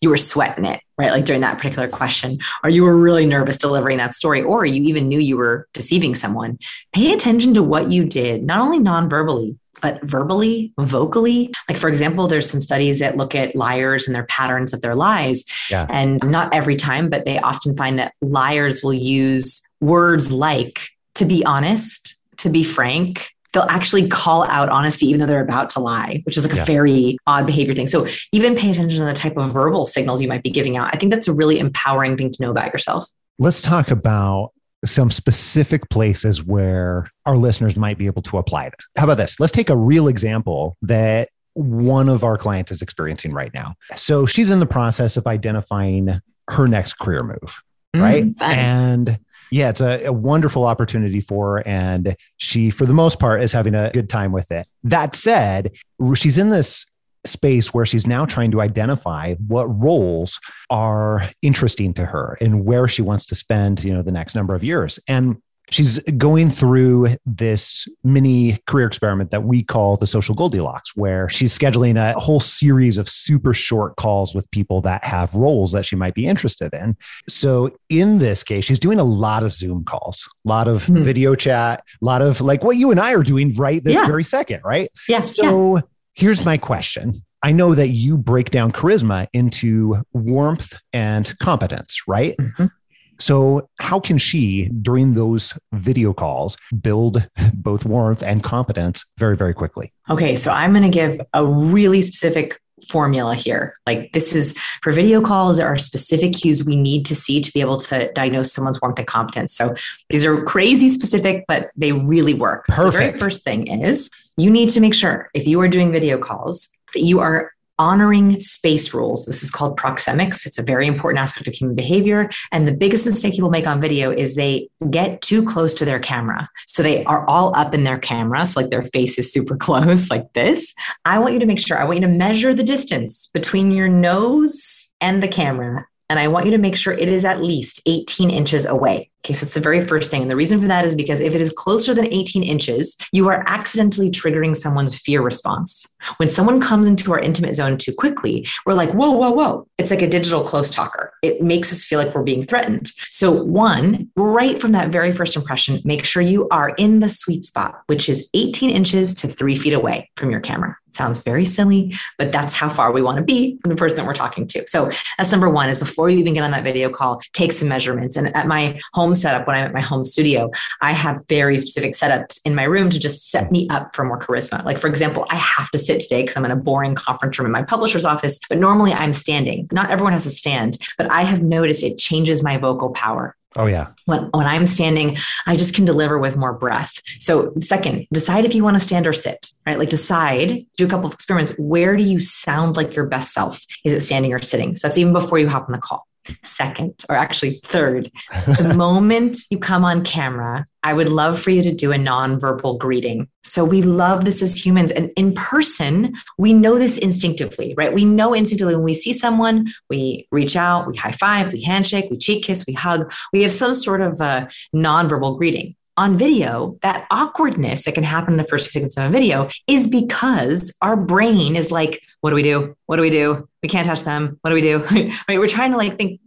you 0.00 0.08
were 0.08 0.16
sweating 0.16 0.64
it, 0.64 0.80
right? 0.98 1.12
Like 1.12 1.24
during 1.24 1.40
that 1.40 1.58
particular 1.58 1.88
question, 1.88 2.38
or 2.62 2.70
you 2.70 2.82
were 2.82 2.96
really 2.96 3.26
nervous 3.26 3.56
delivering 3.56 3.98
that 3.98 4.14
story, 4.14 4.42
or 4.42 4.66
you 4.66 4.82
even 4.82 5.08
knew 5.08 5.18
you 5.18 5.36
were 5.36 5.68
deceiving 5.72 6.14
someone. 6.14 6.58
Pay 6.92 7.12
attention 7.12 7.54
to 7.54 7.62
what 7.62 7.90
you 7.90 8.04
did, 8.04 8.42
not 8.42 8.60
only 8.60 8.78
non 8.78 9.08
verbally, 9.08 9.56
but 9.82 10.02
verbally, 10.02 10.72
vocally. 10.78 11.52
Like, 11.68 11.78
for 11.78 11.88
example, 11.88 12.28
there's 12.28 12.48
some 12.48 12.60
studies 12.60 12.98
that 12.98 13.16
look 13.16 13.34
at 13.34 13.56
liars 13.56 14.06
and 14.06 14.14
their 14.14 14.24
patterns 14.24 14.72
of 14.72 14.80
their 14.80 14.94
lies. 14.94 15.44
Yeah. 15.70 15.86
And 15.90 16.18
not 16.24 16.54
every 16.54 16.76
time, 16.76 17.10
but 17.10 17.24
they 17.24 17.38
often 17.38 17.76
find 17.76 17.98
that 17.98 18.14
liars 18.20 18.82
will 18.82 18.94
use 18.94 19.62
words 19.80 20.32
like 20.32 20.80
to 21.16 21.24
be 21.24 21.44
honest, 21.44 22.16
to 22.38 22.48
be 22.48 22.62
frank. 22.62 23.30
They'll 23.56 23.70
actually 23.70 24.06
call 24.06 24.46
out 24.50 24.68
honesty 24.68 25.06
even 25.06 25.18
though 25.18 25.24
they're 25.24 25.40
about 25.40 25.70
to 25.70 25.80
lie, 25.80 26.20
which 26.24 26.36
is 26.36 26.46
like 26.46 26.58
a 26.58 26.62
very 26.66 27.16
odd 27.26 27.46
behavior 27.46 27.72
thing. 27.72 27.86
So, 27.86 28.06
even 28.30 28.54
pay 28.54 28.70
attention 28.70 28.98
to 28.98 29.06
the 29.06 29.14
type 29.14 29.38
of 29.38 29.50
verbal 29.50 29.86
signals 29.86 30.20
you 30.20 30.28
might 30.28 30.42
be 30.42 30.50
giving 30.50 30.76
out. 30.76 30.90
I 30.92 30.98
think 30.98 31.10
that's 31.10 31.26
a 31.26 31.32
really 31.32 31.58
empowering 31.58 32.18
thing 32.18 32.30
to 32.32 32.42
know 32.42 32.50
about 32.50 32.70
yourself. 32.70 33.08
Let's 33.38 33.62
talk 33.62 33.90
about 33.90 34.52
some 34.84 35.10
specific 35.10 35.88
places 35.88 36.44
where 36.44 37.08
our 37.24 37.34
listeners 37.34 37.78
might 37.78 37.96
be 37.96 38.04
able 38.04 38.20
to 38.24 38.36
apply 38.36 38.66
it. 38.66 38.74
How 38.98 39.04
about 39.04 39.16
this? 39.16 39.40
Let's 39.40 39.52
take 39.52 39.70
a 39.70 39.76
real 39.76 40.08
example 40.08 40.76
that 40.82 41.30
one 41.54 42.10
of 42.10 42.24
our 42.24 42.36
clients 42.36 42.70
is 42.70 42.82
experiencing 42.82 43.32
right 43.32 43.54
now. 43.54 43.74
So 43.94 44.26
she's 44.26 44.50
in 44.50 44.60
the 44.60 44.66
process 44.66 45.16
of 45.16 45.26
identifying 45.26 46.20
her 46.50 46.68
next 46.68 46.98
career 46.98 47.22
move, 47.22 47.62
right? 47.94 48.26
Mm, 48.26 48.42
and 48.42 49.18
yeah, 49.50 49.68
it's 49.68 49.80
a, 49.80 50.04
a 50.04 50.12
wonderful 50.12 50.64
opportunity 50.64 51.20
for 51.20 51.56
her. 51.56 51.68
And 51.68 52.16
she, 52.36 52.70
for 52.70 52.86
the 52.86 52.94
most 52.94 53.18
part, 53.18 53.42
is 53.42 53.52
having 53.52 53.74
a 53.74 53.90
good 53.92 54.08
time 54.08 54.32
with 54.32 54.50
it. 54.50 54.66
That 54.84 55.14
said, 55.14 55.72
she's 56.14 56.38
in 56.38 56.50
this 56.50 56.86
space 57.24 57.74
where 57.74 57.84
she's 57.84 58.06
now 58.06 58.24
trying 58.24 58.52
to 58.52 58.60
identify 58.60 59.34
what 59.46 59.66
roles 59.66 60.40
are 60.70 61.28
interesting 61.42 61.92
to 61.94 62.06
her 62.06 62.38
and 62.40 62.64
where 62.64 62.86
she 62.88 63.02
wants 63.02 63.26
to 63.26 63.34
spend, 63.34 63.84
you 63.84 63.92
know, 63.92 64.02
the 64.02 64.12
next 64.12 64.34
number 64.34 64.54
of 64.54 64.62
years. 64.62 64.98
And 65.08 65.36
she's 65.70 65.98
going 66.16 66.50
through 66.50 67.08
this 67.26 67.88
mini 68.04 68.58
career 68.66 68.86
experiment 68.86 69.30
that 69.30 69.42
we 69.44 69.62
call 69.62 69.96
the 69.96 70.06
social 70.06 70.34
Goldilocks, 70.34 70.94
where 70.96 71.28
she's 71.28 71.56
scheduling 71.56 71.96
a 71.98 72.18
whole 72.18 72.40
series 72.40 72.98
of 72.98 73.08
super 73.08 73.52
short 73.52 73.96
calls 73.96 74.34
with 74.34 74.50
people 74.50 74.80
that 74.82 75.04
have 75.04 75.34
roles 75.34 75.72
that 75.72 75.84
she 75.84 75.96
might 75.96 76.14
be 76.14 76.26
interested 76.26 76.72
in. 76.72 76.96
So 77.28 77.70
in 77.88 78.18
this 78.18 78.44
case, 78.44 78.64
she's 78.64 78.78
doing 78.80 78.98
a 79.00 79.04
lot 79.04 79.42
of 79.42 79.50
Zoom 79.52 79.84
calls, 79.84 80.28
a 80.44 80.48
lot 80.48 80.68
of 80.68 80.84
Hmm. 80.86 81.02
video 81.02 81.34
chat, 81.34 81.82
a 82.00 82.04
lot 82.04 82.22
of 82.22 82.40
like 82.40 82.62
what 82.62 82.76
you 82.76 82.90
and 82.90 83.00
I 83.00 83.12
are 83.14 83.22
doing 83.24 83.54
right 83.54 83.82
this 83.82 83.94
Yeah. 83.94 84.06
very 84.06 84.24
second, 84.24 84.60
right? 84.64 84.88
yeah. 85.08 85.18
yeah. 85.18 85.24
So 85.24 85.82
here's 86.14 86.44
my 86.44 86.56
question. 86.58 87.12
I 87.42 87.52
know 87.52 87.74
that 87.74 87.88
you 87.88 88.16
break 88.16 88.50
down 88.50 88.72
charisma 88.72 89.26
into 89.32 90.02
warmth 90.12 90.72
and 90.92 91.36
competence, 91.38 92.00
right? 92.08 92.34
Mhm. 92.38 92.70
So, 93.18 93.68
how 93.80 94.00
can 94.00 94.18
she, 94.18 94.66
during 94.82 95.14
those 95.14 95.54
video 95.72 96.12
calls, 96.12 96.56
build 96.80 97.28
both 97.54 97.84
warmth 97.84 98.22
and 98.22 98.42
competence 98.42 99.04
very, 99.18 99.36
very 99.36 99.54
quickly? 99.54 99.92
Okay, 100.10 100.36
so 100.36 100.50
I'm 100.50 100.72
going 100.72 100.82
to 100.82 100.88
give 100.88 101.20
a 101.32 101.44
really 101.44 102.02
specific 102.02 102.60
formula 102.88 103.34
here. 103.34 103.74
Like 103.86 104.12
this 104.12 104.34
is 104.34 104.54
for 104.82 104.92
video 104.92 105.20
calls, 105.20 105.56
there 105.56 105.66
are 105.66 105.78
specific 105.78 106.34
cues 106.34 106.64
we 106.64 106.76
need 106.76 107.06
to 107.06 107.14
see 107.14 107.40
to 107.40 107.52
be 107.52 107.60
able 107.60 107.78
to 107.80 108.12
diagnose 108.12 108.52
someone's 108.52 108.80
warmth 108.80 108.98
and 108.98 109.06
competence. 109.06 109.54
So 109.54 109.74
these 110.10 110.24
are 110.24 110.42
crazy 110.44 110.88
specific, 110.90 111.44
but 111.48 111.70
they 111.76 111.92
really 111.92 112.34
work. 112.34 112.66
Perfect. 112.66 112.78
So 112.78 112.84
the 112.84 112.98
very 112.98 113.18
first 113.18 113.44
thing 113.44 113.66
is 113.82 114.10
you 114.36 114.50
need 114.50 114.68
to 114.70 114.80
make 114.80 114.94
sure 114.94 115.30
if 115.34 115.46
you 115.46 115.60
are 115.60 115.68
doing 115.68 115.90
video 115.92 116.18
calls 116.18 116.68
that 116.92 117.00
you 117.00 117.20
are 117.20 117.52
honoring 117.78 118.40
space 118.40 118.94
rules. 118.94 119.24
This 119.26 119.42
is 119.42 119.50
called 119.50 119.78
proxemics. 119.78 120.46
It's 120.46 120.58
a 120.58 120.62
very 120.62 120.86
important 120.86 121.22
aspect 121.22 121.48
of 121.48 121.54
human 121.54 121.76
behavior. 121.76 122.30
And 122.52 122.66
the 122.66 122.72
biggest 122.72 123.04
mistake 123.04 123.34
people 123.34 123.50
make 123.50 123.66
on 123.66 123.80
video 123.80 124.10
is 124.10 124.34
they 124.34 124.68
get 124.90 125.20
too 125.20 125.44
close 125.44 125.74
to 125.74 125.84
their 125.84 125.98
camera. 125.98 126.48
So 126.66 126.82
they 126.82 127.04
are 127.04 127.26
all 127.26 127.54
up 127.56 127.74
in 127.74 127.84
their 127.84 127.98
camera. 127.98 128.44
So, 128.46 128.60
like 128.60 128.70
their 128.70 128.82
face 128.82 129.18
is 129.18 129.32
super 129.32 129.56
close, 129.66 130.10
like 130.10 130.32
this. 130.32 130.72
I 131.04 131.18
want 131.18 131.34
you 131.34 131.40
to 131.40 131.46
make 131.46 131.58
sure, 131.58 131.78
I 131.78 131.84
want 131.84 132.00
you 132.00 132.06
to 132.06 132.12
measure 132.12 132.54
the 132.54 132.62
distance 132.62 133.28
between 133.32 133.70
your 133.70 133.88
nose 133.88 134.94
and 135.00 135.22
the 135.22 135.28
camera. 135.28 135.86
And 136.08 136.18
I 136.20 136.28
want 136.28 136.44
you 136.44 136.52
to 136.52 136.58
make 136.58 136.76
sure 136.76 136.92
it 136.92 137.08
is 137.08 137.24
at 137.24 137.42
least 137.42 137.82
18 137.86 138.30
inches 138.30 138.64
away. 138.64 139.10
Okay, 139.26 139.34
so 139.34 139.44
that's 139.44 139.56
the 139.56 139.60
very 139.60 139.84
first 139.84 140.08
thing. 140.08 140.22
And 140.22 140.30
the 140.30 140.36
reason 140.36 140.60
for 140.60 140.68
that 140.68 140.84
is 140.84 140.94
because 140.94 141.18
if 141.18 141.34
it 141.34 141.40
is 141.40 141.50
closer 141.50 141.92
than 141.92 142.06
18 142.14 142.44
inches, 142.44 142.96
you 143.10 143.28
are 143.28 143.42
accidentally 143.48 144.08
triggering 144.08 144.54
someone's 144.56 144.96
fear 144.96 145.20
response. 145.20 145.84
When 146.18 146.28
someone 146.28 146.60
comes 146.60 146.86
into 146.86 147.12
our 147.12 147.18
intimate 147.18 147.56
zone 147.56 147.76
too 147.76 147.92
quickly, 147.92 148.46
we're 148.64 148.74
like, 148.74 148.92
whoa, 148.92 149.10
whoa, 149.10 149.32
whoa. 149.32 149.66
It's 149.78 149.90
like 149.90 150.02
a 150.02 150.06
digital 150.06 150.44
close 150.44 150.70
talker. 150.70 151.12
It 151.22 151.42
makes 151.42 151.72
us 151.72 151.84
feel 151.84 151.98
like 151.98 152.14
we're 152.14 152.22
being 152.22 152.46
threatened. 152.46 152.92
So, 153.10 153.32
one, 153.32 154.08
right 154.14 154.60
from 154.60 154.70
that 154.72 154.90
very 154.90 155.10
first 155.10 155.34
impression, 155.34 155.82
make 155.84 156.04
sure 156.04 156.22
you 156.22 156.46
are 156.50 156.68
in 156.78 157.00
the 157.00 157.08
sweet 157.08 157.44
spot, 157.44 157.82
which 157.86 158.08
is 158.08 158.28
18 158.34 158.70
inches 158.70 159.12
to 159.16 159.26
three 159.26 159.56
feet 159.56 159.72
away 159.72 160.08
from 160.16 160.30
your 160.30 160.38
camera. 160.38 160.76
sounds 160.90 161.18
very 161.18 161.44
silly, 161.44 161.96
but 162.16 162.30
that's 162.30 162.54
how 162.54 162.68
far 162.68 162.92
we 162.92 163.02
want 163.02 163.18
to 163.18 163.24
be 163.24 163.58
from 163.62 163.70
the 163.70 163.76
person 163.76 163.96
that 163.96 164.06
we're 164.06 164.14
talking 164.14 164.46
to. 164.46 164.64
So, 164.68 164.88
that's 165.18 165.32
number 165.32 165.50
one 165.50 165.68
is 165.68 165.80
before 165.80 166.08
you 166.10 166.18
even 166.20 166.34
get 166.34 166.44
on 166.44 166.52
that 166.52 166.62
video 166.62 166.90
call, 166.90 167.20
take 167.32 167.50
some 167.50 167.68
measurements. 167.68 168.16
And 168.16 168.34
at 168.36 168.46
my 168.46 168.78
home 168.92 169.15
setup, 169.16 169.46
when 169.46 169.56
I'm 169.56 169.64
at 169.64 169.72
my 169.72 169.80
home 169.80 170.04
studio, 170.04 170.50
I 170.80 170.92
have 170.92 171.24
very 171.28 171.58
specific 171.58 171.92
setups 171.92 172.40
in 172.44 172.54
my 172.54 172.64
room 172.64 172.90
to 172.90 172.98
just 172.98 173.30
set 173.30 173.50
me 173.50 173.68
up 173.68 173.94
for 173.94 174.04
more 174.04 174.18
charisma. 174.18 174.64
Like, 174.64 174.78
for 174.78 174.88
example, 174.88 175.26
I 175.30 175.36
have 175.36 175.70
to 175.70 175.78
sit 175.78 176.00
today 176.00 176.22
because 176.22 176.36
I'm 176.36 176.44
in 176.44 176.50
a 176.50 176.56
boring 176.56 176.94
conference 176.94 177.38
room 177.38 177.46
in 177.46 177.52
my 177.52 177.62
publisher's 177.62 178.04
office, 178.04 178.38
but 178.48 178.58
normally 178.58 178.92
I'm 178.92 179.12
standing. 179.12 179.68
Not 179.72 179.90
everyone 179.90 180.12
has 180.12 180.24
to 180.24 180.30
stand, 180.30 180.78
but 180.98 181.10
I 181.10 181.22
have 181.22 181.42
noticed 181.42 181.82
it 181.82 181.98
changes 181.98 182.42
my 182.42 182.56
vocal 182.56 182.90
power. 182.90 183.36
Oh, 183.56 183.66
yeah. 183.66 183.88
When, 184.04 184.24
when 184.32 184.46
I'm 184.46 184.66
standing, 184.66 185.16
I 185.46 185.56
just 185.56 185.74
can 185.74 185.86
deliver 185.86 186.18
with 186.18 186.36
more 186.36 186.52
breath. 186.52 187.00
So, 187.20 187.54
second, 187.60 188.06
decide 188.12 188.44
if 188.44 188.54
you 188.54 188.62
want 188.62 188.76
to 188.76 188.84
stand 188.84 189.06
or 189.06 189.14
sit, 189.14 189.50
right? 189.64 189.78
Like, 189.78 189.88
decide, 189.88 190.66
do 190.76 190.84
a 190.84 190.88
couple 190.88 191.06
of 191.06 191.14
experiments. 191.14 191.52
Where 191.58 191.96
do 191.96 192.02
you 192.02 192.20
sound 192.20 192.76
like 192.76 192.94
your 192.94 193.06
best 193.06 193.32
self? 193.32 193.64
Is 193.84 193.94
it 193.94 194.00
standing 194.00 194.34
or 194.34 194.42
sitting? 194.42 194.76
So, 194.76 194.86
that's 194.86 194.98
even 194.98 195.14
before 195.14 195.38
you 195.38 195.48
hop 195.48 195.68
on 195.68 195.72
the 195.72 195.78
call 195.78 196.06
second, 196.42 196.94
or 197.08 197.16
actually 197.16 197.60
third, 197.64 198.10
the 198.58 198.74
moment 198.76 199.38
you 199.50 199.58
come 199.58 199.84
on 199.84 200.04
camera, 200.04 200.66
I 200.82 200.92
would 200.92 201.08
love 201.08 201.40
for 201.40 201.50
you 201.50 201.62
to 201.62 201.72
do 201.72 201.92
a 201.92 201.96
nonverbal 201.96 202.78
greeting. 202.78 203.28
So 203.42 203.64
we 203.64 203.82
love 203.82 204.24
this 204.24 204.40
as 204.40 204.64
humans. 204.64 204.92
And 204.92 205.10
in 205.16 205.34
person, 205.34 206.14
we 206.38 206.52
know 206.52 206.78
this 206.78 206.98
instinctively, 206.98 207.74
right? 207.76 207.92
We 207.92 208.04
know 208.04 208.34
instinctively 208.34 208.76
when 208.76 208.84
we 208.84 208.94
see 208.94 209.12
someone, 209.12 209.66
we 209.90 210.28
reach 210.30 210.54
out, 210.54 210.86
we 210.86 210.96
high 210.96 211.12
five, 211.12 211.52
we 211.52 211.62
handshake, 211.62 212.06
we 212.10 212.18
cheek 212.18 212.44
kiss, 212.44 212.64
we 212.66 212.72
hug. 212.72 213.12
We 213.32 213.42
have 213.42 213.52
some 213.52 213.74
sort 213.74 214.00
of 214.00 214.20
a 214.20 214.48
nonverbal 214.74 215.38
greeting 215.38 215.74
on 215.96 216.18
video, 216.18 216.78
that 216.82 217.06
awkwardness 217.10 217.84
that 217.84 217.94
can 217.94 218.04
happen 218.04 218.34
in 218.34 218.38
the 218.38 218.44
first 218.44 218.66
few 218.66 218.70
seconds 218.70 218.96
of 218.96 219.04
a 219.04 219.10
video 219.10 219.48
is 219.66 219.86
because 219.86 220.72
our 220.82 220.96
brain 220.96 221.56
is 221.56 221.72
like, 221.72 222.02
what 222.20 222.30
do 222.30 222.36
we 222.36 222.42
do? 222.42 222.76
What 222.86 222.96
do 222.96 223.02
we 223.02 223.10
do? 223.10 223.48
We 223.62 223.68
can't 223.68 223.86
touch 223.86 224.02
them. 224.02 224.38
What 224.42 224.50
do 224.50 224.54
we 224.54 224.62
do? 224.62 224.78
right? 225.28 225.38
We're 225.38 225.48
trying 225.48 225.72
to 225.72 225.76
like 225.76 225.96
think, 225.96 226.20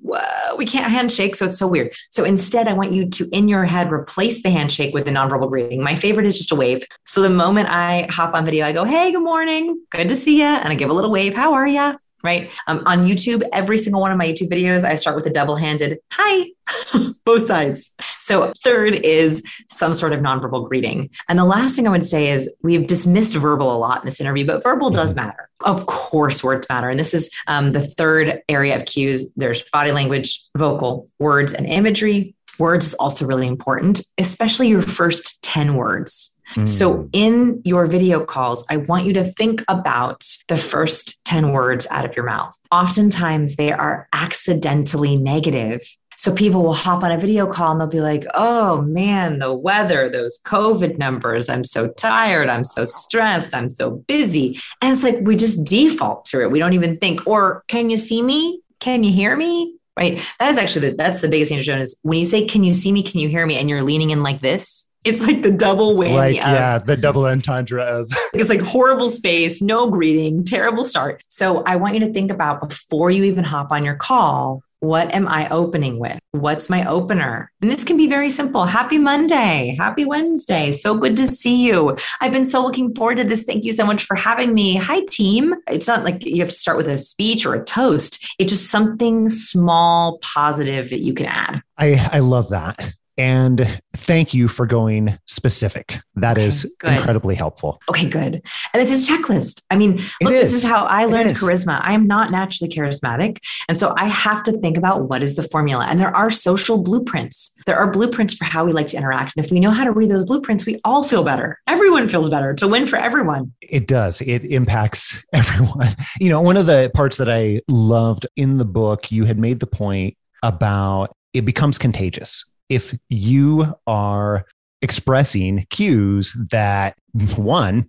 we 0.57 0.65
can't 0.65 0.91
handshake. 0.91 1.35
So 1.35 1.45
it's 1.45 1.57
so 1.57 1.67
weird. 1.67 1.93
So 2.09 2.23
instead, 2.23 2.67
I 2.67 2.73
want 2.73 2.91
you 2.91 3.09
to, 3.09 3.29
in 3.31 3.47
your 3.47 3.65
head, 3.65 3.91
replace 3.91 4.41
the 4.43 4.49
handshake 4.49 4.93
with 4.93 5.07
a 5.07 5.11
nonverbal 5.11 5.49
greeting. 5.49 5.83
My 5.83 5.95
favorite 5.95 6.25
is 6.25 6.37
just 6.37 6.51
a 6.51 6.55
wave. 6.55 6.83
So 7.07 7.21
the 7.21 7.29
moment 7.29 7.69
I 7.69 8.07
hop 8.09 8.33
on 8.33 8.45
video, 8.45 8.65
I 8.65 8.71
go, 8.71 8.83
hey, 8.83 9.11
good 9.11 9.23
morning. 9.23 9.81
Good 9.91 10.09
to 10.09 10.15
see 10.15 10.39
you. 10.39 10.45
And 10.45 10.69
I 10.69 10.75
give 10.75 10.89
a 10.89 10.93
little 10.93 11.11
wave. 11.11 11.33
How 11.33 11.53
are 11.53 11.67
you? 11.67 11.95
Right? 12.23 12.51
Um, 12.67 12.83
on 12.85 13.05
YouTube, 13.05 13.47
every 13.53 13.77
single 13.77 14.01
one 14.01 14.11
of 14.11 14.17
my 14.17 14.27
YouTube 14.27 14.49
videos, 14.51 14.83
I 14.83 14.95
start 14.95 15.15
with 15.15 15.25
a 15.25 15.29
double 15.29 15.55
handed 15.55 15.99
hi, 16.11 16.49
both 17.25 17.47
sides. 17.47 17.91
So, 18.19 18.53
third 18.63 18.95
is 19.05 19.43
some 19.69 19.93
sort 19.93 20.13
of 20.13 20.19
nonverbal 20.19 20.67
greeting. 20.67 21.09
And 21.27 21.37
the 21.39 21.45
last 21.45 21.75
thing 21.75 21.87
I 21.87 21.91
would 21.91 22.05
say 22.07 22.29
is 22.29 22.51
we've 22.61 22.85
dismissed 22.87 23.33
verbal 23.33 23.75
a 23.75 23.77
lot 23.77 24.01
in 24.01 24.05
this 24.05 24.21
interview, 24.21 24.45
but 24.45 24.63
verbal 24.63 24.89
does 24.89 25.09
Mm-hmm. 25.13 25.27
matter. 25.27 25.49
Of 25.61 25.87
course, 25.87 26.43
words 26.43 26.67
matter. 26.69 26.89
And 26.89 26.99
this 26.99 27.13
is 27.13 27.29
um, 27.47 27.71
the 27.73 27.83
third 27.83 28.41
area 28.47 28.75
of 28.77 28.85
cues 28.85 29.27
there's 29.35 29.63
body 29.73 29.91
language, 29.91 30.43
vocal, 30.57 31.07
words, 31.19 31.53
and 31.53 31.65
imagery. 31.65 32.35
Words 32.59 32.87
is 32.87 32.93
also 32.95 33.25
really 33.25 33.47
important, 33.47 34.01
especially 34.17 34.67
your 34.67 34.81
first 34.81 35.41
10 35.43 35.75
words. 35.75 36.37
Mm. 36.55 36.67
So, 36.67 37.09
in 37.13 37.61
your 37.63 37.85
video 37.85 38.23
calls, 38.25 38.65
I 38.69 38.77
want 38.77 39.05
you 39.05 39.13
to 39.13 39.23
think 39.23 39.63
about 39.67 40.23
the 40.47 40.57
first 40.57 41.23
10 41.25 41.51
words 41.51 41.87
out 41.91 42.05
of 42.05 42.15
your 42.15 42.25
mouth. 42.25 42.57
Oftentimes, 42.71 43.55
they 43.55 43.71
are 43.71 44.07
accidentally 44.13 45.15
negative. 45.15 45.81
So, 46.17 46.33
people 46.33 46.63
will 46.63 46.73
hop 46.73 47.03
on 47.03 47.11
a 47.11 47.17
video 47.17 47.45
call 47.51 47.71
and 47.71 47.79
they'll 47.79 47.87
be 47.87 48.01
like, 48.01 48.25
oh 48.33 48.81
man, 48.81 49.39
the 49.39 49.53
weather, 49.53 50.09
those 50.09 50.39
COVID 50.45 50.97
numbers, 50.97 51.49
I'm 51.49 51.63
so 51.63 51.89
tired, 51.89 52.49
I'm 52.49 52.63
so 52.63 52.83
stressed, 52.83 53.53
I'm 53.53 53.69
so 53.69 53.91
busy. 53.91 54.59
And 54.81 54.93
it's 54.93 55.03
like 55.03 55.19
we 55.21 55.35
just 55.35 55.63
default 55.63 56.25
to 56.25 56.41
it. 56.41 56.51
We 56.51 56.59
don't 56.59 56.73
even 56.73 56.97
think, 56.97 57.25
or 57.25 57.63
can 57.67 57.89
you 57.89 57.97
see 57.97 58.21
me? 58.21 58.61
Can 58.79 59.03
you 59.03 59.11
hear 59.11 59.35
me? 59.35 59.75
Right. 59.97 60.21
That 60.39 60.51
is 60.51 60.57
actually 60.57 60.91
the, 60.91 60.95
that's 60.95 61.19
the 61.19 61.27
biggest 61.27 61.49
danger 61.49 61.65
zone 61.65 61.79
is 61.79 61.99
when 62.03 62.19
you 62.19 62.25
say, 62.25 62.45
can 62.45 62.63
you 62.63 62.73
see 62.73 62.89
me? 62.89 63.03
Can 63.03 63.19
you 63.19 63.27
hear 63.27 63.45
me? 63.45 63.57
And 63.57 63.69
you're 63.69 63.83
leaning 63.83 64.11
in 64.11 64.23
like 64.23 64.39
this. 64.39 64.88
It's 65.03 65.25
like 65.25 65.43
the 65.43 65.51
double 65.51 65.91
It's 65.91 66.09
whammy 66.09 66.13
like, 66.13 66.31
of 66.31 66.35
yeah, 66.35 66.77
the 66.77 66.97
double 66.97 67.25
entendre 67.25 67.83
of 67.83 68.11
it's 68.33 68.49
like 68.49 68.61
horrible 68.61 69.09
space, 69.09 69.61
no 69.61 69.89
greeting, 69.89 70.43
terrible 70.43 70.83
start. 70.83 71.23
So 71.27 71.63
I 71.63 71.77
want 71.77 71.93
you 71.93 72.01
to 72.01 72.13
think 72.13 72.31
about 72.31 72.67
before 72.67 73.09
you 73.09 73.23
even 73.23 73.43
hop 73.43 73.71
on 73.71 73.85
your 73.85 73.95
call, 73.95 74.61
what 74.81 75.13
am 75.13 75.27
I 75.27 75.49
opening 75.49 75.99
with? 75.99 76.19
What's 76.31 76.69
my 76.69 76.85
opener? 76.85 77.51
And 77.61 77.69
this 77.69 77.83
can 77.83 77.97
be 77.97 78.07
very 78.07 78.31
simple. 78.31 78.65
Happy 78.65 78.97
Monday. 78.97 79.75
Happy 79.77 80.05
Wednesday. 80.05 80.71
So 80.71 80.95
good 80.95 81.17
to 81.17 81.27
see 81.27 81.65
you. 81.65 81.97
I've 82.21 82.31
been 82.31 82.45
so 82.45 82.63
looking 82.63 82.95
forward 82.95 83.17
to 83.17 83.25
this. 83.25 83.43
Thank 83.43 83.65
you 83.65 83.73
so 83.73 83.85
much 83.85 84.03
for 84.03 84.15
having 84.15 84.53
me. 84.53 84.75
Hi, 84.75 85.01
team. 85.09 85.53
It's 85.67 85.87
not 85.87 86.05
like 86.05 86.25
you 86.25 86.39
have 86.39 86.49
to 86.49 86.55
start 86.55 86.77
with 86.77 86.87
a 86.87 86.97
speech 86.97 87.45
or 87.45 87.55
a 87.55 87.63
toast. 87.63 88.25
It's 88.39 88.53
just 88.53 88.69
something 88.69 89.29
small, 89.29 90.17
positive 90.21 90.89
that 90.91 90.99
you 90.99 91.13
can 91.13 91.25
add. 91.25 91.61
I, 91.77 92.09
I 92.13 92.19
love 92.19 92.49
that. 92.49 92.93
And 93.19 93.81
thank 93.97 94.33
you 94.33 94.47
for 94.47 94.65
going 94.65 95.19
specific. 95.25 95.99
That 96.15 96.37
Okay, 96.37 96.47
is 96.47 96.65
good. 96.79 96.93
incredibly 96.93 97.35
helpful. 97.35 97.81
Okay, 97.89 98.05
good. 98.05 98.35
And 98.73 98.81
it's 98.81 98.89
his 98.89 99.07
checklist. 99.09 99.61
I 99.69 99.75
mean, 99.75 99.97
look, 100.21 100.31
this 100.31 100.53
is. 100.53 100.55
is 100.55 100.63
how 100.63 100.85
I 100.85 101.03
learned 101.05 101.35
charisma. 101.35 101.81
I 101.83 101.93
am 101.93 102.07
not 102.07 102.31
naturally 102.31 102.71
charismatic. 102.73 103.39
And 103.67 103.77
so 103.77 103.93
I 103.97 104.05
have 104.07 104.41
to 104.43 104.53
think 104.59 104.77
about 104.77 105.09
what 105.09 105.21
is 105.21 105.35
the 105.35 105.43
formula. 105.43 105.85
And 105.85 105.99
there 105.99 106.15
are 106.15 106.29
social 106.29 106.77
blueprints. 106.81 107.53
There 107.65 107.77
are 107.77 107.91
blueprints 107.91 108.33
for 108.35 108.45
how 108.45 108.63
we 108.63 108.71
like 108.71 108.87
to 108.87 108.97
interact. 108.97 109.35
And 109.35 109.45
if 109.45 109.51
we 109.51 109.59
know 109.59 109.71
how 109.71 109.83
to 109.83 109.91
read 109.91 110.09
those 110.09 110.23
blueprints, 110.23 110.65
we 110.65 110.79
all 110.85 111.03
feel 111.03 111.23
better. 111.23 111.59
Everyone 111.67 112.07
feels 112.07 112.29
better 112.29 112.53
to 112.53 112.67
win 112.69 112.87
for 112.87 112.95
everyone. 112.95 113.51
It 113.61 113.85
does. 113.85 114.21
It 114.21 114.45
impacts 114.45 115.21
everyone. 115.33 115.93
You 116.21 116.29
know, 116.29 116.39
one 116.39 116.55
of 116.55 116.67
the 116.67 116.89
parts 116.93 117.17
that 117.17 117.29
I 117.29 117.61
loved 117.67 118.25
in 118.37 118.57
the 118.57 118.65
book, 118.65 119.11
you 119.11 119.25
had 119.25 119.37
made 119.37 119.59
the 119.59 119.67
point 119.67 120.15
about 120.41 121.13
it 121.33 121.41
becomes 121.43 121.77
contagious. 121.77 122.45
If 122.69 122.95
you 123.09 123.73
are 123.87 124.45
expressing 124.81 125.65
cues 125.69 126.33
that 126.51 126.95
one 127.35 127.85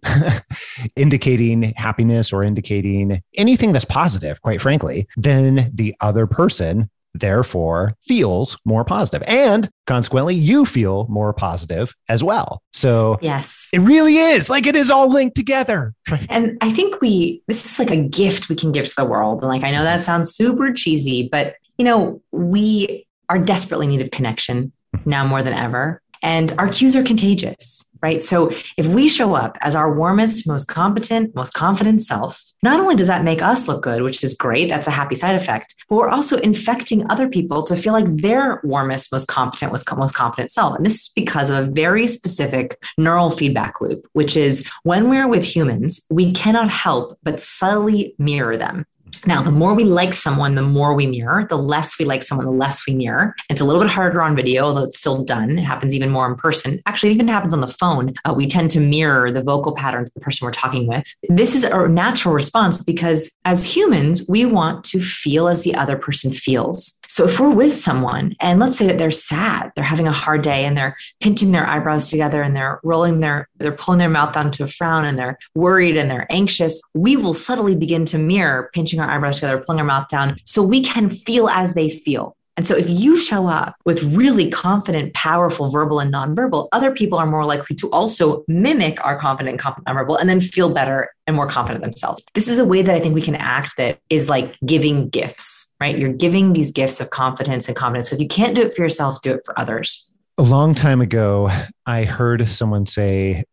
indicating 0.96 1.72
happiness 1.76 2.32
or 2.32 2.42
indicating 2.42 3.22
anything 3.36 3.72
that's 3.72 3.84
positive 3.84 4.42
quite 4.42 4.60
frankly 4.60 5.06
then 5.16 5.70
the 5.74 5.94
other 6.00 6.26
person 6.26 6.90
therefore 7.14 7.94
feels 8.00 8.56
more 8.64 8.84
positive 8.84 9.22
and 9.28 9.68
consequently 9.86 10.34
you 10.34 10.64
feel 10.66 11.06
more 11.08 11.32
positive 11.32 11.94
as 12.08 12.24
well 12.24 12.60
so 12.72 13.18
Yes. 13.20 13.68
it 13.72 13.80
really 13.80 14.16
is 14.16 14.48
like 14.50 14.66
it 14.66 14.74
is 14.74 14.90
all 14.90 15.08
linked 15.08 15.36
together. 15.36 15.94
And 16.28 16.56
I 16.60 16.70
think 16.72 17.00
we, 17.00 17.42
this 17.46 17.64
is 17.64 17.78
like 17.78 17.90
a 17.90 17.96
gift 17.96 18.48
we 18.48 18.56
can 18.56 18.72
give 18.72 18.86
to 18.86 18.94
the 18.96 19.04
world. 19.04 19.42
And 19.42 19.48
like, 19.48 19.64
I 19.64 19.70
know 19.70 19.82
that 19.82 20.02
sounds 20.02 20.34
super 20.34 20.72
cheesy, 20.72 21.28
but 21.30 21.56
you 21.76 21.84
know, 21.84 22.22
we 22.32 23.06
are 23.30 23.38
desperately 23.38 23.86
in 23.86 23.92
need 23.92 24.02
of 24.02 24.10
connection 24.10 24.72
now 25.06 25.24
more 25.24 25.42
than 25.42 25.54
ever. 25.54 26.02
And 26.22 26.52
our 26.58 26.68
cues 26.68 26.94
are 26.96 27.02
contagious. 27.02 27.88
right? 28.02 28.22
So 28.22 28.50
if 28.76 28.86
we 28.86 29.08
show 29.08 29.34
up 29.34 29.56
as 29.62 29.74
our 29.74 29.94
warmest, 29.94 30.46
most 30.46 30.66
competent, 30.66 31.34
most 31.34 31.54
confident 31.54 32.02
self, 32.02 32.42
not 32.62 32.78
only 32.78 32.94
does 32.94 33.06
that 33.06 33.24
make 33.24 33.40
us 33.40 33.68
look 33.68 33.82
good, 33.82 34.02
which 34.02 34.22
is 34.22 34.34
great, 34.34 34.68
that's 34.68 34.88
a 34.88 34.90
happy 34.90 35.14
side 35.14 35.34
effect, 35.34 35.74
but 35.88 35.96
we're 35.96 36.10
also 36.10 36.36
infecting 36.38 37.10
other 37.10 37.28
people 37.28 37.62
to 37.62 37.76
feel 37.76 37.94
like 37.94 38.04
their 38.06 38.60
warmest, 38.64 39.12
most 39.12 39.28
competent, 39.28 39.72
most 39.72 39.86
confident 40.14 40.50
self. 40.50 40.76
And 40.76 40.84
this 40.84 41.00
is 41.00 41.08
because 41.08 41.48
of 41.48 41.56
a 41.56 41.70
very 41.70 42.06
specific 42.06 42.82
neural 42.98 43.30
feedback 43.30 43.80
loop, 43.80 44.06
which 44.12 44.36
is 44.36 44.66
when 44.82 45.08
we're 45.08 45.28
with 45.28 45.44
humans, 45.44 46.00
we 46.10 46.32
cannot 46.32 46.70
help 46.70 47.18
but 47.22 47.40
subtly 47.40 48.14
mirror 48.18 48.58
them. 48.58 48.84
Now, 49.26 49.42
the 49.42 49.50
more 49.50 49.74
we 49.74 49.84
like 49.84 50.14
someone, 50.14 50.54
the 50.54 50.62
more 50.62 50.94
we 50.94 51.06
mirror. 51.06 51.46
The 51.48 51.58
less 51.58 51.98
we 51.98 52.04
like 52.04 52.22
someone, 52.22 52.46
the 52.46 52.52
less 52.52 52.86
we 52.86 52.94
mirror. 52.94 53.34
It's 53.48 53.60
a 53.60 53.64
little 53.64 53.82
bit 53.82 53.90
harder 53.90 54.22
on 54.22 54.34
video, 54.34 54.64
although 54.64 54.84
it's 54.84 54.98
still 54.98 55.24
done. 55.24 55.58
It 55.58 55.62
happens 55.62 55.94
even 55.94 56.10
more 56.10 56.26
in 56.26 56.36
person. 56.36 56.80
Actually, 56.86 57.10
it 57.10 57.14
even 57.14 57.28
happens 57.28 57.52
on 57.52 57.60
the 57.60 57.68
phone. 57.68 58.14
Uh, 58.24 58.34
we 58.34 58.46
tend 58.46 58.70
to 58.70 58.80
mirror 58.80 59.30
the 59.30 59.42
vocal 59.42 59.74
patterns 59.74 60.10
of 60.10 60.14
the 60.14 60.20
person 60.20 60.44
we're 60.44 60.52
talking 60.52 60.86
with. 60.86 61.04
This 61.28 61.54
is 61.54 61.64
a 61.64 61.88
natural 61.88 62.34
response 62.34 62.82
because 62.82 63.30
as 63.44 63.64
humans, 63.64 64.26
we 64.28 64.44
want 64.44 64.84
to 64.84 65.00
feel 65.00 65.48
as 65.48 65.64
the 65.64 65.74
other 65.74 65.96
person 65.96 66.32
feels. 66.32 66.99
So 67.10 67.24
if 67.24 67.40
we're 67.40 67.50
with 67.50 67.76
someone 67.76 68.36
and 68.38 68.60
let's 68.60 68.78
say 68.78 68.86
that 68.86 68.96
they're 68.96 69.10
sad, 69.10 69.72
they're 69.74 69.84
having 69.84 70.06
a 70.06 70.12
hard 70.12 70.42
day 70.42 70.64
and 70.64 70.76
they're 70.76 70.96
pinching 71.18 71.50
their 71.50 71.66
eyebrows 71.66 72.08
together 72.08 72.40
and 72.40 72.54
they're 72.54 72.78
rolling 72.84 73.18
their, 73.18 73.48
they're 73.56 73.72
pulling 73.72 73.98
their 73.98 74.08
mouth 74.08 74.32
down 74.32 74.52
to 74.52 74.62
a 74.62 74.68
frown 74.68 75.04
and 75.04 75.18
they're 75.18 75.36
worried 75.56 75.96
and 75.96 76.08
they're 76.08 76.30
anxious, 76.30 76.80
we 76.94 77.16
will 77.16 77.34
subtly 77.34 77.74
begin 77.74 78.04
to 78.06 78.16
mirror 78.16 78.70
pinching 78.72 79.00
our 79.00 79.10
eyebrows 79.10 79.40
together, 79.40 79.58
pulling 79.58 79.80
our 79.80 79.84
mouth 79.84 80.06
down 80.06 80.36
so 80.44 80.62
we 80.62 80.84
can 80.84 81.10
feel 81.10 81.48
as 81.48 81.74
they 81.74 81.90
feel. 81.90 82.36
And 82.56 82.66
so, 82.66 82.76
if 82.76 82.88
you 82.88 83.18
show 83.18 83.46
up 83.46 83.74
with 83.84 84.02
really 84.02 84.50
confident, 84.50 85.14
powerful 85.14 85.70
verbal 85.70 86.00
and 86.00 86.12
nonverbal, 86.12 86.68
other 86.72 86.92
people 86.92 87.18
are 87.18 87.26
more 87.26 87.44
likely 87.44 87.76
to 87.76 87.90
also 87.90 88.44
mimic 88.48 89.02
our 89.04 89.18
confident, 89.18 89.58
confident, 89.58 89.86
nonverbal, 89.86 90.20
and 90.20 90.28
then 90.28 90.40
feel 90.40 90.68
better 90.68 91.10
and 91.26 91.36
more 91.36 91.46
confident 91.46 91.84
themselves. 91.84 92.22
This 92.34 92.48
is 92.48 92.58
a 92.58 92.64
way 92.64 92.82
that 92.82 92.94
I 92.94 93.00
think 93.00 93.14
we 93.14 93.22
can 93.22 93.36
act 93.36 93.76
that 93.76 93.98
is 94.10 94.28
like 94.28 94.56
giving 94.66 95.08
gifts, 95.08 95.72
right? 95.80 95.96
You're 95.96 96.12
giving 96.12 96.52
these 96.52 96.70
gifts 96.70 97.00
of 97.00 97.10
confidence 97.10 97.68
and 97.68 97.76
confidence. 97.76 98.10
So, 98.10 98.16
if 98.16 98.20
you 98.20 98.28
can't 98.28 98.54
do 98.54 98.62
it 98.62 98.74
for 98.74 98.82
yourself, 98.82 99.20
do 99.22 99.34
it 99.34 99.42
for 99.44 99.58
others 99.58 100.09
a 100.40 100.42
long 100.42 100.74
time 100.74 101.02
ago, 101.02 101.50
I 101.84 102.04
heard 102.04 102.48
someone 102.48 102.86
say 102.86 103.44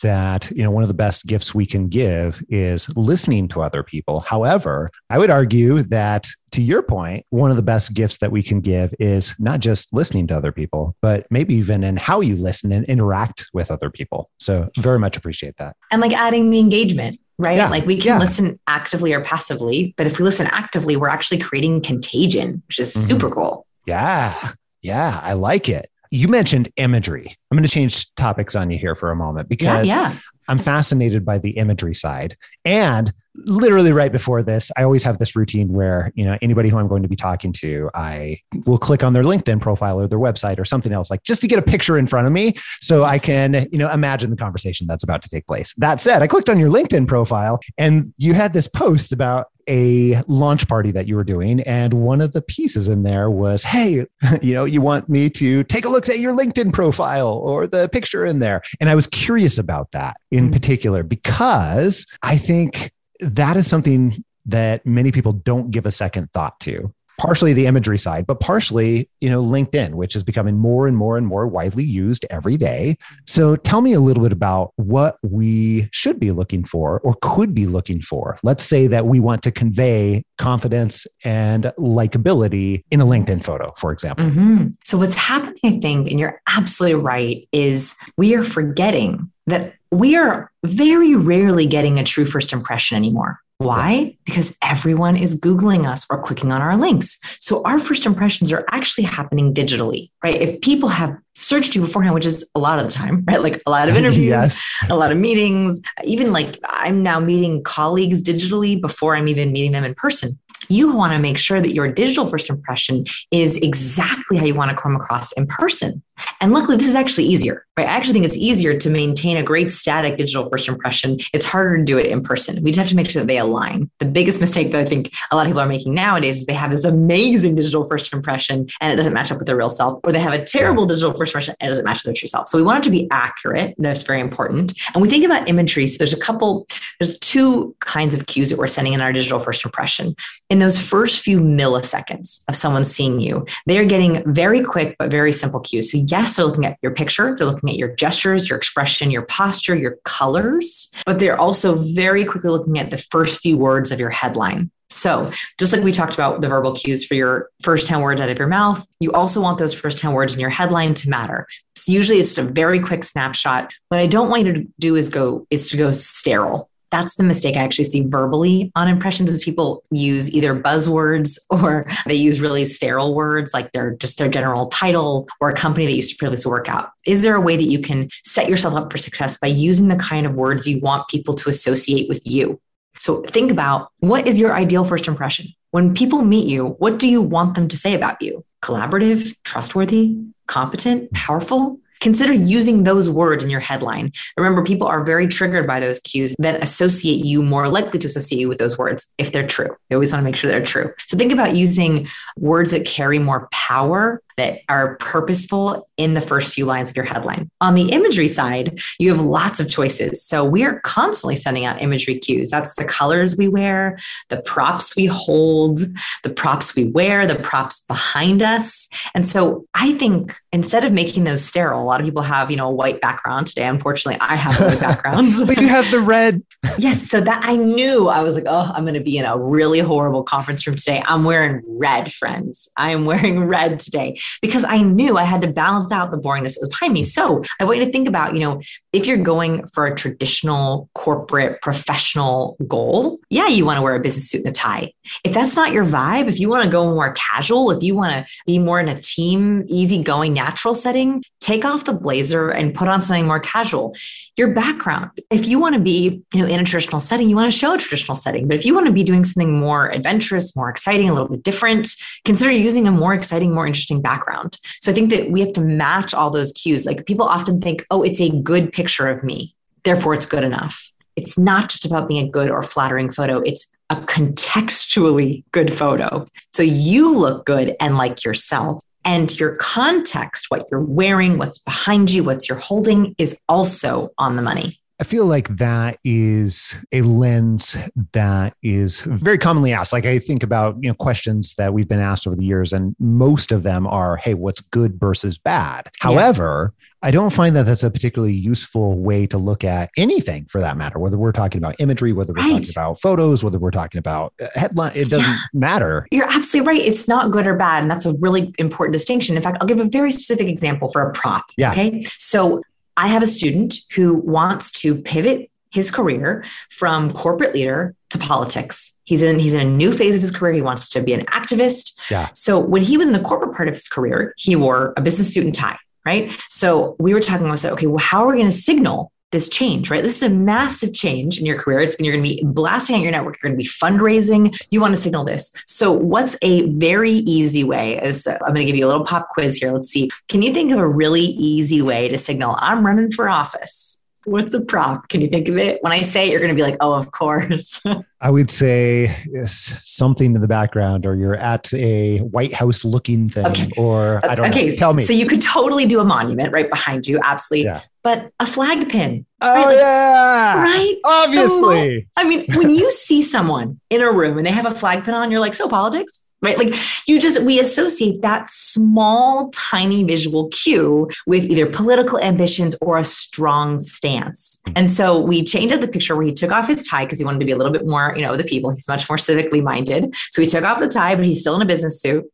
that, 0.00 0.48
you 0.52 0.62
know, 0.62 0.70
one 0.70 0.84
of 0.84 0.88
the 0.88 0.94
best 0.94 1.26
gifts 1.26 1.56
we 1.56 1.66
can 1.66 1.88
give 1.88 2.40
is 2.48 2.88
listening 2.96 3.48
to 3.48 3.62
other 3.62 3.82
people. 3.82 4.20
However, 4.20 4.88
I 5.10 5.18
would 5.18 5.28
argue 5.28 5.82
that 5.82 6.28
to 6.52 6.62
your 6.62 6.84
point, 6.84 7.26
one 7.30 7.50
of 7.50 7.56
the 7.56 7.64
best 7.64 7.94
gifts 7.94 8.18
that 8.18 8.30
we 8.30 8.44
can 8.44 8.60
give 8.60 8.94
is 9.00 9.34
not 9.40 9.58
just 9.58 9.92
listening 9.92 10.28
to 10.28 10.36
other 10.36 10.52
people, 10.52 10.94
but 11.02 11.26
maybe 11.32 11.54
even 11.54 11.82
in 11.82 11.96
how 11.96 12.20
you 12.20 12.36
listen 12.36 12.70
and 12.70 12.84
interact 12.84 13.46
with 13.52 13.72
other 13.72 13.90
people. 13.90 14.30
So, 14.38 14.70
very 14.78 15.00
much 15.00 15.16
appreciate 15.16 15.56
that. 15.56 15.74
And 15.90 16.00
like 16.00 16.12
adding 16.12 16.50
the 16.50 16.60
engagement, 16.60 17.18
right? 17.38 17.56
Yeah, 17.56 17.70
like 17.70 17.86
we 17.86 17.96
can 17.96 18.06
yeah. 18.06 18.18
listen 18.20 18.60
actively 18.68 19.12
or 19.12 19.20
passively, 19.20 19.94
but 19.96 20.06
if 20.06 20.20
we 20.20 20.24
listen 20.24 20.46
actively, 20.52 20.96
we're 20.96 21.08
actually 21.08 21.38
creating 21.38 21.82
contagion, 21.82 22.62
which 22.68 22.78
is 22.78 22.94
mm-hmm. 22.94 23.08
super 23.08 23.30
cool. 23.30 23.66
Yeah. 23.84 24.52
Yeah. 24.80 25.18
I 25.20 25.32
like 25.32 25.68
it 25.68 25.90
you 26.10 26.28
mentioned 26.28 26.70
imagery. 26.76 27.36
I'm 27.50 27.56
going 27.56 27.66
to 27.66 27.72
change 27.72 28.12
topics 28.14 28.54
on 28.54 28.70
you 28.70 28.78
here 28.78 28.94
for 28.94 29.10
a 29.10 29.16
moment 29.16 29.48
because 29.48 29.88
yeah, 29.88 30.12
yeah. 30.12 30.18
I'm 30.48 30.58
fascinated 30.58 31.24
by 31.24 31.38
the 31.38 31.50
imagery 31.50 31.94
side. 31.94 32.36
And 32.64 33.12
literally 33.44 33.92
right 33.92 34.12
before 34.12 34.42
this, 34.42 34.70
I 34.76 34.82
always 34.82 35.02
have 35.02 35.18
this 35.18 35.36
routine 35.36 35.72
where, 35.72 36.12
you 36.14 36.24
know, 36.24 36.36
anybody 36.42 36.68
who 36.68 36.78
I'm 36.78 36.88
going 36.88 37.02
to 37.02 37.08
be 37.08 37.16
talking 37.16 37.52
to, 37.54 37.90
I 37.94 38.40
will 38.64 38.78
click 38.78 39.04
on 39.04 39.12
their 39.12 39.24
LinkedIn 39.24 39.60
profile 39.60 40.00
or 40.00 40.08
their 40.08 40.18
website 40.18 40.58
or 40.58 40.64
something 40.64 40.92
else, 40.92 41.10
like 41.10 41.22
just 41.24 41.42
to 41.42 41.48
get 41.48 41.58
a 41.58 41.62
picture 41.62 41.98
in 41.98 42.06
front 42.06 42.26
of 42.26 42.32
me 42.32 42.54
so 42.80 43.04
I 43.04 43.18
can, 43.18 43.68
you 43.72 43.78
know, 43.78 43.90
imagine 43.90 44.30
the 44.30 44.36
conversation 44.36 44.86
that's 44.86 45.04
about 45.04 45.22
to 45.22 45.28
take 45.28 45.46
place. 45.46 45.74
That 45.78 46.00
said, 46.00 46.22
I 46.22 46.26
clicked 46.26 46.48
on 46.48 46.58
your 46.58 46.70
LinkedIn 46.70 47.06
profile 47.06 47.60
and 47.78 48.12
you 48.16 48.34
had 48.34 48.52
this 48.52 48.68
post 48.68 49.12
about 49.12 49.46
a 49.68 50.22
launch 50.28 50.68
party 50.68 50.90
that 50.92 51.08
you 51.08 51.16
were 51.16 51.24
doing. 51.24 51.60
And 51.62 51.94
one 51.94 52.20
of 52.20 52.32
the 52.32 52.42
pieces 52.42 52.88
in 52.88 53.02
there 53.02 53.30
was, 53.30 53.64
hey, 53.64 54.06
you 54.42 54.54
know, 54.54 54.64
you 54.64 54.80
want 54.80 55.08
me 55.08 55.30
to 55.30 55.64
take 55.64 55.84
a 55.84 55.88
look 55.88 56.08
at 56.08 56.18
your 56.18 56.32
LinkedIn 56.32 56.72
profile 56.72 57.28
or 57.28 57.66
the 57.66 57.88
picture 57.88 58.24
in 58.24 58.38
there. 58.38 58.62
And 58.80 58.88
I 58.88 58.94
was 58.94 59.06
curious 59.06 59.58
about 59.58 59.92
that 59.92 60.16
in 60.30 60.44
mm-hmm. 60.44 60.52
particular 60.52 61.02
because 61.02 62.06
I 62.22 62.36
think 62.36 62.92
that 63.20 63.56
is 63.56 63.66
something 63.66 64.24
that 64.46 64.86
many 64.86 65.12
people 65.12 65.32
don't 65.32 65.70
give 65.70 65.86
a 65.86 65.90
second 65.90 66.32
thought 66.32 66.58
to 66.60 66.94
partially 67.18 67.52
the 67.52 67.66
imagery 67.66 67.98
side, 67.98 68.26
but 68.26 68.40
partially, 68.40 69.08
you 69.20 69.30
know, 69.30 69.42
LinkedIn, 69.42 69.94
which 69.94 70.14
is 70.14 70.22
becoming 70.22 70.56
more 70.56 70.86
and 70.86 70.96
more 70.96 71.16
and 71.16 71.26
more 71.26 71.46
widely 71.46 71.84
used 71.84 72.26
every 72.30 72.56
day. 72.56 72.96
So 73.26 73.56
tell 73.56 73.80
me 73.80 73.92
a 73.92 74.00
little 74.00 74.22
bit 74.22 74.32
about 74.32 74.72
what 74.76 75.18
we 75.22 75.88
should 75.92 76.20
be 76.20 76.30
looking 76.30 76.64
for 76.64 77.00
or 77.00 77.16
could 77.22 77.54
be 77.54 77.66
looking 77.66 78.02
for. 78.02 78.38
Let's 78.42 78.64
say 78.64 78.86
that 78.88 79.06
we 79.06 79.20
want 79.20 79.42
to 79.44 79.52
convey 79.52 80.24
confidence 80.38 81.06
and 81.24 81.72
likability 81.78 82.84
in 82.90 83.00
a 83.00 83.06
LinkedIn 83.06 83.42
photo, 83.42 83.72
for 83.78 83.92
example. 83.92 84.26
Mm-hmm. 84.26 84.68
So 84.84 84.98
what's 84.98 85.14
happening, 85.16 85.56
I 85.64 85.80
think, 85.80 86.10
and 86.10 86.20
you're 86.20 86.40
absolutely 86.46 87.00
right, 87.00 87.48
is 87.52 87.94
we 88.16 88.34
are 88.34 88.44
forgetting 88.44 89.30
that 89.46 89.74
we 89.90 90.16
are 90.16 90.50
very 90.64 91.14
rarely 91.14 91.66
getting 91.66 91.98
a 91.98 92.04
true 92.04 92.24
first 92.24 92.52
impression 92.52 92.96
anymore. 92.96 93.38
Why? 93.58 94.16
Because 94.24 94.54
everyone 94.62 95.16
is 95.16 95.34
Googling 95.34 95.90
us 95.90 96.04
or 96.10 96.20
clicking 96.20 96.52
on 96.52 96.60
our 96.60 96.76
links. 96.76 97.18
So 97.40 97.62
our 97.64 97.78
first 97.78 98.04
impressions 98.04 98.52
are 98.52 98.66
actually 98.70 99.04
happening 99.04 99.54
digitally, 99.54 100.10
right? 100.22 100.40
If 100.40 100.60
people 100.60 100.90
have 100.90 101.16
searched 101.34 101.74
you 101.74 101.80
beforehand, 101.80 102.14
which 102.14 102.26
is 102.26 102.44
a 102.54 102.58
lot 102.58 102.78
of 102.78 102.84
the 102.84 102.92
time, 102.92 103.24
right? 103.26 103.40
Like 103.40 103.62
a 103.66 103.70
lot 103.70 103.88
of 103.88 103.96
interviews, 104.00 104.26
yes. 104.26 104.66
a 104.90 104.96
lot 104.96 105.10
of 105.10 105.16
meetings, 105.16 105.80
even 106.04 106.32
like 106.32 106.58
I'm 106.64 107.02
now 107.02 107.18
meeting 107.18 107.62
colleagues 107.62 108.22
digitally 108.22 108.78
before 108.78 109.16
I'm 109.16 109.28
even 109.28 109.52
meeting 109.52 109.72
them 109.72 109.84
in 109.84 109.94
person 109.94 110.38
you 110.68 110.92
want 110.92 111.12
to 111.12 111.18
make 111.18 111.38
sure 111.38 111.60
that 111.60 111.74
your 111.74 111.88
digital 111.88 112.26
first 112.26 112.50
impression 112.50 113.04
is 113.30 113.56
exactly 113.56 114.36
how 114.36 114.44
you 114.44 114.54
want 114.54 114.70
to 114.70 114.76
come 114.76 114.96
across 114.96 115.32
in 115.32 115.46
person. 115.46 116.02
And 116.40 116.52
luckily, 116.52 116.76
this 116.76 116.88
is 116.88 116.94
actually 116.94 117.26
easier, 117.26 117.66
right? 117.76 117.88
I 117.88 117.90
actually 117.90 118.14
think 118.14 118.24
it's 118.24 118.36
easier 118.36 118.78
to 118.78 118.90
maintain 118.90 119.36
a 119.36 119.42
great 119.42 119.72
static 119.72 120.16
digital 120.16 120.48
first 120.48 120.68
impression. 120.68 121.18
It's 121.32 121.46
harder 121.46 121.78
to 121.78 121.84
do 121.84 121.98
it 121.98 122.06
in 122.06 122.22
person. 122.22 122.62
We 122.62 122.70
just 122.70 122.78
have 122.78 122.88
to 122.88 122.96
make 122.96 123.10
sure 123.10 123.22
that 123.22 123.26
they 123.26 123.38
align. 123.38 123.90
The 123.98 124.06
biggest 124.06 124.40
mistake 124.40 124.72
that 124.72 124.80
I 124.80 124.84
think 124.84 125.12
a 125.30 125.36
lot 125.36 125.46
of 125.46 125.48
people 125.48 125.60
are 125.60 125.66
making 125.66 125.94
nowadays 125.94 126.38
is 126.38 126.46
they 126.46 126.54
have 126.54 126.70
this 126.70 126.84
amazing 126.84 127.54
digital 127.54 127.84
first 127.84 128.12
impression 128.12 128.68
and 128.80 128.92
it 128.92 128.96
doesn't 128.96 129.12
match 129.12 129.30
up 129.30 129.38
with 129.38 129.46
their 129.46 129.56
real 129.56 129.70
self, 129.70 130.00
or 130.04 130.12
they 130.12 130.20
have 130.20 130.32
a 130.32 130.44
terrible 130.44 130.86
digital 130.86 131.12
first 131.12 131.30
impression 131.30 131.54
and 131.60 131.68
it 131.68 131.70
doesn't 131.70 131.84
match 131.84 131.98
with 131.98 132.04
their 132.04 132.14
true 132.14 132.28
self. 132.28 132.48
So 132.48 132.58
we 132.58 132.64
want 132.64 132.78
it 132.78 132.84
to 132.84 132.90
be 132.90 133.08
accurate. 133.10 133.74
That's 133.78 134.02
very 134.02 134.20
important. 134.20 134.72
And 134.94 135.02
we 135.02 135.08
think 135.08 135.24
about 135.24 135.48
imagery. 135.48 135.86
So 135.86 135.98
there's 135.98 136.12
a 136.12 136.18
couple, 136.18 136.66
there's 137.00 137.18
two 137.18 137.74
kinds 137.80 138.14
of 138.14 138.26
cues 138.26 138.50
that 138.50 138.58
we're 138.58 138.66
sending 138.66 138.92
in 138.92 139.00
our 139.00 139.12
digital 139.12 139.38
first 139.38 139.64
impression. 139.64 140.14
In 140.50 140.58
those 140.58 140.80
first 140.80 141.20
few 141.20 141.38
milliseconds 141.38 142.42
of 142.48 142.56
someone 142.56 142.84
seeing 142.84 143.20
you, 143.20 143.46
they're 143.66 143.84
getting 143.84 144.22
very 144.32 144.62
quick 144.62 144.96
but 144.98 145.10
very 145.10 145.32
simple 145.32 145.60
cues. 145.60 145.90
So 145.90 145.98
yes, 146.10 146.36
they're 146.36 146.46
looking 146.46 146.64
at 146.64 146.78
your 146.82 146.92
picture, 146.92 147.34
they're 147.36 147.46
looking 147.46 147.70
at 147.70 147.76
your 147.76 147.94
gestures, 147.94 148.48
your 148.48 148.58
expression, 148.58 149.10
your 149.10 149.22
posture, 149.22 149.74
your 149.74 149.98
colors, 150.04 150.90
but 151.04 151.18
they're 151.18 151.38
also 151.38 151.74
very 151.74 152.24
quickly 152.24 152.50
looking 152.50 152.78
at 152.78 152.90
the 152.90 152.98
first 152.98 153.40
few 153.40 153.56
words 153.56 153.90
of 153.90 154.00
your 154.00 154.10
headline. 154.10 154.70
So, 154.88 155.32
just 155.58 155.72
like 155.72 155.82
we 155.82 155.92
talked 155.92 156.14
about 156.14 156.40
the 156.40 156.48
verbal 156.48 156.74
cues 156.74 157.04
for 157.04 157.14
your 157.14 157.50
first 157.60 157.88
10 157.88 158.00
words 158.02 158.20
out 158.20 158.30
of 158.30 158.38
your 158.38 158.46
mouth, 158.46 158.86
you 159.00 159.12
also 159.12 159.40
want 159.40 159.58
those 159.58 159.74
first 159.74 159.98
10 159.98 160.12
words 160.12 160.34
in 160.34 160.40
your 160.40 160.50
headline 160.50 160.94
to 160.94 161.10
matter. 161.10 161.46
So 161.76 161.92
usually 161.92 162.20
it's 162.20 162.38
a 162.38 162.42
very 162.42 162.80
quick 162.80 163.04
snapshot. 163.04 163.72
What 163.88 164.00
I 164.00 164.06
don't 164.06 164.30
want 164.30 164.46
you 164.46 164.52
to 164.54 164.64
do 164.78 164.96
is 164.96 165.08
go 165.08 165.46
is 165.50 165.70
to 165.70 165.76
go 165.76 165.92
sterile 165.92 166.70
that's 166.90 167.16
the 167.16 167.24
mistake 167.24 167.56
I 167.56 167.60
actually 167.60 167.84
see 167.84 168.02
verbally 168.02 168.70
on 168.76 168.88
impressions 168.88 169.30
is 169.30 169.44
people 169.44 169.84
use 169.90 170.30
either 170.30 170.54
buzzwords 170.54 171.38
or 171.50 171.86
they 172.06 172.14
use 172.14 172.40
really 172.40 172.64
sterile 172.64 173.14
words 173.14 173.52
like 173.52 173.72
they're 173.72 173.96
just 173.96 174.18
their 174.18 174.28
general 174.28 174.66
title 174.66 175.28
or 175.40 175.50
a 175.50 175.54
company 175.54 175.86
that 175.86 175.92
used 175.92 176.10
to 176.10 176.16
produce 176.16 176.44
a 176.44 176.48
workout. 176.48 176.90
Is 177.06 177.22
there 177.22 177.34
a 177.34 177.40
way 177.40 177.56
that 177.56 177.68
you 177.68 177.78
can 177.78 178.08
set 178.24 178.48
yourself 178.48 178.74
up 178.74 178.90
for 178.90 178.98
success 178.98 179.36
by 179.36 179.48
using 179.48 179.88
the 179.88 179.96
kind 179.96 180.26
of 180.26 180.34
words 180.34 180.66
you 180.66 180.80
want 180.80 181.08
people 181.08 181.34
to 181.34 181.48
associate 181.48 182.08
with 182.08 182.20
you? 182.24 182.60
So 182.98 183.22
think 183.22 183.50
about 183.50 183.90
what 183.98 184.26
is 184.26 184.38
your 184.38 184.54
ideal 184.54 184.84
first 184.84 185.06
impression? 185.06 185.46
When 185.70 185.94
people 185.94 186.22
meet 186.22 186.46
you, 186.46 186.68
what 186.78 186.98
do 186.98 187.08
you 187.08 187.20
want 187.20 187.54
them 187.54 187.68
to 187.68 187.76
say 187.76 187.94
about 187.94 188.20
you? 188.22 188.44
Collaborative, 188.62 189.34
trustworthy, 189.44 190.16
competent, 190.46 191.12
powerful? 191.12 191.78
Consider 192.06 192.32
using 192.32 192.84
those 192.84 193.10
words 193.10 193.42
in 193.42 193.50
your 193.50 193.58
headline. 193.58 194.12
Remember, 194.36 194.62
people 194.62 194.86
are 194.86 195.02
very 195.02 195.26
triggered 195.26 195.66
by 195.66 195.80
those 195.80 195.98
cues 195.98 196.36
that 196.38 196.62
associate 196.62 197.24
you 197.24 197.42
more 197.42 197.68
likely 197.68 197.98
to 197.98 198.06
associate 198.06 198.38
you 198.38 198.48
with 198.48 198.58
those 198.58 198.78
words 198.78 199.12
if 199.18 199.32
they're 199.32 199.44
true. 199.44 199.76
They 199.88 199.96
always 199.96 200.12
want 200.12 200.20
to 200.20 200.24
make 200.24 200.36
sure 200.36 200.48
they're 200.48 200.64
true. 200.64 200.92
So 201.08 201.16
think 201.16 201.32
about 201.32 201.56
using 201.56 202.06
words 202.38 202.70
that 202.70 202.86
carry 202.86 203.18
more 203.18 203.48
power 203.50 204.22
that 204.36 204.60
are 204.68 204.96
purposeful 204.96 205.88
in 205.96 206.14
the 206.14 206.20
first 206.20 206.54
few 206.54 206.66
lines 206.66 206.90
of 206.90 206.96
your 206.96 207.04
headline. 207.04 207.50
On 207.60 207.74
the 207.74 207.90
imagery 207.90 208.28
side, 208.28 208.80
you 208.98 209.10
have 209.10 209.24
lots 209.24 209.60
of 209.60 209.68
choices. 209.68 210.22
So 210.22 210.44
we 210.44 210.64
are 210.64 210.80
constantly 210.80 211.36
sending 211.36 211.64
out 211.64 211.80
imagery 211.80 212.18
cues. 212.18 212.50
That's 212.50 212.74
the 212.74 212.84
colors 212.84 213.36
we 213.36 213.48
wear, 213.48 213.98
the 214.28 214.38
props 214.38 214.94
we 214.94 215.06
hold, 215.06 215.80
the 216.22 216.30
props 216.30 216.74
we 216.74 216.84
wear, 216.84 217.26
the 217.26 217.36
props 217.36 217.80
behind 217.80 218.42
us. 218.42 218.88
And 219.14 219.26
so 219.26 219.66
I 219.74 219.92
think 219.92 220.38
instead 220.52 220.84
of 220.84 220.92
making 220.92 221.24
those 221.24 221.42
sterile, 221.42 221.82
a 221.82 221.84
lot 221.84 222.00
of 222.00 222.04
people 222.04 222.22
have, 222.22 222.50
you 222.50 222.56
know, 222.56 222.68
a 222.68 222.74
white 222.74 223.00
background 223.00 223.46
today. 223.46 223.66
Unfortunately, 223.66 224.20
I 224.20 224.36
have 224.36 224.60
a 224.60 224.64
white 224.68 224.80
background. 224.86 225.32
but 225.46 225.58
you 225.58 225.68
have 225.68 225.90
the 225.90 226.00
red. 226.00 226.42
Yes. 226.78 227.08
So 227.08 227.20
that 227.20 227.44
I 227.44 227.56
knew 227.56 228.08
I 228.08 228.22
was 228.22 228.34
like, 228.34 228.44
oh, 228.46 228.70
I'm 228.74 228.84
going 228.84 228.94
to 228.94 229.00
be 229.00 229.18
in 229.18 229.24
a 229.24 229.38
really 229.38 229.80
horrible 229.80 230.22
conference 230.22 230.66
room 230.66 230.76
today. 230.76 231.02
I'm 231.06 231.24
wearing 231.24 231.62
red, 231.78 232.12
friends. 232.12 232.68
I 232.76 232.90
am 232.90 233.04
wearing 233.04 233.44
red 233.44 233.80
today 233.80 234.18
because 234.40 234.64
I 234.64 234.78
knew 234.78 235.16
I 235.16 235.24
had 235.24 235.40
to 235.42 235.48
balance 235.48 235.92
out 235.92 236.10
the 236.10 236.18
boringness 236.18 236.54
that 236.54 236.60
was 236.60 236.68
behind 236.68 236.92
me. 236.92 237.04
So 237.04 237.42
I 237.60 237.64
want 237.64 237.78
you 237.78 237.84
to 237.84 237.92
think 237.92 238.08
about, 238.08 238.34
you 238.34 238.40
know, 238.40 238.60
if 238.92 239.06
you're 239.06 239.16
going 239.16 239.66
for 239.68 239.86
a 239.86 239.94
traditional 239.94 240.88
corporate 240.94 241.60
professional 241.62 242.56
goal, 242.66 243.18
yeah, 243.30 243.48
you 243.48 243.64
want 243.64 243.78
to 243.78 243.82
wear 243.82 243.94
a 243.94 244.00
business 244.00 244.30
suit 244.30 244.40
and 244.44 244.48
a 244.48 244.52
tie. 244.52 244.92
If 245.24 245.34
that's 245.34 245.56
not 245.56 245.72
your 245.72 245.84
vibe, 245.84 246.28
if 246.28 246.40
you 246.40 246.48
want 246.48 246.64
to 246.64 246.70
go 246.70 246.84
more 246.84 247.12
casual, 247.12 247.70
if 247.70 247.82
you 247.82 247.94
want 247.94 248.12
to 248.12 248.26
be 248.46 248.58
more 248.58 248.80
in 248.80 248.88
a 248.88 249.00
team, 249.00 249.64
easygoing, 249.68 250.32
natural 250.32 250.74
setting, 250.74 251.22
take 251.46 251.64
off 251.64 251.84
the 251.84 251.92
blazer 251.92 252.48
and 252.48 252.74
put 252.74 252.88
on 252.88 253.00
something 253.00 253.24
more 253.24 253.38
casual. 253.38 253.96
Your 254.36 254.48
background, 254.48 255.12
if 255.30 255.46
you 255.46 255.60
want 255.60 255.76
to 255.76 255.80
be, 255.80 256.20
you 256.34 256.42
know, 256.42 256.48
in 256.48 256.58
a 256.58 256.64
traditional 256.64 256.98
setting, 256.98 257.28
you 257.28 257.36
want 257.36 257.52
to 257.52 257.56
show 257.56 257.72
a 257.72 257.78
traditional 257.78 258.16
setting. 258.16 258.48
But 258.48 258.56
if 258.56 258.64
you 258.64 258.74
want 258.74 258.86
to 258.88 258.92
be 258.92 259.04
doing 259.04 259.22
something 259.22 259.56
more 259.56 259.88
adventurous, 259.92 260.56
more 260.56 260.68
exciting, 260.68 261.08
a 261.08 261.12
little 261.12 261.28
bit 261.28 261.44
different, 261.44 261.88
consider 262.24 262.50
using 262.50 262.88
a 262.88 262.90
more 262.90 263.14
exciting, 263.14 263.54
more 263.54 263.64
interesting 263.64 264.02
background. 264.02 264.58
So 264.80 264.90
I 264.90 264.94
think 264.94 265.10
that 265.10 265.30
we 265.30 265.38
have 265.38 265.52
to 265.52 265.60
match 265.60 266.12
all 266.14 266.30
those 266.30 266.50
cues. 266.50 266.84
Like 266.84 267.06
people 267.06 267.26
often 267.26 267.60
think, 267.60 267.86
oh, 267.92 268.02
it's 268.02 268.20
a 268.20 268.28
good 268.28 268.72
picture 268.72 269.06
of 269.06 269.22
me, 269.22 269.54
therefore 269.84 270.14
it's 270.14 270.26
good 270.26 270.42
enough. 270.42 270.90
It's 271.14 271.38
not 271.38 271.70
just 271.70 271.86
about 271.86 272.08
being 272.08 272.26
a 272.26 272.28
good 272.28 272.50
or 272.50 272.60
flattering 272.60 273.12
photo. 273.12 273.38
It's 273.38 273.68
a 273.88 273.96
contextually 273.96 275.44
good 275.52 275.72
photo. 275.72 276.26
So 276.52 276.64
you 276.64 277.16
look 277.16 277.46
good 277.46 277.76
and 277.78 277.96
like 277.96 278.24
yourself. 278.24 278.82
And 279.06 279.38
your 279.38 279.54
context, 279.54 280.46
what 280.48 280.66
you're 280.68 280.80
wearing, 280.80 281.38
what's 281.38 281.58
behind 281.58 282.10
you, 282.10 282.24
what's 282.24 282.48
you're 282.48 282.58
holding, 282.58 283.14
is 283.18 283.38
also 283.48 284.10
on 284.18 284.34
the 284.34 284.42
money. 284.42 284.80
I 284.98 285.04
feel 285.04 285.26
like 285.26 285.54
that 285.58 285.98
is 286.04 286.74
a 286.90 287.02
lens 287.02 287.76
that 288.12 288.54
is 288.62 289.00
very 289.00 289.36
commonly 289.36 289.74
asked. 289.74 289.92
Like 289.92 290.06
I 290.06 290.18
think 290.18 290.42
about, 290.42 290.76
you 290.80 290.88
know, 290.88 290.94
questions 290.94 291.54
that 291.56 291.74
we've 291.74 291.86
been 291.86 292.00
asked 292.00 292.26
over 292.26 292.34
the 292.34 292.44
years, 292.44 292.72
and 292.72 292.96
most 292.98 293.52
of 293.52 293.62
them 293.62 293.86
are, 293.86 294.16
hey, 294.16 294.32
what's 294.32 294.62
good 294.62 294.98
versus 294.98 295.36
bad? 295.36 295.90
Yeah. 296.02 296.08
However, 296.08 296.72
I 297.02 297.10
don't 297.10 297.30
find 297.30 297.54
that 297.56 297.64
that's 297.64 297.82
a 297.82 297.90
particularly 297.90 298.32
useful 298.32 298.98
way 298.98 299.26
to 299.26 299.36
look 299.36 299.64
at 299.64 299.90
anything 299.98 300.46
for 300.46 300.62
that 300.62 300.78
matter, 300.78 300.98
whether 300.98 301.18
we're 301.18 301.30
talking 301.30 301.58
about 301.58 301.78
imagery, 301.78 302.14
whether 302.14 302.32
we're 302.32 302.42
right. 302.42 302.52
talking 302.52 302.70
about 302.74 303.00
photos, 303.02 303.44
whether 303.44 303.58
we're 303.58 303.70
talking 303.70 303.98
about 303.98 304.32
uh, 304.40 304.46
headline, 304.54 304.96
it 304.96 305.10
doesn't 305.10 305.26
yeah. 305.26 305.38
matter. 305.52 306.06
You're 306.10 306.28
absolutely 306.28 306.78
right. 306.78 306.86
It's 306.86 307.06
not 307.06 307.30
good 307.32 307.46
or 307.46 307.54
bad. 307.54 307.82
And 307.82 307.90
that's 307.90 308.06
a 308.06 308.14
really 308.14 308.54
important 308.56 308.94
distinction. 308.94 309.36
In 309.36 309.42
fact, 309.42 309.58
I'll 309.60 309.66
give 309.66 309.78
a 309.78 309.84
very 309.84 310.10
specific 310.10 310.48
example 310.48 310.88
for 310.88 311.02
a 311.02 311.12
prop. 311.12 311.44
Yeah. 311.58 311.72
Okay. 311.72 312.02
So 312.16 312.62
I 312.96 313.08
have 313.08 313.22
a 313.22 313.26
student 313.26 313.74
who 313.94 314.14
wants 314.14 314.70
to 314.82 314.94
pivot 314.94 315.50
his 315.70 315.90
career 315.90 316.44
from 316.70 317.12
corporate 317.12 317.54
leader 317.54 317.94
to 318.10 318.18
politics. 318.18 318.94
He's 319.04 319.22
in 319.22 319.38
he's 319.38 319.54
in 319.54 319.60
a 319.60 319.70
new 319.70 319.92
phase 319.92 320.14
of 320.14 320.20
his 320.20 320.30
career. 320.30 320.54
He 320.54 320.62
wants 320.62 320.88
to 320.90 321.00
be 321.00 321.12
an 321.12 321.26
activist. 321.26 321.92
Yeah. 322.10 322.28
So 322.32 322.58
when 322.58 322.82
he 322.82 322.96
was 322.96 323.06
in 323.06 323.12
the 323.12 323.20
corporate 323.20 323.54
part 323.54 323.68
of 323.68 323.74
his 323.74 323.88
career, 323.88 324.32
he 324.36 324.56
wore 324.56 324.94
a 324.96 325.02
business 325.02 325.32
suit 325.32 325.44
and 325.44 325.54
tie, 325.54 325.78
right? 326.04 326.34
So 326.48 326.96
we 326.98 327.12
were 327.12 327.20
talking 327.20 327.46
about, 327.46 327.64
okay, 327.64 327.86
well, 327.86 327.98
how 327.98 328.24
are 328.24 328.28
we 328.28 328.38
going 328.38 328.46
to 328.46 328.56
signal 328.56 329.12
this 329.32 329.48
change, 329.48 329.90
right? 329.90 330.02
This 330.02 330.16
is 330.16 330.22
a 330.22 330.30
massive 330.30 330.92
change 330.92 331.38
in 331.38 331.46
your 331.46 331.58
career. 331.58 331.80
It's 331.80 331.96
you're 331.98 332.14
going 332.14 332.24
to 332.24 332.36
be 332.36 332.42
blasting 332.44 332.96
out 332.96 333.02
your 333.02 333.10
network. 333.10 333.36
You're 333.42 333.50
going 333.50 333.58
to 333.58 333.62
be 333.62 333.68
fundraising. 333.68 334.56
You 334.70 334.80
want 334.80 334.94
to 334.94 335.00
signal 335.00 335.24
this. 335.24 335.52
So, 335.66 335.92
what's 335.92 336.36
a 336.42 336.66
very 336.70 337.12
easy 337.12 337.64
way? 337.64 338.00
Is 338.02 338.26
I'm 338.26 338.38
going 338.38 338.54
to 338.56 338.64
give 338.64 338.76
you 338.76 338.86
a 338.86 338.88
little 338.88 339.04
pop 339.04 339.28
quiz 339.30 339.56
here. 339.56 339.72
Let's 339.72 339.88
see. 339.88 340.10
Can 340.28 340.42
you 340.42 340.52
think 340.52 340.72
of 340.72 340.78
a 340.78 340.88
really 340.88 341.22
easy 341.22 341.82
way 341.82 342.08
to 342.08 342.18
signal 342.18 342.56
I'm 342.58 342.86
running 342.86 343.10
for 343.10 343.28
office? 343.28 343.95
What's 344.26 344.54
a 344.54 344.60
prop? 344.60 345.08
Can 345.08 345.20
you 345.20 345.28
think 345.28 345.48
of 345.48 345.56
it? 345.56 345.82
When 345.82 345.92
I 345.92 346.02
say 346.02 346.26
it, 346.26 346.32
you're 346.32 346.40
going 346.40 346.54
to 346.54 346.56
be 346.56 346.62
like, 346.62 346.76
oh, 346.80 346.92
of 346.92 347.12
course. 347.12 347.80
I 348.20 348.30
would 348.30 348.50
say 348.50 349.16
yes, 349.30 349.72
something 349.84 350.34
in 350.34 350.40
the 350.40 350.48
background, 350.48 351.06
or 351.06 351.14
you're 351.14 351.36
at 351.36 351.72
a 351.72 352.18
White 352.18 352.52
House 352.52 352.84
looking 352.84 353.28
thing, 353.28 353.46
okay. 353.46 353.70
or 353.76 354.20
I 354.24 354.34
don't 354.34 354.46
know. 354.46 354.50
okay. 354.50 354.70
know. 354.70 354.76
Tell 354.76 354.94
me. 354.94 355.04
So 355.04 355.12
you 355.12 355.26
could 355.26 355.40
totally 355.40 355.86
do 355.86 356.00
a 356.00 356.04
monument 356.04 356.52
right 356.52 356.68
behind 356.68 357.06
you, 357.06 357.20
absolutely. 357.22 357.66
Yeah. 357.66 357.82
But 358.02 358.32
a 358.40 358.46
flag 358.46 358.88
pin. 358.88 359.26
Oh 359.40 359.54
right? 359.54 359.66
like, 359.66 359.76
yeah. 359.76 360.62
Right. 360.62 360.96
Obviously. 361.04 362.08
I 362.16 362.24
mean, 362.24 362.46
when 362.54 362.74
you 362.74 362.90
see 362.90 363.22
someone 363.22 363.80
in 363.90 364.00
a 364.00 364.10
room 364.10 364.38
and 364.38 364.46
they 364.46 364.50
have 364.50 364.66
a 364.66 364.70
flag 364.70 365.04
pin 365.04 365.14
on, 365.14 365.30
you're 365.30 365.40
like, 365.40 365.54
so 365.54 365.68
politics 365.68 366.24
right? 366.42 366.58
Like 366.58 366.74
you 367.06 367.18
just, 367.18 367.42
we 367.42 367.58
associate 367.58 368.22
that 368.22 368.50
small, 368.50 369.50
tiny 369.50 370.04
visual 370.04 370.48
cue 370.48 371.08
with 371.26 371.44
either 371.44 371.66
political 371.66 372.18
ambitions 372.20 372.76
or 372.80 372.98
a 372.98 373.04
strong 373.04 373.78
stance. 373.78 374.60
Mm-hmm. 374.66 374.72
And 374.76 374.90
so 374.90 375.18
we 375.18 375.42
changed 375.44 375.74
up 375.74 375.80
the 375.80 375.88
picture 375.88 376.14
where 376.14 376.26
he 376.26 376.32
took 376.32 376.52
off 376.52 376.68
his 376.68 376.86
tie 376.86 377.04
because 377.04 377.18
he 377.18 377.24
wanted 377.24 377.40
to 377.40 377.46
be 377.46 377.52
a 377.52 377.56
little 377.56 377.72
bit 377.72 377.86
more, 377.86 378.12
you 378.16 378.22
know, 378.22 378.36
the 378.36 378.44
people. 378.44 378.70
He's 378.70 378.88
much 378.88 379.08
more 379.08 379.16
civically 379.16 379.62
minded. 379.62 380.14
So 380.30 380.42
he 380.42 380.48
took 380.48 380.64
off 380.64 380.78
the 380.78 380.88
tie, 380.88 381.14
but 381.14 381.24
he's 381.24 381.40
still 381.40 381.56
in 381.56 381.62
a 381.62 381.66
business 381.66 382.00
suit. 382.00 382.24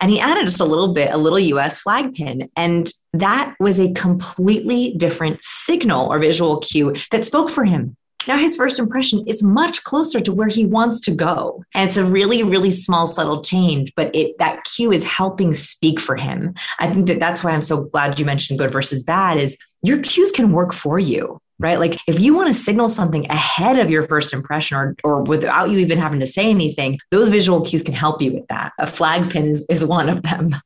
And 0.00 0.10
he 0.10 0.20
added 0.20 0.46
just 0.46 0.60
a 0.60 0.64
little 0.64 0.92
bit, 0.94 1.12
a 1.12 1.16
little 1.16 1.38
US 1.38 1.80
flag 1.80 2.14
pin. 2.14 2.50
And 2.56 2.90
that 3.12 3.54
was 3.60 3.78
a 3.78 3.92
completely 3.92 4.94
different 4.96 5.42
signal 5.42 6.12
or 6.12 6.18
visual 6.18 6.58
cue 6.58 6.94
that 7.10 7.24
spoke 7.24 7.50
for 7.50 7.64
him. 7.64 7.96
Now 8.26 8.38
his 8.38 8.56
first 8.56 8.78
impression 8.78 9.24
is 9.26 9.42
much 9.42 9.82
closer 9.84 10.20
to 10.20 10.32
where 10.32 10.48
he 10.48 10.66
wants 10.66 11.00
to 11.00 11.10
go. 11.10 11.64
And 11.74 11.88
it's 11.88 11.96
a 11.96 12.04
really, 12.04 12.42
really 12.42 12.70
small, 12.70 13.06
subtle 13.06 13.42
change, 13.42 13.92
but 13.96 14.14
it 14.14 14.38
that 14.38 14.64
cue 14.64 14.92
is 14.92 15.04
helping 15.04 15.52
speak 15.52 16.00
for 16.00 16.16
him. 16.16 16.54
I 16.78 16.92
think 16.92 17.06
that 17.06 17.18
that's 17.18 17.42
why 17.42 17.52
I'm 17.52 17.62
so 17.62 17.82
glad 17.82 18.18
you 18.18 18.24
mentioned 18.24 18.58
good 18.58 18.72
versus 18.72 19.02
bad 19.02 19.38
is 19.38 19.56
your 19.82 19.98
cues 20.00 20.30
can 20.30 20.52
work 20.52 20.72
for 20.72 20.98
you 20.98 21.40
right? 21.60 21.78
Like 21.78 22.00
if 22.06 22.18
you 22.18 22.34
want 22.34 22.48
to 22.48 22.54
signal 22.54 22.88
something 22.88 23.30
ahead 23.30 23.78
of 23.78 23.90
your 23.90 24.08
first 24.08 24.32
impression 24.32 24.76
or, 24.78 24.96
or 25.04 25.22
without 25.22 25.70
you 25.70 25.78
even 25.78 25.98
having 25.98 26.18
to 26.20 26.26
say 26.26 26.48
anything, 26.48 26.98
those 27.10 27.28
visual 27.28 27.60
cues 27.60 27.82
can 27.82 27.94
help 27.94 28.20
you 28.22 28.32
with 28.32 28.48
that. 28.48 28.72
A 28.78 28.86
flag 28.86 29.30
pin 29.30 29.46
is, 29.46 29.64
is 29.68 29.84
one 29.84 30.08
of 30.08 30.22
them. 30.22 30.56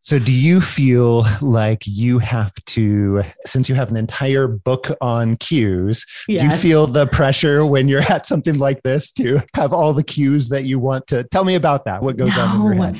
So, 0.00 0.18
do 0.18 0.32
you 0.32 0.60
feel 0.60 1.24
like 1.40 1.82
you 1.86 2.18
have 2.18 2.52
to, 2.66 3.22
since 3.44 3.68
you 3.68 3.74
have 3.74 3.90
an 3.90 3.96
entire 3.96 4.46
book 4.46 4.90
on 5.00 5.36
cues, 5.36 6.04
yes. 6.26 6.40
do 6.40 6.48
you 6.48 6.56
feel 6.56 6.86
the 6.86 7.06
pressure 7.06 7.64
when 7.64 7.88
you're 7.88 8.02
at 8.10 8.26
something 8.26 8.54
like 8.54 8.82
this 8.82 9.10
to 9.12 9.40
have 9.54 9.72
all 9.72 9.92
the 9.92 10.04
cues 10.04 10.48
that 10.48 10.64
you 10.64 10.78
want 10.78 11.06
to? 11.08 11.24
Tell 11.24 11.44
me 11.44 11.54
about 11.54 11.84
that. 11.84 12.02
What 12.02 12.16
goes 12.16 12.34
no. 12.36 12.42
on 12.42 12.72
in 12.72 12.78
your 12.78 12.86
head? 12.86 12.96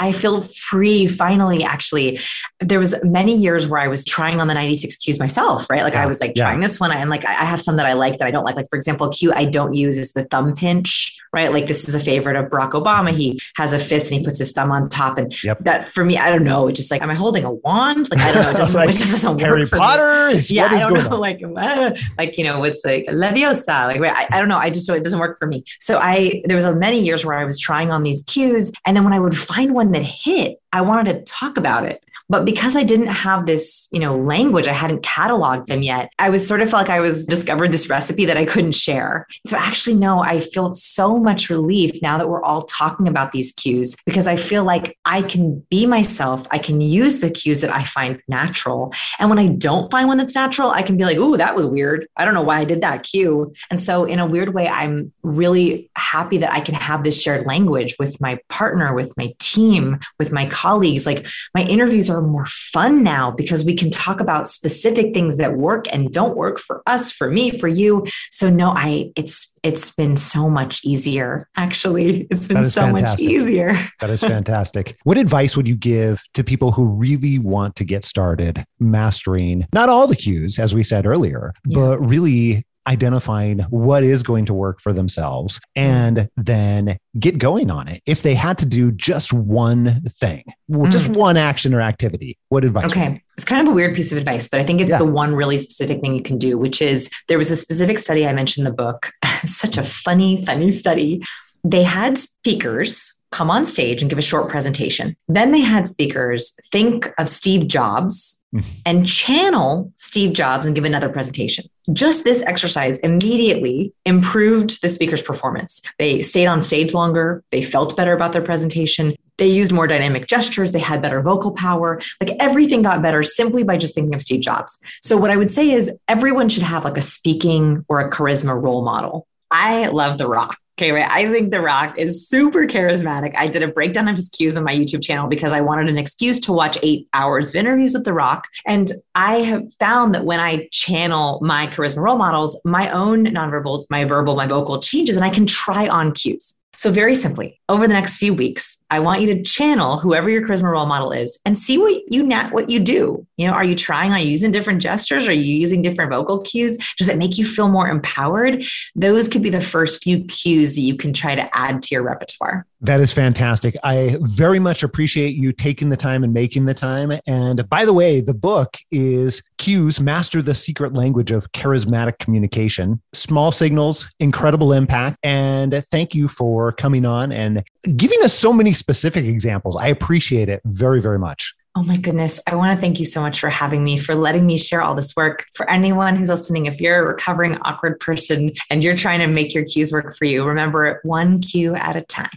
I 0.00 0.12
feel 0.12 0.42
free 0.42 1.06
finally. 1.06 1.62
Actually, 1.62 2.18
there 2.58 2.78
was 2.78 2.94
many 3.02 3.36
years 3.36 3.68
where 3.68 3.80
I 3.80 3.86
was 3.86 4.04
trying 4.04 4.40
on 4.40 4.48
the 4.48 4.54
96 4.54 4.96
cues 4.96 5.20
myself, 5.20 5.68
right? 5.70 5.82
Like 5.82 5.92
yeah, 5.92 6.02
I 6.02 6.06
was 6.06 6.20
like 6.20 6.32
yeah. 6.34 6.44
trying 6.44 6.60
this 6.60 6.80
one 6.80 6.90
and 6.90 7.10
like 7.10 7.24
I 7.24 7.32
have 7.32 7.60
some 7.60 7.76
that 7.76 7.86
I 7.86 7.92
like 7.92 8.18
that 8.18 8.26
I 8.26 8.30
don't 8.30 8.44
like. 8.44 8.56
Like 8.56 8.68
for 8.68 8.76
example, 8.76 9.08
cue 9.10 9.32
I 9.32 9.44
don't 9.44 9.74
use 9.74 9.98
is 9.98 10.12
the 10.12 10.24
thumb 10.24 10.54
pinch, 10.56 11.18
right? 11.32 11.52
Like 11.52 11.66
this 11.66 11.88
is 11.88 11.94
a 11.94 12.00
favorite 12.00 12.36
of 12.36 12.46
Barack 12.46 12.72
Obama. 12.72 13.10
He 13.10 13.38
has 13.56 13.72
a 13.72 13.78
fist 13.78 14.10
and 14.10 14.18
he 14.18 14.24
puts 14.24 14.38
his 14.38 14.52
thumb 14.52 14.72
on 14.72 14.88
top. 14.88 15.18
And 15.18 15.44
yep. 15.44 15.58
that 15.60 15.84
for 15.84 16.04
me, 16.04 16.16
I 16.18 16.30
don't 16.30 16.44
know. 16.44 16.68
It's 16.68 16.78
just 16.78 16.90
like, 16.90 17.02
am 17.02 17.10
I 17.10 17.14
holding 17.14 17.44
a 17.44 17.52
wand? 17.52 18.08
Like 18.10 18.20
I 18.20 18.32
don't 18.32 18.42
know. 18.42 18.50
It 18.50 18.56
doesn't, 18.56 18.74
like 18.86 18.88
it 18.88 18.98
doesn't 18.98 19.38
Harry 19.38 19.62
work 19.62 19.70
Potter. 19.70 20.36
For 20.40 20.52
yeah, 20.52 20.66
I 20.66 20.78
don't 20.80 21.10
know. 21.10 21.18
Like 21.18 21.42
uh, 21.42 21.90
like 22.18 22.38
you 22.38 22.44
know, 22.44 22.60
what's 22.60 22.84
like 22.84 23.06
Leviosa? 23.06 23.86
Like 23.86 24.00
I, 24.00 24.26
I 24.30 24.38
don't 24.38 24.48
know. 24.48 24.58
I 24.58 24.70
just 24.70 24.88
it 24.88 25.04
doesn't 25.04 25.20
work 25.20 25.38
for 25.38 25.46
me. 25.46 25.64
So 25.78 25.98
I 25.98 26.42
there 26.46 26.56
was 26.56 26.64
a 26.64 26.74
many 26.74 26.98
years 27.00 27.24
where 27.24 27.38
I 27.38 27.44
was 27.44 27.58
trying 27.58 27.90
on 27.90 28.02
these 28.02 28.22
cues, 28.24 28.72
and 28.86 28.96
then 28.96 29.04
when 29.04 29.12
I 29.12 29.20
would 29.20 29.36
find 29.36 29.74
one 29.74 29.89
that 29.92 30.02
hit, 30.02 30.60
I 30.72 30.80
wanted 30.82 31.14
to 31.14 31.32
talk 31.32 31.56
about 31.56 31.84
it. 31.84 32.04
But 32.30 32.44
because 32.44 32.76
I 32.76 32.84
didn't 32.84 33.08
have 33.08 33.44
this, 33.44 33.88
you 33.90 33.98
know, 33.98 34.16
language, 34.16 34.68
I 34.68 34.72
hadn't 34.72 35.02
cataloged 35.02 35.66
them 35.66 35.82
yet. 35.82 36.12
I 36.18 36.30
was 36.30 36.46
sort 36.46 36.62
of 36.62 36.72
like 36.72 36.88
I 36.88 37.00
was 37.00 37.26
discovered 37.26 37.72
this 37.72 37.90
recipe 37.90 38.24
that 38.24 38.36
I 38.36 38.44
couldn't 38.44 38.76
share. 38.76 39.26
So 39.46 39.56
actually, 39.56 39.96
no, 39.96 40.22
I 40.22 40.38
feel 40.38 40.72
so 40.74 41.18
much 41.18 41.50
relief 41.50 42.00
now 42.02 42.18
that 42.18 42.28
we're 42.28 42.42
all 42.42 42.62
talking 42.62 43.08
about 43.08 43.32
these 43.32 43.50
cues 43.52 43.96
because 44.06 44.28
I 44.28 44.36
feel 44.36 44.62
like 44.62 44.96
I 45.04 45.22
can 45.22 45.66
be 45.70 45.86
myself. 45.86 46.46
I 46.52 46.58
can 46.58 46.80
use 46.80 47.18
the 47.18 47.30
cues 47.30 47.62
that 47.62 47.74
I 47.74 47.82
find 47.82 48.22
natural. 48.28 48.94
And 49.18 49.28
when 49.28 49.40
I 49.40 49.48
don't 49.48 49.90
find 49.90 50.06
one 50.06 50.18
that's 50.18 50.36
natural, 50.36 50.70
I 50.70 50.82
can 50.82 50.96
be 50.96 51.04
like, 51.04 51.16
ooh, 51.16 51.36
that 51.36 51.56
was 51.56 51.66
weird. 51.66 52.06
I 52.16 52.24
don't 52.24 52.34
know 52.34 52.42
why 52.42 52.60
I 52.60 52.64
did 52.64 52.82
that 52.82 53.02
cue. 53.02 53.52
And 53.70 53.80
so 53.80 54.04
in 54.04 54.20
a 54.20 54.26
weird 54.26 54.54
way, 54.54 54.68
I'm 54.68 55.12
really 55.24 55.90
happy 55.96 56.38
that 56.38 56.52
I 56.52 56.60
can 56.60 56.76
have 56.76 57.02
this 57.02 57.20
shared 57.20 57.46
language 57.46 57.96
with 57.98 58.20
my 58.20 58.38
partner, 58.48 58.94
with 58.94 59.16
my 59.16 59.34
team, 59.40 59.98
with 60.20 60.30
my 60.30 60.46
colleagues. 60.46 61.06
Like 61.06 61.26
my 61.54 61.62
interviews 61.62 62.08
are 62.08 62.19
more 62.22 62.46
fun 62.46 63.02
now 63.02 63.30
because 63.30 63.64
we 63.64 63.74
can 63.74 63.90
talk 63.90 64.20
about 64.20 64.46
specific 64.46 65.14
things 65.14 65.36
that 65.38 65.56
work 65.56 65.86
and 65.92 66.12
don't 66.12 66.36
work 66.36 66.58
for 66.58 66.82
us, 66.86 67.12
for 67.12 67.30
me, 67.30 67.50
for 67.50 67.68
you. 67.68 68.06
So 68.30 68.50
no, 68.50 68.70
I 68.70 69.12
it's 69.16 69.50
it's 69.62 69.90
been 69.90 70.16
so 70.16 70.48
much 70.48 70.80
easier. 70.84 71.46
Actually, 71.56 72.26
it's 72.30 72.48
been 72.48 72.64
so 72.64 72.82
fantastic. 72.82 73.26
much 73.26 73.34
easier. 73.34 73.72
that 74.00 74.10
is 74.10 74.20
fantastic. 74.20 74.96
What 75.04 75.18
advice 75.18 75.56
would 75.56 75.68
you 75.68 75.76
give 75.76 76.22
to 76.34 76.42
people 76.42 76.72
who 76.72 76.84
really 76.84 77.38
want 77.38 77.76
to 77.76 77.84
get 77.84 78.04
started 78.04 78.64
mastering 78.78 79.66
not 79.74 79.88
all 79.88 80.06
the 80.06 80.16
cues, 80.16 80.58
as 80.58 80.74
we 80.74 80.82
said 80.82 81.06
earlier, 81.06 81.52
yeah. 81.66 81.76
but 81.76 81.98
really 81.98 82.64
identifying 82.90 83.60
what 83.70 84.02
is 84.02 84.22
going 84.22 84.44
to 84.46 84.52
work 84.52 84.80
for 84.80 84.92
themselves 84.92 85.60
and 85.76 86.28
then 86.36 86.98
get 87.18 87.38
going 87.38 87.70
on 87.70 87.86
it. 87.86 88.02
If 88.04 88.22
they 88.22 88.34
had 88.34 88.58
to 88.58 88.66
do 88.66 88.90
just 88.90 89.32
one 89.32 90.02
thing, 90.08 90.44
mm. 90.70 90.90
just 90.90 91.16
one 91.16 91.36
action 91.36 91.72
or 91.72 91.80
activity, 91.80 92.36
what 92.48 92.64
advice? 92.64 92.84
Okay. 92.84 93.22
It's 93.36 93.44
kind 93.44 93.66
of 93.66 93.72
a 93.72 93.74
weird 93.74 93.94
piece 93.94 94.10
of 94.10 94.18
advice, 94.18 94.48
but 94.48 94.60
I 94.60 94.64
think 94.64 94.80
it's 94.80 94.90
yeah. 94.90 94.98
the 94.98 95.04
one 95.04 95.34
really 95.34 95.58
specific 95.58 96.00
thing 96.00 96.14
you 96.14 96.22
can 96.22 96.36
do, 96.36 96.58
which 96.58 96.82
is 96.82 97.08
there 97.28 97.38
was 97.38 97.50
a 97.50 97.56
specific 97.56 97.98
study 97.98 98.26
I 98.26 98.32
mentioned 98.32 98.66
in 98.66 98.72
the 98.72 98.76
book, 98.76 99.12
such 99.44 99.78
a 99.78 99.84
funny, 99.84 100.44
funny 100.44 100.70
study. 100.72 101.22
They 101.62 101.84
had 101.84 102.18
speakers 102.18 103.14
come 103.30 103.50
on 103.50 103.64
stage 103.64 104.02
and 104.02 104.10
give 104.10 104.18
a 104.18 104.22
short 104.22 104.48
presentation. 104.48 105.16
Then 105.28 105.52
they 105.52 105.60
had 105.60 105.88
speakers 105.88 106.52
think 106.72 107.12
of 107.18 107.28
Steve 107.28 107.68
Jobs 107.68 108.42
mm. 108.54 108.64
and 108.84 109.06
channel 109.06 109.92
Steve 109.96 110.32
Jobs 110.32 110.66
and 110.66 110.74
give 110.74 110.84
another 110.84 111.08
presentation. 111.08 111.64
Just 111.92 112.24
this 112.24 112.42
exercise 112.42 112.98
immediately 112.98 113.92
improved 114.04 114.82
the 114.82 114.88
speaker's 114.88 115.22
performance. 115.22 115.80
They 115.98 116.22
stayed 116.22 116.46
on 116.46 116.60
stage 116.62 116.92
longer, 116.92 117.44
they 117.50 117.62
felt 117.62 117.96
better 117.96 118.12
about 118.12 118.32
their 118.32 118.42
presentation, 118.42 119.14
they 119.38 119.46
used 119.46 119.72
more 119.72 119.86
dynamic 119.86 120.26
gestures, 120.26 120.72
they 120.72 120.78
had 120.80 121.00
better 121.00 121.22
vocal 121.22 121.52
power. 121.52 122.00
Like 122.20 122.36
everything 122.40 122.82
got 122.82 123.00
better 123.02 123.22
simply 123.22 123.62
by 123.62 123.76
just 123.76 123.94
thinking 123.94 124.14
of 124.14 124.22
Steve 124.22 124.40
Jobs. 124.40 124.78
So, 125.02 125.16
what 125.16 125.30
I 125.30 125.36
would 125.36 125.50
say 125.50 125.70
is 125.70 125.90
everyone 126.08 126.48
should 126.48 126.62
have 126.62 126.84
like 126.84 126.98
a 126.98 127.02
speaking 127.02 127.84
or 127.88 128.00
a 128.00 128.10
charisma 128.10 128.60
role 128.60 128.84
model. 128.84 129.26
I 129.50 129.86
love 129.86 130.18
The 130.18 130.28
Rock. 130.28 130.58
Okay, 130.80 130.92
right. 130.92 131.10
I 131.10 131.30
think 131.30 131.50
The 131.50 131.60
Rock 131.60 131.98
is 131.98 132.26
super 132.26 132.66
charismatic. 132.66 133.34
I 133.36 133.48
did 133.48 133.62
a 133.62 133.68
breakdown 133.68 134.08
of 134.08 134.16
his 134.16 134.30
cues 134.30 134.56
on 134.56 134.64
my 134.64 134.74
YouTube 134.74 135.02
channel 135.02 135.28
because 135.28 135.52
I 135.52 135.60
wanted 135.60 135.90
an 135.90 135.98
excuse 135.98 136.40
to 136.40 136.54
watch 136.54 136.78
eight 136.82 137.06
hours 137.12 137.50
of 137.50 137.56
interviews 137.56 137.92
with 137.92 138.06
The 138.06 138.14
Rock. 138.14 138.46
And 138.66 138.90
I 139.14 139.42
have 139.42 139.64
found 139.78 140.14
that 140.14 140.24
when 140.24 140.40
I 140.40 140.70
channel 140.72 141.38
my 141.42 141.66
charisma 141.66 141.98
role 141.98 142.16
models, 142.16 142.58
my 142.64 142.88
own 142.92 143.26
nonverbal, 143.26 143.84
my 143.90 144.06
verbal, 144.06 144.36
my 144.36 144.46
vocal 144.46 144.80
changes, 144.80 145.16
and 145.16 145.24
I 145.24 145.28
can 145.28 145.44
try 145.44 145.86
on 145.86 146.12
cues. 146.12 146.54
So, 146.80 146.90
very 146.90 147.14
simply, 147.14 147.60
over 147.68 147.86
the 147.86 147.92
next 147.92 148.16
few 148.16 148.32
weeks, 148.32 148.78
I 148.88 149.00
want 149.00 149.20
you 149.20 149.26
to 149.34 149.42
channel 149.42 149.98
whoever 149.98 150.30
your 150.30 150.48
charisma 150.48 150.70
role 150.70 150.86
model 150.86 151.12
is 151.12 151.38
and 151.44 151.58
see 151.58 151.76
what 151.76 152.02
you 152.08 152.22
net 152.22 152.54
what 152.54 152.70
you 152.70 152.80
do. 152.80 153.26
You 153.36 153.48
know, 153.48 153.52
are 153.52 153.64
you 153.64 153.74
trying 153.74 154.12
on 154.12 154.22
using 154.22 154.50
different 154.50 154.80
gestures? 154.80 155.28
Are 155.28 155.32
you 155.32 155.56
using 155.56 155.82
different 155.82 156.10
vocal 156.10 156.40
cues? 156.40 156.78
Does 156.96 157.10
it 157.10 157.18
make 157.18 157.36
you 157.36 157.44
feel 157.44 157.68
more 157.68 157.86
empowered? 157.86 158.64
Those 158.94 159.28
could 159.28 159.42
be 159.42 159.50
the 159.50 159.60
first 159.60 160.02
few 160.02 160.24
cues 160.24 160.74
that 160.74 160.80
you 160.80 160.96
can 160.96 161.12
try 161.12 161.34
to 161.34 161.54
add 161.54 161.82
to 161.82 161.94
your 161.94 162.02
repertoire. 162.02 162.66
That 162.82 163.00
is 163.00 163.12
fantastic. 163.12 163.76
I 163.84 164.16
very 164.22 164.58
much 164.58 164.82
appreciate 164.82 165.36
you 165.36 165.52
taking 165.52 165.90
the 165.90 165.98
time 165.98 166.24
and 166.24 166.32
making 166.32 166.64
the 166.64 166.72
time. 166.72 167.12
And 167.26 167.68
by 167.68 167.84
the 167.84 167.92
way, 167.92 168.22
the 168.22 168.32
book 168.32 168.78
is 168.90 169.42
Cues 169.58 170.00
Master 170.00 170.40
the 170.40 170.54
Secret 170.54 170.94
Language 170.94 171.30
of 171.30 171.52
Charismatic 171.52 172.18
Communication. 172.20 173.02
Small 173.12 173.52
signals, 173.52 174.08
incredible 174.18 174.72
impact. 174.72 175.18
And 175.22 175.84
thank 175.90 176.14
you 176.14 176.26
for 176.26 176.69
coming 176.72 177.04
on 177.04 177.32
and 177.32 177.62
giving 177.96 178.22
us 178.22 178.34
so 178.34 178.52
many 178.52 178.72
specific 178.72 179.24
examples. 179.24 179.76
I 179.76 179.88
appreciate 179.88 180.48
it 180.48 180.60
very, 180.64 181.00
very 181.00 181.18
much. 181.18 181.54
Oh 181.76 181.84
my 181.84 181.96
goodness. 181.96 182.40
I 182.48 182.56
want 182.56 182.76
to 182.76 182.80
thank 182.80 182.98
you 182.98 183.06
so 183.06 183.20
much 183.20 183.38
for 183.38 183.48
having 183.48 183.84
me, 183.84 183.96
for 183.96 184.16
letting 184.16 184.44
me 184.44 184.58
share 184.58 184.82
all 184.82 184.96
this 184.96 185.14
work. 185.14 185.46
For 185.54 185.70
anyone 185.70 186.16
who's 186.16 186.28
listening, 186.28 186.66
if 186.66 186.80
you're 186.80 186.98
a 186.98 187.06
recovering 187.06 187.58
awkward 187.58 188.00
person 188.00 188.52
and 188.70 188.82
you're 188.82 188.96
trying 188.96 189.20
to 189.20 189.28
make 189.28 189.54
your 189.54 189.64
cues 189.64 189.92
work 189.92 190.16
for 190.16 190.24
you, 190.24 190.44
remember 190.44 191.00
one 191.04 191.40
cue 191.40 191.76
at 191.76 191.94
a 191.94 192.00
time. 192.00 192.28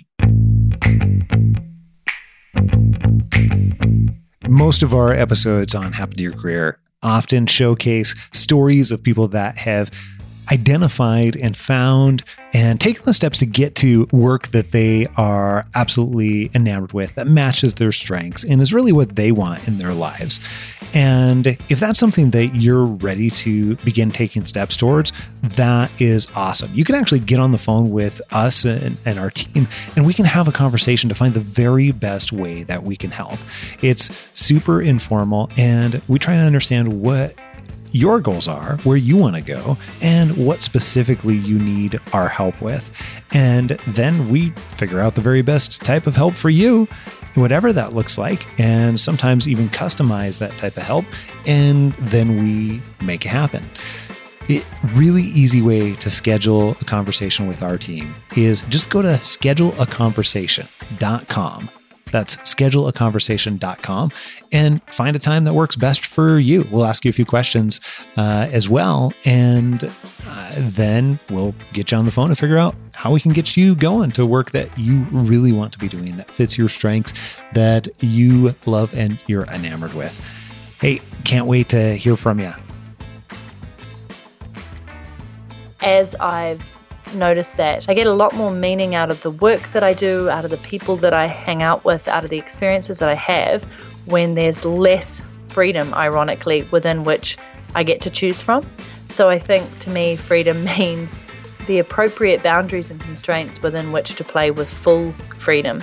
Most 4.47 4.83
of 4.83 4.93
our 4.93 5.11
episodes 5.11 5.73
on 5.73 5.93
Happen 5.93 6.15
to 6.17 6.23
Your 6.23 6.33
Career 6.33 6.77
often 7.01 7.47
showcase 7.47 8.13
stories 8.33 8.91
of 8.91 9.01
people 9.01 9.27
that 9.29 9.57
have 9.57 9.89
identified 10.51 11.35
and 11.35 11.55
found 11.55 12.23
and 12.53 12.79
taken 12.79 13.03
the 13.05 13.13
steps 13.13 13.39
to 13.39 13.45
get 13.45 13.75
to 13.75 14.07
work 14.11 14.49
that 14.49 14.71
they 14.71 15.07
are 15.17 15.65
absolutely 15.73 16.51
enamored 16.53 16.93
with, 16.93 17.15
that 17.15 17.27
matches 17.27 17.75
their 17.75 17.91
strengths 17.91 18.43
and 18.43 18.61
is 18.61 18.73
really 18.73 18.91
what 18.91 19.15
they 19.15 19.31
want 19.31 19.67
in 19.67 19.79
their 19.79 19.93
lives. 19.93 20.39
And 20.93 21.47
if 21.47 21.79
that's 21.79 21.97
something 21.97 22.29
that 22.31 22.55
you're 22.55 22.85
ready 22.85 23.31
to 23.31 23.75
begin 23.77 24.11
taking 24.11 24.45
steps 24.45 24.77
towards, 24.77 25.11
that 25.41 25.89
is 25.99 26.27
awesome. 26.35 26.69
You 26.75 26.83
can 26.83 26.93
actually 26.93 27.21
get 27.21 27.39
on 27.39 27.51
the 27.51 27.57
phone 27.57 27.89
with 27.89 28.21
us 28.31 28.63
and, 28.63 28.97
and 29.03 29.17
our 29.17 29.31
team, 29.31 29.67
and 29.95 30.05
we 30.05 30.13
can 30.13 30.25
have 30.25 30.47
a 30.47 30.51
conversation 30.51 31.09
to 31.09 31.15
find 31.15 31.33
the 31.33 31.39
very 31.39 31.91
best 31.91 32.31
way 32.31 32.61
that 32.63 32.83
we 32.83 32.95
can 32.95 33.09
help. 33.09 33.39
It's 33.81 34.15
super 34.33 34.81
informal, 34.81 35.49
and 35.57 35.99
we 36.07 36.19
try 36.19 36.35
to 36.35 36.41
understand 36.41 37.01
what 37.01 37.33
your 37.93 38.19
goals 38.19 38.47
are, 38.47 38.77
where 38.77 38.97
you 38.97 39.17
want 39.17 39.35
to 39.35 39.41
go, 39.41 39.77
and 40.01 40.35
what 40.35 40.61
specifically 40.61 41.35
you 41.35 41.59
need 41.59 41.99
our 42.11 42.27
help 42.27 42.59
with. 42.61 42.91
And 43.31 43.69
then 43.87 44.29
we 44.29 44.49
figure 44.49 44.99
out 44.99 45.15
the 45.15 45.21
very 45.21 45.41
best 45.41 45.81
type 45.81 46.07
of 46.07 46.15
help 46.15 46.33
for 46.33 46.49
you, 46.49 46.87
whatever 47.35 47.71
that 47.73 47.93
looks 47.93 48.17
like, 48.17 48.47
and 48.59 48.99
sometimes 48.99 49.47
even 49.47 49.69
customize 49.69 50.39
that 50.39 50.51
type 50.57 50.77
of 50.77 50.83
help. 50.83 51.05
And 51.45 51.93
then 51.93 52.43
we 52.43 52.81
make 53.05 53.25
it 53.25 53.29
happen. 53.29 53.63
A 54.49 54.61
really 54.93 55.23
easy 55.23 55.61
way 55.61 55.93
to 55.95 56.09
schedule 56.09 56.71
a 56.81 56.85
conversation 56.85 57.47
with 57.47 57.63
our 57.63 57.77
team 57.77 58.13
is 58.35 58.63
just 58.63 58.89
go 58.89 59.01
to 59.01 59.07
scheduleaconversation.com 59.07 61.69
that's 62.13 62.37
scheduleaconversation.com 62.37 64.11
and 64.53 64.81
find 64.83 65.15
a 65.17 65.19
time 65.19 65.43
that 65.43 65.53
works 65.53 65.75
best 65.75 66.05
for 66.05 66.39
you. 66.39 66.65
We'll 66.71 66.85
ask 66.85 67.03
you 67.03 67.09
a 67.09 67.13
few 67.13 67.25
questions 67.25 67.81
uh, 68.15 68.47
as 68.51 68.69
well. 68.69 69.11
And 69.25 69.83
uh, 70.25 70.53
then 70.57 71.19
we'll 71.29 71.53
get 71.73 71.91
you 71.91 71.97
on 71.97 72.05
the 72.05 72.11
phone 72.11 72.29
and 72.29 72.37
figure 72.37 72.57
out 72.57 72.75
how 72.93 73.11
we 73.11 73.19
can 73.19 73.33
get 73.33 73.57
you 73.57 73.75
going 73.75 74.11
to 74.13 74.25
work 74.25 74.51
that 74.51 74.69
you 74.77 75.01
really 75.11 75.51
want 75.51 75.73
to 75.73 75.79
be 75.79 75.89
doing, 75.89 76.15
that 76.15 76.31
fits 76.31 76.57
your 76.57 76.69
strengths, 76.69 77.13
that 77.51 77.89
you 77.99 78.55
love 78.65 78.93
and 78.93 79.19
you're 79.27 79.45
enamored 79.47 79.93
with. 79.93 80.17
Hey, 80.79 81.01
can't 81.25 81.47
wait 81.47 81.67
to 81.69 81.97
hear 81.97 82.15
from 82.15 82.39
you. 82.39 82.53
As 85.81 86.15
I've 86.15 86.61
noticed 87.13 87.57
that 87.57 87.89
I 87.89 87.93
get 87.93 88.07
a 88.07 88.13
lot 88.13 88.33
more 88.35 88.51
meaning 88.51 88.95
out 88.95 89.09
of 89.09 89.21
the 89.21 89.31
work 89.31 89.71
that 89.73 89.83
I 89.83 89.93
do, 89.93 90.29
out 90.29 90.45
of 90.45 90.51
the 90.51 90.57
people 90.57 90.97
that 90.97 91.13
I 91.13 91.27
hang 91.27 91.61
out 91.61 91.83
with, 91.85 92.07
out 92.07 92.23
of 92.23 92.29
the 92.29 92.37
experiences 92.37 92.99
that 92.99 93.09
I 93.09 93.15
have 93.15 93.63
when 94.05 94.35
there's 94.35 94.65
less 94.65 95.21
freedom, 95.47 95.93
ironically, 95.93 96.67
within 96.71 97.03
which 97.03 97.37
I 97.75 97.83
get 97.83 98.01
to 98.01 98.09
choose 98.09 98.41
from. 98.41 98.65
So 99.09 99.29
I 99.29 99.39
think 99.39 99.79
to 99.79 99.89
me, 99.89 100.15
freedom 100.15 100.63
means 100.77 101.23
the 101.67 101.79
appropriate 101.79 102.43
boundaries 102.43 102.91
and 102.91 102.99
constraints 102.99 103.61
within 103.61 103.91
which 103.91 104.15
to 104.15 104.23
play 104.23 104.51
with 104.51 104.69
full 104.69 105.11
freedom. 105.37 105.81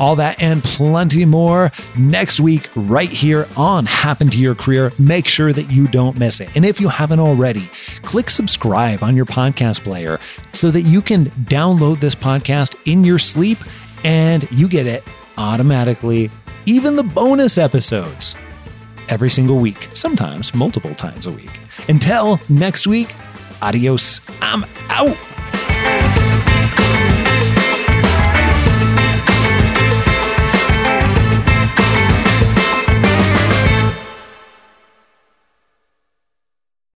All 0.00 0.16
that 0.16 0.42
and 0.42 0.64
plenty 0.64 1.24
more 1.26 1.70
next 1.96 2.40
week, 2.40 2.70
right 2.74 3.10
here 3.10 3.46
on 3.56 3.84
Happen 3.84 4.30
to 4.30 4.38
Your 4.38 4.54
Career. 4.54 4.92
Make 4.98 5.28
sure 5.28 5.52
that 5.52 5.70
you 5.70 5.86
don't 5.86 6.18
miss 6.18 6.40
it. 6.40 6.48
And 6.56 6.64
if 6.64 6.80
you 6.80 6.88
haven't 6.88 7.20
already, 7.20 7.68
click 8.02 8.30
subscribe 8.30 9.02
on 9.02 9.14
your 9.14 9.26
podcast 9.26 9.84
player 9.84 10.18
so 10.52 10.70
that 10.70 10.82
you 10.82 11.02
can 11.02 11.26
download 11.26 12.00
this 12.00 12.14
podcast 12.14 12.74
in 12.90 13.04
your 13.04 13.18
sleep 13.18 13.58
and 14.02 14.50
you 14.50 14.68
get 14.68 14.86
it 14.86 15.04
automatically, 15.36 16.30
even 16.66 16.96
the 16.96 17.02
bonus 17.02 17.58
episodes 17.58 18.34
every 19.10 19.28
single 19.30 19.58
week, 19.58 19.88
sometimes 19.92 20.54
multiple 20.54 20.94
times 20.94 21.26
a 21.26 21.32
week. 21.32 21.60
Until 21.88 22.40
next 22.48 22.86
week, 22.86 23.14
adios. 23.60 24.20
I'm 24.40 24.64
out. 24.88 25.16